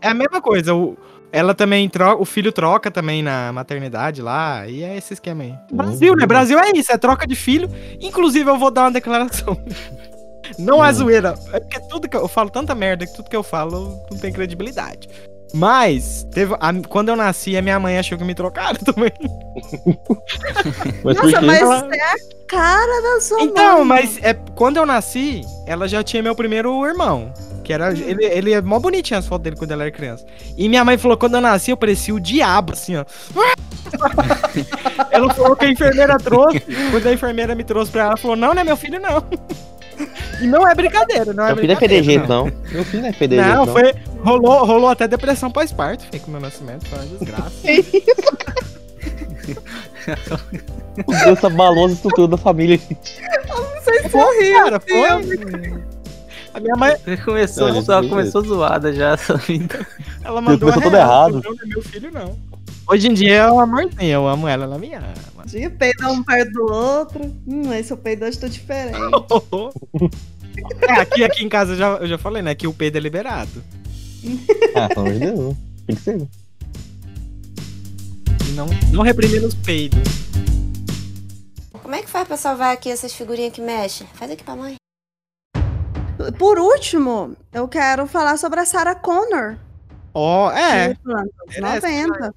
É 0.00 0.08
a 0.08 0.14
mesma 0.14 0.40
coisa. 0.40 0.74
O, 0.74 0.96
ela 1.32 1.54
também 1.54 1.88
troca. 1.88 2.20
O 2.22 2.24
filho 2.24 2.52
troca 2.52 2.90
também 2.90 3.22
na 3.22 3.52
maternidade 3.52 4.20
lá. 4.22 4.66
E 4.66 4.82
é 4.82 4.96
esse 4.96 5.14
esquema 5.14 5.42
aí. 5.44 5.54
Brasil, 5.72 6.14
né? 6.16 6.26
Brasil 6.26 6.58
é 6.58 6.70
isso, 6.74 6.92
é 6.92 6.98
troca 6.98 7.26
de 7.26 7.34
filho. 7.34 7.68
Inclusive, 8.00 8.48
eu 8.50 8.58
vou 8.58 8.70
dar 8.70 8.82
uma 8.82 8.92
declaração. 8.92 9.56
Não 10.58 10.84
é 10.84 10.90
Hum. 10.90 10.92
zoeira. 10.92 11.34
É 11.52 11.60
porque 11.60 11.80
tudo 11.88 12.08
que 12.08 12.16
eu, 12.16 12.20
eu 12.22 12.28
falo 12.28 12.50
tanta 12.50 12.74
merda 12.74 13.06
que 13.06 13.14
tudo 13.14 13.30
que 13.30 13.36
eu 13.36 13.42
falo 13.42 13.98
não 14.10 14.18
tem 14.18 14.30
credibilidade. 14.30 15.08
Mas, 15.52 16.26
teve, 16.32 16.54
a- 16.58 16.72
quando 16.88 17.10
eu 17.10 17.16
nasci, 17.16 17.56
a 17.56 17.62
minha 17.62 17.78
mãe 17.78 17.98
achou 17.98 18.16
que 18.18 18.24
me 18.24 18.34
trocaram 18.34 18.78
também. 18.84 19.12
Mas 21.04 21.16
Nossa, 21.16 21.40
mas 21.40 21.60
Ela- 21.60 21.88
é 21.92 22.00
a 22.00 22.16
cara 22.48 23.02
da 23.02 23.20
sua 23.20 23.42
Então, 23.42 23.84
mãe. 23.84 24.02
mas 24.02 24.18
é, 24.22 24.34
quando 24.54 24.76
eu 24.78 24.86
nasci, 24.86 25.42
ela 25.66 25.86
já 25.88 26.02
tinha 26.02 26.22
meu 26.22 26.34
primeiro 26.34 26.84
irmão. 26.86 27.32
Que 27.62 27.72
era. 27.72 27.92
Ele, 27.92 28.24
ele 28.26 28.52
é 28.52 28.60
mó 28.60 28.78
bonitinho 28.78 29.18
as 29.18 29.26
fotos 29.26 29.44
dele 29.44 29.56
quando 29.56 29.70
ela 29.70 29.84
era 29.84 29.90
criança. 29.92 30.24
E 30.56 30.68
minha 30.68 30.84
mãe 30.84 30.98
falou: 30.98 31.16
quando 31.16 31.34
eu 31.36 31.40
nasci, 31.40 31.70
eu 31.70 31.76
parecia 31.78 32.14
o 32.14 32.20
diabo, 32.20 32.72
assim, 32.74 32.96
ó. 32.96 33.04
ela 35.10 35.32
falou 35.32 35.56
que 35.56 35.64
a 35.64 35.70
enfermeira 35.70 36.18
trouxe. 36.18 36.60
Quando 36.90 37.06
a 37.06 37.12
enfermeira 37.12 37.54
me 37.54 37.64
trouxe 37.64 37.90
pra 37.90 38.00
ela, 38.02 38.10
ela 38.10 38.16
falou: 38.18 38.36
não, 38.36 38.52
não 38.52 38.60
é 38.60 38.64
meu 38.64 38.76
filho, 38.76 39.00
não. 39.00 39.24
E 40.42 40.46
não 40.48 40.66
é 40.68 40.74
brincadeira, 40.74 41.32
não 41.32 41.44
é 41.44 41.54
Meu 41.54 41.56
filho 41.58 41.68
não 41.68 41.74
é 41.76 41.78
brincadeira. 41.78 41.78
fedejeito, 41.78 42.28
não. 42.28 42.44
Meu 42.72 42.84
filho 42.84 43.02
não 43.04 43.08
é 43.08 43.12
fedejeito, 43.12 43.48
Não, 43.54 43.64
não. 43.66 43.72
foi. 43.72 43.94
Rolou, 44.24 44.64
rolou 44.64 44.88
até 44.88 45.06
depressão 45.06 45.50
pós-parto, 45.50 46.06
foi 46.08 46.18
com 46.18 46.28
o 46.28 46.30
meu 46.30 46.40
nascimento, 46.40 46.88
foi 46.88 46.98
uma 46.98 47.06
desgraça. 47.06 47.52
Deus 51.24 51.44
abalou 51.44 51.86
a 51.86 51.90
estrutura 51.90 52.28
da 52.28 52.36
família. 52.38 52.78
Vocês 52.78 54.10
são 54.10 54.26
Cara, 54.54 54.80
foi. 54.80 55.08
A 56.54 56.60
minha 56.60 56.74
mãe, 56.76 56.96
Começou, 57.24 57.68
Não, 57.68 57.76
ela 57.76 58.02
gente, 58.02 58.10
começou 58.10 58.42
zoada 58.42 58.92
já 58.94 59.12
essa 59.12 59.36
vida. 59.36 59.86
ela 60.22 60.40
mandou. 60.40 60.72
começou 60.72 60.90
real, 60.90 61.02
errado. 61.02 61.42
Não, 61.44 61.54
não 61.54 61.62
é 61.62 61.66
meu 61.66 61.82
filho, 61.82 62.10
não. 62.12 62.38
Hoje 62.86 63.08
em 63.08 63.14
dia 63.14 63.36
é 63.36 63.50
um 63.50 63.58
amorzinho, 63.58 64.04
eu 64.04 64.28
amo 64.28 64.46
ela, 64.46 64.64
ela 64.64 64.78
me 64.78 64.94
ama. 64.94 65.08
Dia 65.46 65.68
peidar 65.68 66.12
um 66.12 66.22
perto 66.22 66.52
do 66.52 66.72
outro. 66.72 67.34
Hum, 67.46 67.72
esse 67.74 67.92
eu 67.92 67.96
peido 67.96 68.24
hoje 68.24 68.38
tô 68.38 68.48
diferente. 68.48 68.98
É, 70.82 71.00
aqui, 71.00 71.24
aqui 71.24 71.44
em 71.44 71.48
casa 71.48 71.72
eu 71.72 71.76
já, 71.76 71.88
eu 71.96 72.06
já 72.06 72.16
falei, 72.16 72.40
né? 72.40 72.54
Que 72.54 72.68
o 72.68 72.72
peido 72.72 72.96
é 72.96 73.00
liberado. 73.00 73.50
Ah, 74.76 74.88
pelo 74.88 75.06
amor 75.06 75.12
de 75.12 75.18
Deus. 75.20 75.56
Tem 75.86 75.96
que 75.96 76.02
ser. 76.02 76.28
Não, 78.54 78.66
não 78.92 79.02
reprimir 79.02 79.44
os 79.44 79.54
peidos. 79.54 80.00
Como 81.82 81.94
é 81.94 82.02
que 82.02 82.08
faz 82.08 82.26
pra 82.26 82.36
salvar 82.36 82.72
aqui 82.72 82.90
essas 82.90 83.12
figurinhas 83.12 83.52
que 83.52 83.60
mexem? 83.60 84.06
Faz 84.14 84.30
aqui 84.30 84.42
pra 84.42 84.56
mãe. 84.56 84.76
Por 86.38 86.58
último, 86.58 87.36
eu 87.52 87.68
quero 87.68 88.06
falar 88.06 88.36
sobre 88.36 88.60
a 88.60 88.64
Sarah 88.64 88.94
Connor. 88.94 89.56
Ó, 90.14 90.50
é. 90.52 90.96
anos 91.04 91.56
Ela 91.56 91.76
é 91.76 91.80
90. 91.80 92.34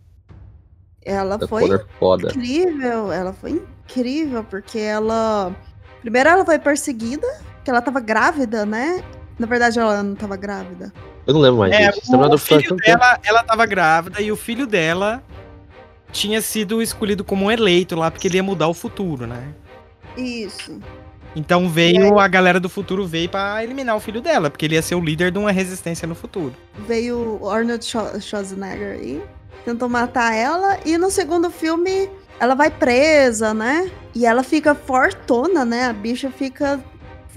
Ela 1.04 1.48
foi 1.48 1.64
incrível, 1.66 3.12
ela 3.12 3.32
foi 3.32 3.52
incrível, 3.52 4.44
porque 4.44 4.80
ela. 4.80 5.56
Primeiro 6.02 6.30
ela 6.30 6.44
foi 6.44 6.60
perseguida, 6.60 7.28
que 7.64 7.70
ela 7.70 7.82
tava 7.82 8.00
grávida, 8.00 8.66
né? 8.66 9.04
Na 9.38 9.46
verdade, 9.46 9.80
ela 9.80 10.02
não 10.02 10.16
tava 10.16 10.36
grávida. 10.36 10.92
Eu 11.26 11.34
não 11.34 11.42
lembro 11.42 11.60
mais 11.60 11.74
É, 11.74 11.92
lembra 12.10 12.28
o 12.28 12.30
do 12.32 12.38
filho 12.38 12.76
dela, 12.78 13.20
ela 13.24 13.44
tava 13.44 13.66
grávida 13.66 14.22
e 14.22 14.32
o 14.32 14.36
filho 14.36 14.66
dela 14.66 15.22
tinha 16.12 16.42
sido 16.42 16.82
escolhido 16.82 17.24
como 17.24 17.46
um 17.46 17.52
eleito 17.52 17.96
lá, 17.96 18.10
porque 18.10 18.28
ele 18.28 18.38
ia 18.38 18.44
mudar 18.44 18.68
o 18.68 18.74
futuro, 18.74 19.28
né? 19.28 19.54
Isso. 20.16 20.80
Então 21.36 21.70
veio, 21.70 22.18
a 22.18 22.28
galera 22.28 22.60
do 22.60 22.70
futuro 22.70 23.06
veio 23.06 23.30
pra 23.30 23.64
eliminar 23.64 23.96
o 23.96 24.00
filho 24.00 24.22
dela, 24.22 24.50
porque 24.50 24.66
ele 24.66 24.74
ia 24.76 24.82
ser 24.82 24.96
o 24.96 25.02
líder 25.02 25.32
de 25.32 25.38
uma 25.38 25.52
resistência 25.52 26.08
no 26.08 26.16
futuro. 26.16 26.54
Veio 26.88 27.38
o 27.40 27.50
Arnold 27.50 27.86
Schwar- 27.86 28.20
Schwarzenegger 28.20 28.94
aí, 28.94 29.22
tentou 29.64 29.88
matar 29.88 30.34
ela, 30.34 30.80
e 30.84 30.98
no 30.98 31.12
segundo 31.12 31.52
filme 31.52 32.10
ela 32.40 32.56
vai 32.56 32.72
presa, 32.72 33.54
né? 33.54 33.92
E 34.16 34.26
ela 34.26 34.42
fica 34.42 34.74
fortona, 34.74 35.64
né? 35.64 35.86
A 35.86 35.94
bicha 35.94 36.32
fica 36.32 36.80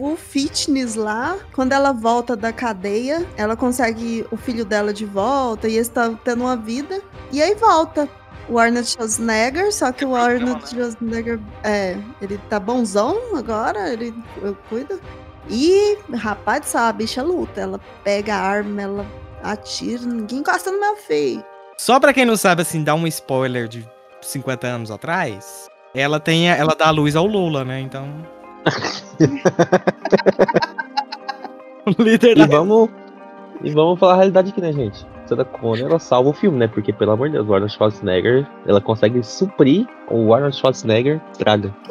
full 0.00 0.16
fitness 0.16 0.94
lá. 0.94 1.36
Quando 1.52 1.72
ela 1.72 1.92
volta 1.92 2.34
da 2.34 2.52
cadeia, 2.52 3.26
ela 3.36 3.54
consegue 3.54 4.26
o 4.30 4.36
filho 4.36 4.64
dela 4.64 4.94
de 4.94 5.04
volta 5.04 5.68
e 5.68 5.76
está 5.76 6.10
tendo 6.24 6.44
uma 6.44 6.56
vida. 6.56 7.02
E 7.30 7.42
aí 7.42 7.54
volta. 7.54 8.08
O 8.48 8.58
Arnold 8.58 8.88
Schwarzenegger, 8.88 9.72
só 9.72 9.92
que 9.92 10.04
o 10.04 10.16
Arnold 10.16 10.68
Schwarzenegger, 10.68 11.38
é, 11.62 11.96
ele 12.20 12.36
tá 12.48 12.58
bonzão 12.58 13.36
agora, 13.36 13.92
ele 13.92 14.12
eu 14.42 14.56
cuida. 14.68 14.98
E, 15.48 15.98
rapaz, 16.14 16.66
sabe, 16.66 16.88
a 16.88 16.92
bicha 16.92 17.22
luta. 17.22 17.60
Ela 17.60 17.78
pega 18.02 18.34
a 18.34 18.40
arma, 18.40 18.82
ela 18.82 19.06
atira, 19.42 20.02
ninguém 20.02 20.38
encosta 20.38 20.72
no 20.72 20.80
meu 20.80 20.96
filho. 20.96 21.44
Só 21.76 22.00
pra 22.00 22.12
quem 22.12 22.24
não 22.24 22.36
sabe, 22.36 22.62
assim, 22.62 22.82
dar 22.82 22.94
um 22.94 23.06
spoiler 23.06 23.68
de 23.68 23.88
50 24.20 24.66
anos 24.66 24.90
atrás, 24.90 25.68
ela 25.94 26.18
tem, 26.18 26.48
ela 26.48 26.74
dá 26.74 26.88
a 26.88 26.90
luz 26.90 27.14
ao 27.14 27.26
Lula, 27.26 27.64
né? 27.64 27.80
Então. 27.80 28.39
O 31.86 31.90
líder 32.02 32.36
E 32.38 32.46
da 32.46 32.46
vamos, 32.46 32.88
e 33.62 33.70
vamos 33.70 33.98
falar 33.98 34.14
a 34.14 34.16
realidade 34.16 34.50
aqui, 34.50 34.60
né, 34.60 34.72
gente? 34.72 35.06
Sarah 35.26 35.44
Connor, 35.44 35.78
ela 35.78 35.98
salva 36.00 36.30
o 36.30 36.32
filme, 36.32 36.58
né? 36.58 36.66
Porque, 36.66 36.92
pelo 36.92 37.12
amor 37.12 37.28
de 37.28 37.34
Deus, 37.34 37.48
o 37.48 37.54
Arnold 37.54 37.72
Schwarzenegger, 37.72 38.46
ela 38.66 38.80
consegue 38.80 39.22
suprir 39.22 39.86
o 40.10 40.34
Arnold 40.34 40.56
Schwarzenegger 40.56 41.20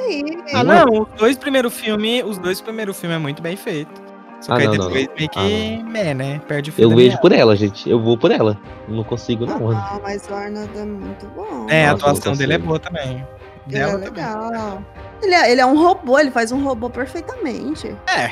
isso? 0.10 0.56
Ah, 0.58 0.64
não, 0.64 1.04
os 1.04 1.08
dois 1.18 1.38
primeiros 1.38 1.74
filmes, 1.74 2.24
os 2.26 2.38
dois 2.38 2.60
primeiros 2.60 3.00
filmes 3.00 3.16
é 3.18 3.20
muito 3.20 3.42
bem 3.42 3.56
feito. 3.56 4.10
Só 4.42 4.54
Ah, 4.54 4.56
que 4.58 4.62
aí 4.64 4.68
não, 4.68 4.76
não, 4.76 4.86
depois 4.88 5.08
não. 5.08 5.16
meio 5.16 5.30
que 5.30 5.40
Ah, 5.40 5.84
meh, 5.90 6.14
né? 6.14 6.42
Perde 6.48 6.70
o 6.70 6.74
fio 6.74 6.84
Eu 6.84 6.96
vejo 6.96 7.18
por 7.20 7.32
ela, 7.32 7.56
gente. 7.56 7.90
Eu 7.90 8.00
vou 8.02 8.18
por 8.18 8.32
ela. 8.32 8.58
Não 8.88 9.04
consigo, 9.04 9.46
não. 9.46 9.60
mano. 9.60 9.78
Ah, 9.78 10.00
mas 10.02 10.28
o 10.30 10.34
Arnold 10.34 10.78
é 10.78 10.86
muito 10.86 11.26
bom. 11.36 11.66
É, 11.70 11.88
a 11.88 11.92
atuação 11.92 12.34
dele 12.34 12.54
é 12.54 12.58
boa 12.58 12.80
também. 12.80 13.26
Ele 13.70 13.78
é 13.78 13.86
Dela 13.86 13.92
também. 13.94 14.10
legal. 14.10 14.84
Ele 15.22 15.36
é, 15.36 15.52
ele 15.52 15.62
é 15.62 15.66
um 15.66 15.78
robô, 15.78 16.18
ele 16.20 16.32
faz 16.32 16.52
um 16.52 16.64
robô 16.64 16.90
perfeitamente. 16.90 17.96
É. 18.08 18.32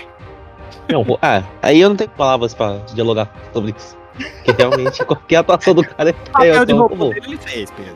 Não, 0.89 1.05
ah, 1.21 1.43
aí 1.61 1.79
eu 1.79 1.89
não 1.89 1.95
tenho 1.95 2.09
palavras 2.11 2.53
pra 2.53 2.77
dialogar 2.93 3.29
sobre 3.53 3.73
isso. 3.77 3.97
Porque 4.17 4.51
realmente 4.57 5.03
qualquer 5.05 5.37
atuação 5.37 5.73
do 5.73 5.83
cara 5.83 6.09
é, 6.41 6.47
é 6.47 6.65
de 6.65 6.73
um 6.73 6.87
robô 6.87 7.13
ele 7.13 7.37
fez, 7.37 7.69
Pedro. 7.71 7.95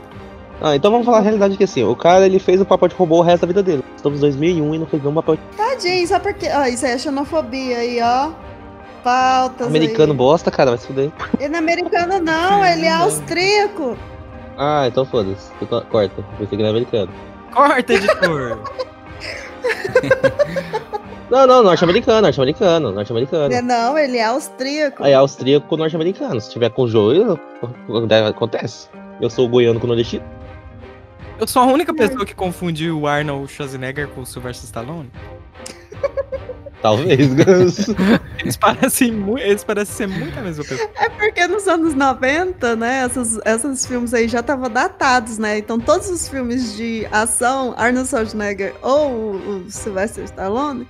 Ah, 0.61 0.75
então 0.75 0.91
vamos 0.91 1.05
falar 1.05 1.19
a 1.19 1.21
realidade 1.21 1.57
que 1.57 1.63
assim, 1.63 1.83
o 1.83 1.95
cara 1.95 2.25
ele 2.25 2.37
fez 2.37 2.61
o 2.61 2.65
papel 2.65 2.89
de 2.89 2.95
robô 2.95 3.17
o 3.17 3.21
resto 3.21 3.41
da 3.41 3.47
vida 3.47 3.63
dele. 3.63 3.83
Estamos 3.95 4.19
em 4.19 4.21
2001 4.21 4.75
e 4.75 4.77
não 4.77 4.85
fez 4.85 5.01
nenhum 5.01 5.15
papel 5.15 5.35
de 5.35 5.41
Tadinho, 5.57 6.07
só 6.07 6.19
porque. 6.19 6.47
Ó, 6.49 6.65
isso 6.65 6.85
aí 6.85 6.91
é 6.91 6.97
xenofobia 6.99 7.77
aí, 7.77 7.99
ó. 8.01 8.31
Pautas 9.03 9.65
americano 9.65 10.11
aí. 10.11 10.17
bosta, 10.17 10.51
cara, 10.51 10.71
vai 10.71 10.77
se 10.77 10.85
fuder. 10.85 11.11
Ele 11.39 11.49
não 11.49 11.55
é 11.55 11.57
americano, 11.57 12.19
não, 12.19 12.63
ele 12.63 12.85
é 12.85 12.91
austríaco. 12.91 13.97
Ah, 14.55 14.85
então 14.87 15.03
foda-se. 15.03 15.49
Corta, 15.89 16.13
eu 16.17 16.23
pensei 16.37 16.47
que 16.47 16.55
ele 16.55 16.63
era 16.63 16.71
americano. 16.71 17.11
Corta, 17.51 17.93
editor. 17.93 18.59
Não, 21.29 21.47
não, 21.47 21.63
norte-americano, 21.63 22.23
norte-americano, 22.23 22.91
norte-americano. 22.91 23.45
Ele 23.45 23.55
é- 23.55 23.61
Não, 23.61 23.97
ele 23.97 24.17
é 24.17 24.25
austríaco. 24.25 25.01
Aí 25.01 25.13
austríaco 25.13 25.65
com 25.65 25.77
norte-americano. 25.77 26.41
Se 26.41 26.51
tiver 26.51 26.69
com 26.71 26.85
joio, 26.89 27.39
acontece. 28.27 28.89
Eu 29.21 29.29
sou 29.29 29.47
goiano 29.47 29.79
com 29.79 29.87
nordestino. 29.87 30.25
Eu 31.39 31.47
sou 31.47 31.61
a 31.61 31.65
única 31.65 31.93
pessoa 31.93 32.25
que 32.25 32.35
confunde 32.35 32.91
o 32.91 33.07
Arnold 33.07 33.49
Schwarzenegger 33.49 34.09
com 34.09 34.21
o 34.21 34.25
Sylvester 34.25 34.65
Stallone. 34.65 35.09
Talvez, 36.81 37.33
Ganso. 37.33 37.95
Eles 38.39 38.57
parecem, 38.57 39.23
eles 39.39 39.63
parecem 39.63 39.95
ser 39.95 40.07
muito 40.07 40.37
a 40.37 40.41
mesma 40.41 40.63
pessoa. 40.63 40.89
É 40.95 41.09
porque 41.09 41.45
nos 41.47 41.67
anos 41.67 41.93
90, 41.93 42.75
né, 42.75 43.05
esses, 43.05 43.39
esses 43.45 43.85
filmes 43.85 44.15
aí 44.15 44.27
já 44.27 44.39
estavam 44.39 44.67
datados, 44.67 45.37
né? 45.37 45.59
Então 45.59 45.79
todos 45.79 46.09
os 46.09 46.27
filmes 46.27 46.75
de 46.75 47.07
ação, 47.11 47.75
Arnold 47.77 48.09
Schwarzenegger 48.09 48.73
ou 48.81 49.35
o, 49.35 49.65
Sylvester 49.69 50.23
Stallone, 50.23 50.87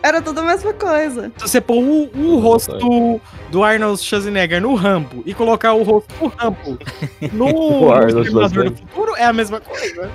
era 0.00 0.22
tudo 0.22 0.38
a 0.40 0.44
mesma 0.44 0.72
coisa. 0.72 1.32
Se 1.38 1.48
você 1.48 1.60
pôr 1.60 1.82
o, 1.82 2.10
o 2.16 2.38
rosto 2.38 3.20
do 3.50 3.64
Arnold 3.64 4.00
Schwarzenegger 4.00 4.62
no 4.62 4.76
Rambo 4.76 5.24
e 5.26 5.34
colocar 5.34 5.72
o 5.72 5.82
rosto 5.82 6.14
do 6.20 6.28
Rambo 6.36 6.78
no, 7.32 8.06
Exterminador 8.06 8.70
do. 8.70 8.76
Futuro, 8.76 9.16
é 9.16 9.24
a 9.24 9.32
mesma 9.32 9.60
coisa. 9.60 10.08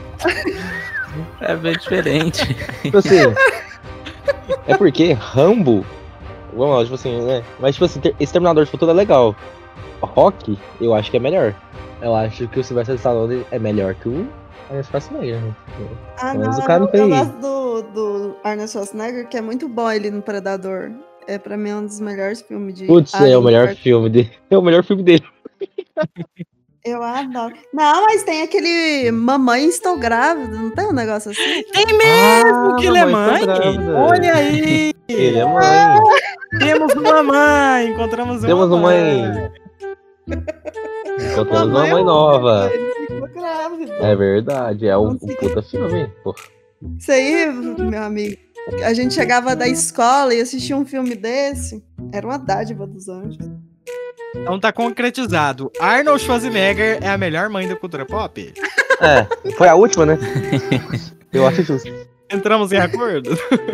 É 1.42 1.56
bem 1.58 1.74
diferente. 1.74 2.56
Assim. 2.94 3.61
É 4.72 4.78
porque 4.78 5.14
Rambo. 5.14 5.86
Vamos 6.54 6.76
lá, 6.76 6.84
tipo 6.84 6.96
assim, 6.96 7.22
né? 7.22 7.44
Mas 7.60 7.76
tipo 7.76 7.86
assim, 7.86 8.00
ter- 8.00 8.16
Exterminador 8.20 8.66
de 8.66 8.72
Futuro 8.72 8.92
é 8.92 8.94
legal. 8.94 9.36
Rock, 10.02 10.58
eu 10.82 10.94
acho 10.94 11.10
que 11.12 11.18
é 11.18 11.20
melhor. 11.20 11.56
Eu 12.02 12.16
acho 12.16 12.48
que 12.48 12.60
o 12.60 12.64
Sylvester 12.64 12.96
Stallone 12.96 13.46
é 13.52 13.60
melhor 13.60 13.94
que 13.96 14.10
o 14.10 14.28
Arnold 14.70 14.88
Schwarzenegger. 14.88 15.40
né? 15.40 15.54
Ah, 16.20 16.34
Mas 16.34 16.58
não, 16.58 16.64
o 16.64 16.66
cara 16.68 16.80
não 16.80 16.90
eu 16.92 17.10
gosto 17.10 17.34
do, 17.40 17.82
do 17.94 18.36
Arnold 18.44 18.72
Schwarzenegger, 18.72 19.28
que 19.30 19.38
é 19.38 19.42
muito 19.42 19.70
bom 19.70 19.90
ele 19.92 20.10
no 20.10 20.22
Predador. 20.22 20.92
É 21.28 21.38
pra 21.38 21.56
mim 21.56 21.72
um 21.74 21.86
dos 21.86 22.00
melhores 22.00 22.42
filmes 22.42 22.74
de. 22.74 22.86
Putz, 22.88 23.14
é 23.14 23.38
o 23.38 23.42
melhor 23.44 23.76
filme 23.76 24.10
dele. 24.10 24.32
É 24.50 24.58
o 24.58 24.62
melhor 24.62 24.84
filme 24.84 25.04
dele. 25.04 25.24
Eu 26.84 27.04
adoro. 27.04 27.54
Não, 27.74 28.06
mas 28.06 28.24
tem 28.24 28.42
aquele 28.42 29.12
Mamãe 29.12 29.66
Estou 29.68 29.98
Grávida, 30.00 30.58
não 30.58 30.72
tem 30.72 30.88
um 30.88 30.94
negócio 30.94 31.30
assim? 31.32 31.64
Tem 31.72 31.86
mesmo 31.96 32.72
Ah, 32.72 32.76
que 32.80 32.88
ele 32.88 32.98
é 32.98 33.06
mãe. 33.06 33.44
Olha 33.96 34.34
aí. 34.36 34.92
Ele 35.08 35.38
é 35.40 35.46
mãe. 35.46 36.00
Temos 36.60 36.94
uma 36.94 37.22
mãe. 37.24 37.88
Encontramos 37.92 38.38
uma 38.40 38.48
Temos 38.48 38.68
uma 38.68 38.78
mãe. 38.78 39.22
mãe. 39.28 39.52
Encontramos 41.32 41.70
uma 41.70 41.88
mãe 41.88 42.04
nova. 42.04 42.72
Estou 42.74 43.28
grávida. 43.28 43.94
É 43.96 44.16
verdade, 44.16 44.88
é 44.88 44.98
um, 44.98 45.12
um 45.12 45.18
puta 45.18 45.62
filme. 45.62 46.12
Pô. 46.24 46.34
Isso 46.98 47.12
aí, 47.12 47.46
meu 47.52 48.02
amigo. 48.02 48.38
A 48.84 48.94
gente 48.94 49.14
chegava 49.14 49.56
da 49.56 49.68
escola 49.68 50.34
e 50.34 50.42
assistia 50.42 50.76
um 50.76 50.86
filme 50.86 51.16
desse. 51.16 51.84
Era 52.12 52.26
uma 52.26 52.38
dádiva 52.38 52.88
dos 52.88 53.08
anjos. 53.08 53.38
Então 54.36 54.60
tá 54.60 54.72
concretizado. 54.72 55.72
Arnold 55.80 56.24
Schwarzenegger 56.24 57.00
é 57.02 57.10
a 57.10 57.18
melhor 57.18 57.50
mãe 57.50 57.68
da 57.68 57.76
cultura 57.76 58.06
pop? 58.06 58.54
É, 59.02 59.52
foi 59.54 59.68
a 59.68 59.76
última, 59.76 60.06
né? 60.06 60.18
Eu 61.34 61.48
acho 61.48 61.64
justo. 61.64 61.90
Entramos 62.30 62.72
em 62.72 62.78
acordo? 62.78 63.32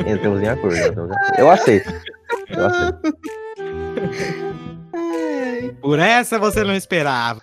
Entramos 0.08 0.41
em 0.41 0.47
acordo. 0.47 0.76
entramos 0.76 1.12
em 1.12 1.16
acordo. 1.16 1.38
Eu 1.38 1.51
aceito. 1.51 1.93
Eu 2.49 2.66
aceito. 2.66 3.18
Por 5.82 5.99
essa 5.99 6.39
você 6.39 6.64
não 6.64 6.74
esperava. 6.74 7.41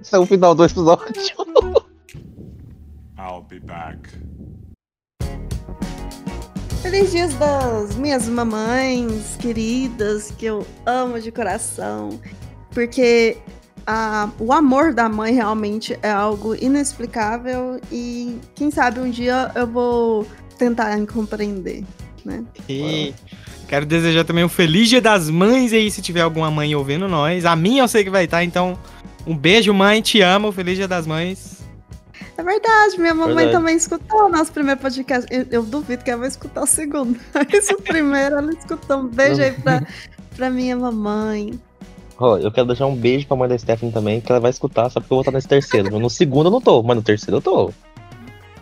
Esse 0.00 0.14
é 0.14 0.18
o 0.18 0.26
final 0.26 0.54
do 0.54 0.64
episódio. 0.64 1.06
I'll 3.18 3.42
be 3.42 3.60
back. 3.60 3.98
Feliz 6.90 7.12
dias 7.12 7.34
das 7.34 7.94
minhas 7.94 8.26
mamães 8.26 9.36
queridas, 9.38 10.32
que 10.36 10.44
eu 10.44 10.66
amo 10.84 11.20
de 11.20 11.30
coração. 11.30 12.18
Porque 12.74 13.36
a- 13.86 14.28
o 14.40 14.52
amor 14.52 14.92
da 14.92 15.08
mãe 15.08 15.32
realmente 15.32 15.96
é 16.02 16.10
algo 16.10 16.52
inexplicável 16.56 17.80
e 17.92 18.36
quem 18.56 18.72
sabe 18.72 18.98
um 18.98 19.08
dia 19.08 19.52
eu 19.54 19.68
vou 19.68 20.26
tentar 20.58 20.98
compreender, 21.06 21.84
né? 22.24 22.42
E 22.68 23.14
quero 23.68 23.86
desejar 23.86 24.24
também 24.24 24.42
um 24.42 24.48
feliz 24.48 24.88
dia 24.88 25.00
das 25.00 25.30
mães 25.30 25.72
aí, 25.72 25.92
se 25.92 26.02
tiver 26.02 26.22
alguma 26.22 26.50
mãe 26.50 26.74
ouvindo 26.74 27.06
nós. 27.06 27.44
A 27.44 27.54
minha 27.54 27.84
eu 27.84 27.88
sei 27.88 28.02
que 28.02 28.10
vai 28.10 28.24
estar, 28.24 28.42
então 28.42 28.76
um 29.24 29.36
beijo, 29.36 29.72
mãe, 29.72 30.02
te 30.02 30.20
amo, 30.22 30.50
feliz 30.50 30.76
dia 30.76 30.88
das 30.88 31.06
mães. 31.06 31.59
É 32.40 32.42
verdade, 32.42 32.98
minha 32.98 33.14
mamãe 33.14 33.34
Verdade. 33.34 33.52
também 33.52 33.76
escutou 33.76 34.24
o 34.24 34.28
nosso 34.30 34.50
primeiro 34.50 34.80
podcast. 34.80 35.26
Eu, 35.30 35.46
eu 35.50 35.62
duvido 35.62 36.02
que 36.02 36.10
ela 36.10 36.20
vai 36.20 36.28
escutar 36.28 36.62
o 36.62 36.66
segundo. 36.66 37.20
Mas 37.34 37.68
o 37.68 37.76
primeiro 37.82 38.36
ela 38.36 38.50
escutou. 38.50 38.96
Um 38.96 39.08
beijo 39.08 39.42
aí 39.42 39.52
pra, 39.52 39.86
pra 40.34 40.48
minha 40.48 40.74
mamãe. 40.74 41.60
Ó, 42.18 42.38
eu 42.38 42.50
quero 42.50 42.68
deixar 42.68 42.86
um 42.86 42.96
beijo 42.96 43.26
pra 43.26 43.36
mãe 43.36 43.46
da 43.46 43.58
Stephanie 43.58 43.92
também, 43.92 44.22
que 44.22 44.32
ela 44.32 44.40
vai 44.40 44.50
escutar, 44.50 44.88
só 44.88 45.00
porque 45.00 45.12
eu 45.12 45.16
vou 45.16 45.20
estar 45.20 45.32
nesse 45.32 45.48
terceiro. 45.48 45.98
No 45.98 46.08
segundo 46.08 46.46
eu 46.46 46.50
não 46.50 46.62
tô, 46.62 46.82
mas 46.82 46.96
no 46.96 47.02
terceiro 47.02 47.36
eu 47.36 47.42
tô. 47.42 47.70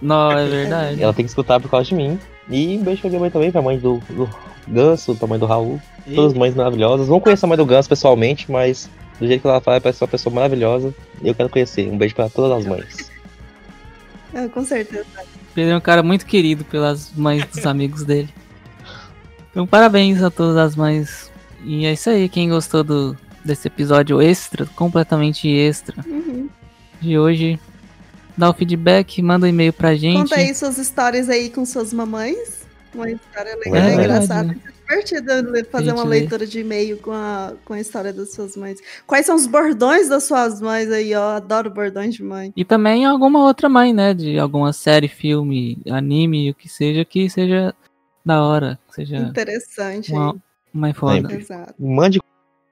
Não, 0.03 0.33
é 0.33 0.45
verdade. 0.45 1.01
Ela 1.01 1.15
tem 1.15 1.25
que 1.25 1.31
escutar 1.31 1.61
por 1.61 1.71
causa 1.71 1.89
de 1.89 1.95
mim. 1.95 2.19
E 2.51 2.77
um 2.79 2.83
beijo 2.83 3.01
pra 3.01 3.11
minha 3.11 3.21
mãe 3.21 3.31
também, 3.31 3.53
pra 3.53 3.63
mãe 3.63 3.79
do, 3.79 3.99
do 4.11 4.29
Ganso, 4.67 5.15
pra 5.15 5.29
mãe 5.29 5.39
do 5.39 5.47
Raul. 5.47 5.81
Todas 6.17 6.33
as 6.33 6.39
mães 6.39 6.53
maravilhosas. 6.53 7.09
Não 7.09 7.21
conheço 7.21 7.47
a 7.47 7.49
mãe 7.49 7.57
do 7.57 7.65
Ganso 7.65 7.89
pessoalmente, 7.89 8.51
mas 8.51 8.91
do 9.21 9.27
jeito 9.29 9.41
que 9.43 9.47
ela 9.47 9.61
fala, 9.61 9.81
parece 9.81 10.03
uma 10.03 10.09
pessoa 10.09 10.35
maravilhosa. 10.35 10.93
E 11.23 11.29
eu 11.29 11.35
quero 11.35 11.49
conhecer. 11.49 11.89
Um 11.89 11.97
beijo 11.97 12.17
pra 12.17 12.29
todas 12.29 12.59
as 12.59 12.67
mães. 12.67 13.08
É, 14.33 14.49
com 14.49 14.65
certeza. 14.65 15.07
Pedro 15.55 15.73
é 15.73 15.77
um 15.77 15.81
cara 15.81 16.03
muito 16.03 16.27
querido 16.27 16.65
pelas 16.65 17.13
mães 17.13 17.45
dos 17.47 17.65
amigos 17.67 18.05
dele. 18.05 18.29
Então, 19.51 19.67
parabéns 19.67 20.23
a 20.23 20.31
todas 20.31 20.57
as 20.57 20.77
mães. 20.77 21.31
E 21.65 21.87
é 21.87 21.93
isso 21.93 22.11
aí, 22.11 22.29
quem 22.29 22.51
gostou 22.51 22.85
do, 22.85 23.17
desse 23.45 23.67
episódio 23.67 24.21
extra, 24.21 24.67
completamente 24.67 25.49
extra. 25.49 25.97
Uhum. 26.07 26.49
de 27.01 27.19
hoje. 27.19 27.59
Dá 28.37 28.51
o 28.51 28.55
feedback, 28.55 29.21
manda 29.21 29.47
um 29.47 29.49
e-mail 29.49 29.73
pra 29.73 29.97
gente. 29.97 30.17
Conta 30.17 30.37
aí 30.37 30.55
suas 30.55 30.79
histórias 30.79 31.29
aí 31.29 31.51
com 31.51 31.65
suas 31.65 31.93
mamães. 31.93 32.68
Uma 32.95 33.11
história 33.11 33.57
legal, 33.57 33.77
É 33.77 33.95
engraçada. 33.95 34.49
né? 34.49 34.57
Divertida 34.89 35.65
fazer 35.71 35.93
uma 35.93 36.05
leitura 36.05 36.47
de 36.47 36.61
e-mail 36.61 36.97
com 36.99 37.11
a, 37.13 37.53
com 37.65 37.75
a 37.75 37.81
história 37.81 38.11
das 38.13 38.33
suas 38.33 38.57
mães. 38.57 38.79
Quais 39.07 39.27
são 39.27 39.37
os 39.37 39.47
bordões 39.47 40.09
das 40.09 40.25
suas 40.25 40.63
mães 40.63 40.91
aí, 40.91 41.15
ó? 41.15 41.33
Adoro 41.37 41.71
bordões 41.71 42.15
de 42.15 42.23
mãe. 42.23 42.53
E 42.57 42.65
também 42.65 43.05
alguma 43.05 43.45
outra 43.45 43.69
mãe, 43.69 43.93
né? 43.93 44.15
De 44.15 44.39
alguma 44.39 44.73
série, 44.73 45.07
filme, 45.07 45.77
anime, 45.91 46.51
o 46.51 46.55
que 46.55 46.69
seja, 46.71 47.05
que 47.05 47.29
seja 47.29 47.75
da 48.25 48.43
hora. 48.43 48.79
Que 48.89 48.95
seja 48.95 49.19
Interessante. 49.19 50.11
uma 50.13 50.31
hein? 50.31 50.43
mãe 50.73 50.95
foda. 50.95 51.35
Exato. 51.35 51.75
Mande 51.79 52.19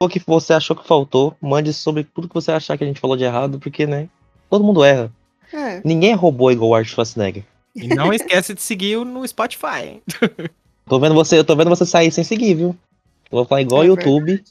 o 0.01 0.09
que 0.09 0.23
você 0.27 0.55
achou 0.55 0.75
que 0.75 0.87
faltou. 0.89 1.37
Mande 1.41 1.73
sobre 1.75 2.03
tudo 2.05 2.29
que 2.29 2.35
você 2.35 2.51
achar 2.51 2.79
que 2.79 2.85
a 2.85 2.87
gente 2.87 3.01
falou 3.01 3.17
de 3.17 3.25
errado, 3.25 3.59
porque, 3.59 3.87
né? 3.87 4.09
Todo 4.49 4.65
mundo 4.65 4.83
erra. 4.83 5.13
É. 5.53 5.83
Ninguém 5.85 6.13
é 6.13 6.15
robô 6.15 6.51
igual 6.51 6.71
o 6.71 6.75
Art 6.75 6.87
Schwarzenegger. 6.89 7.45
E 7.77 7.89
não 7.89 8.13
esquece 8.13 8.55
de 8.55 8.63
seguir 8.63 9.05
no 9.05 9.27
Spotify. 9.27 9.83
hein? 9.85 10.03
Tô 10.89 10.99
vendo 10.99 11.15
você, 11.15 11.37
eu 11.37 11.45
tô 11.45 11.55
vendo 11.57 11.69
você 11.69 11.85
sair 11.85 12.13
sem 12.13 12.23
seguir, 12.23 12.55
viu? 12.55 12.69
Eu 13.31 13.39
vou 13.39 13.45
falar 13.45 13.61
igual 13.63 13.81
o 13.81 13.85
É 13.85 13.89
YouTube. 13.89 14.43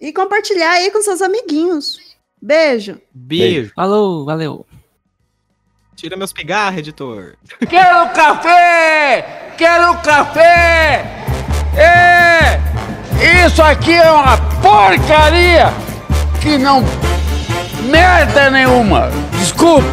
E 0.00 0.12
compartilhar 0.12 0.72
aí 0.72 0.90
com 0.90 1.00
seus 1.00 1.22
amiguinhos. 1.22 1.98
Beijo. 2.42 3.00
Beijo. 3.14 3.72
Falou, 3.76 4.24
valeu. 4.24 4.66
Tira 5.94 6.16
meus 6.16 6.32
pigarros, 6.32 6.78
editor. 6.80 7.36
Quero 7.68 8.12
café! 8.12 9.54
Quero 9.56 9.96
café! 10.02 11.04
É! 11.76 13.46
Isso 13.46 13.62
aqui 13.62 13.92
é 13.92 14.10
uma 14.10 14.36
porcaria 14.60 15.66
que 16.40 16.58
não 16.58 16.82
merda 17.88 18.50
nenhuma. 18.50 19.10
Desculpe. 19.38 19.86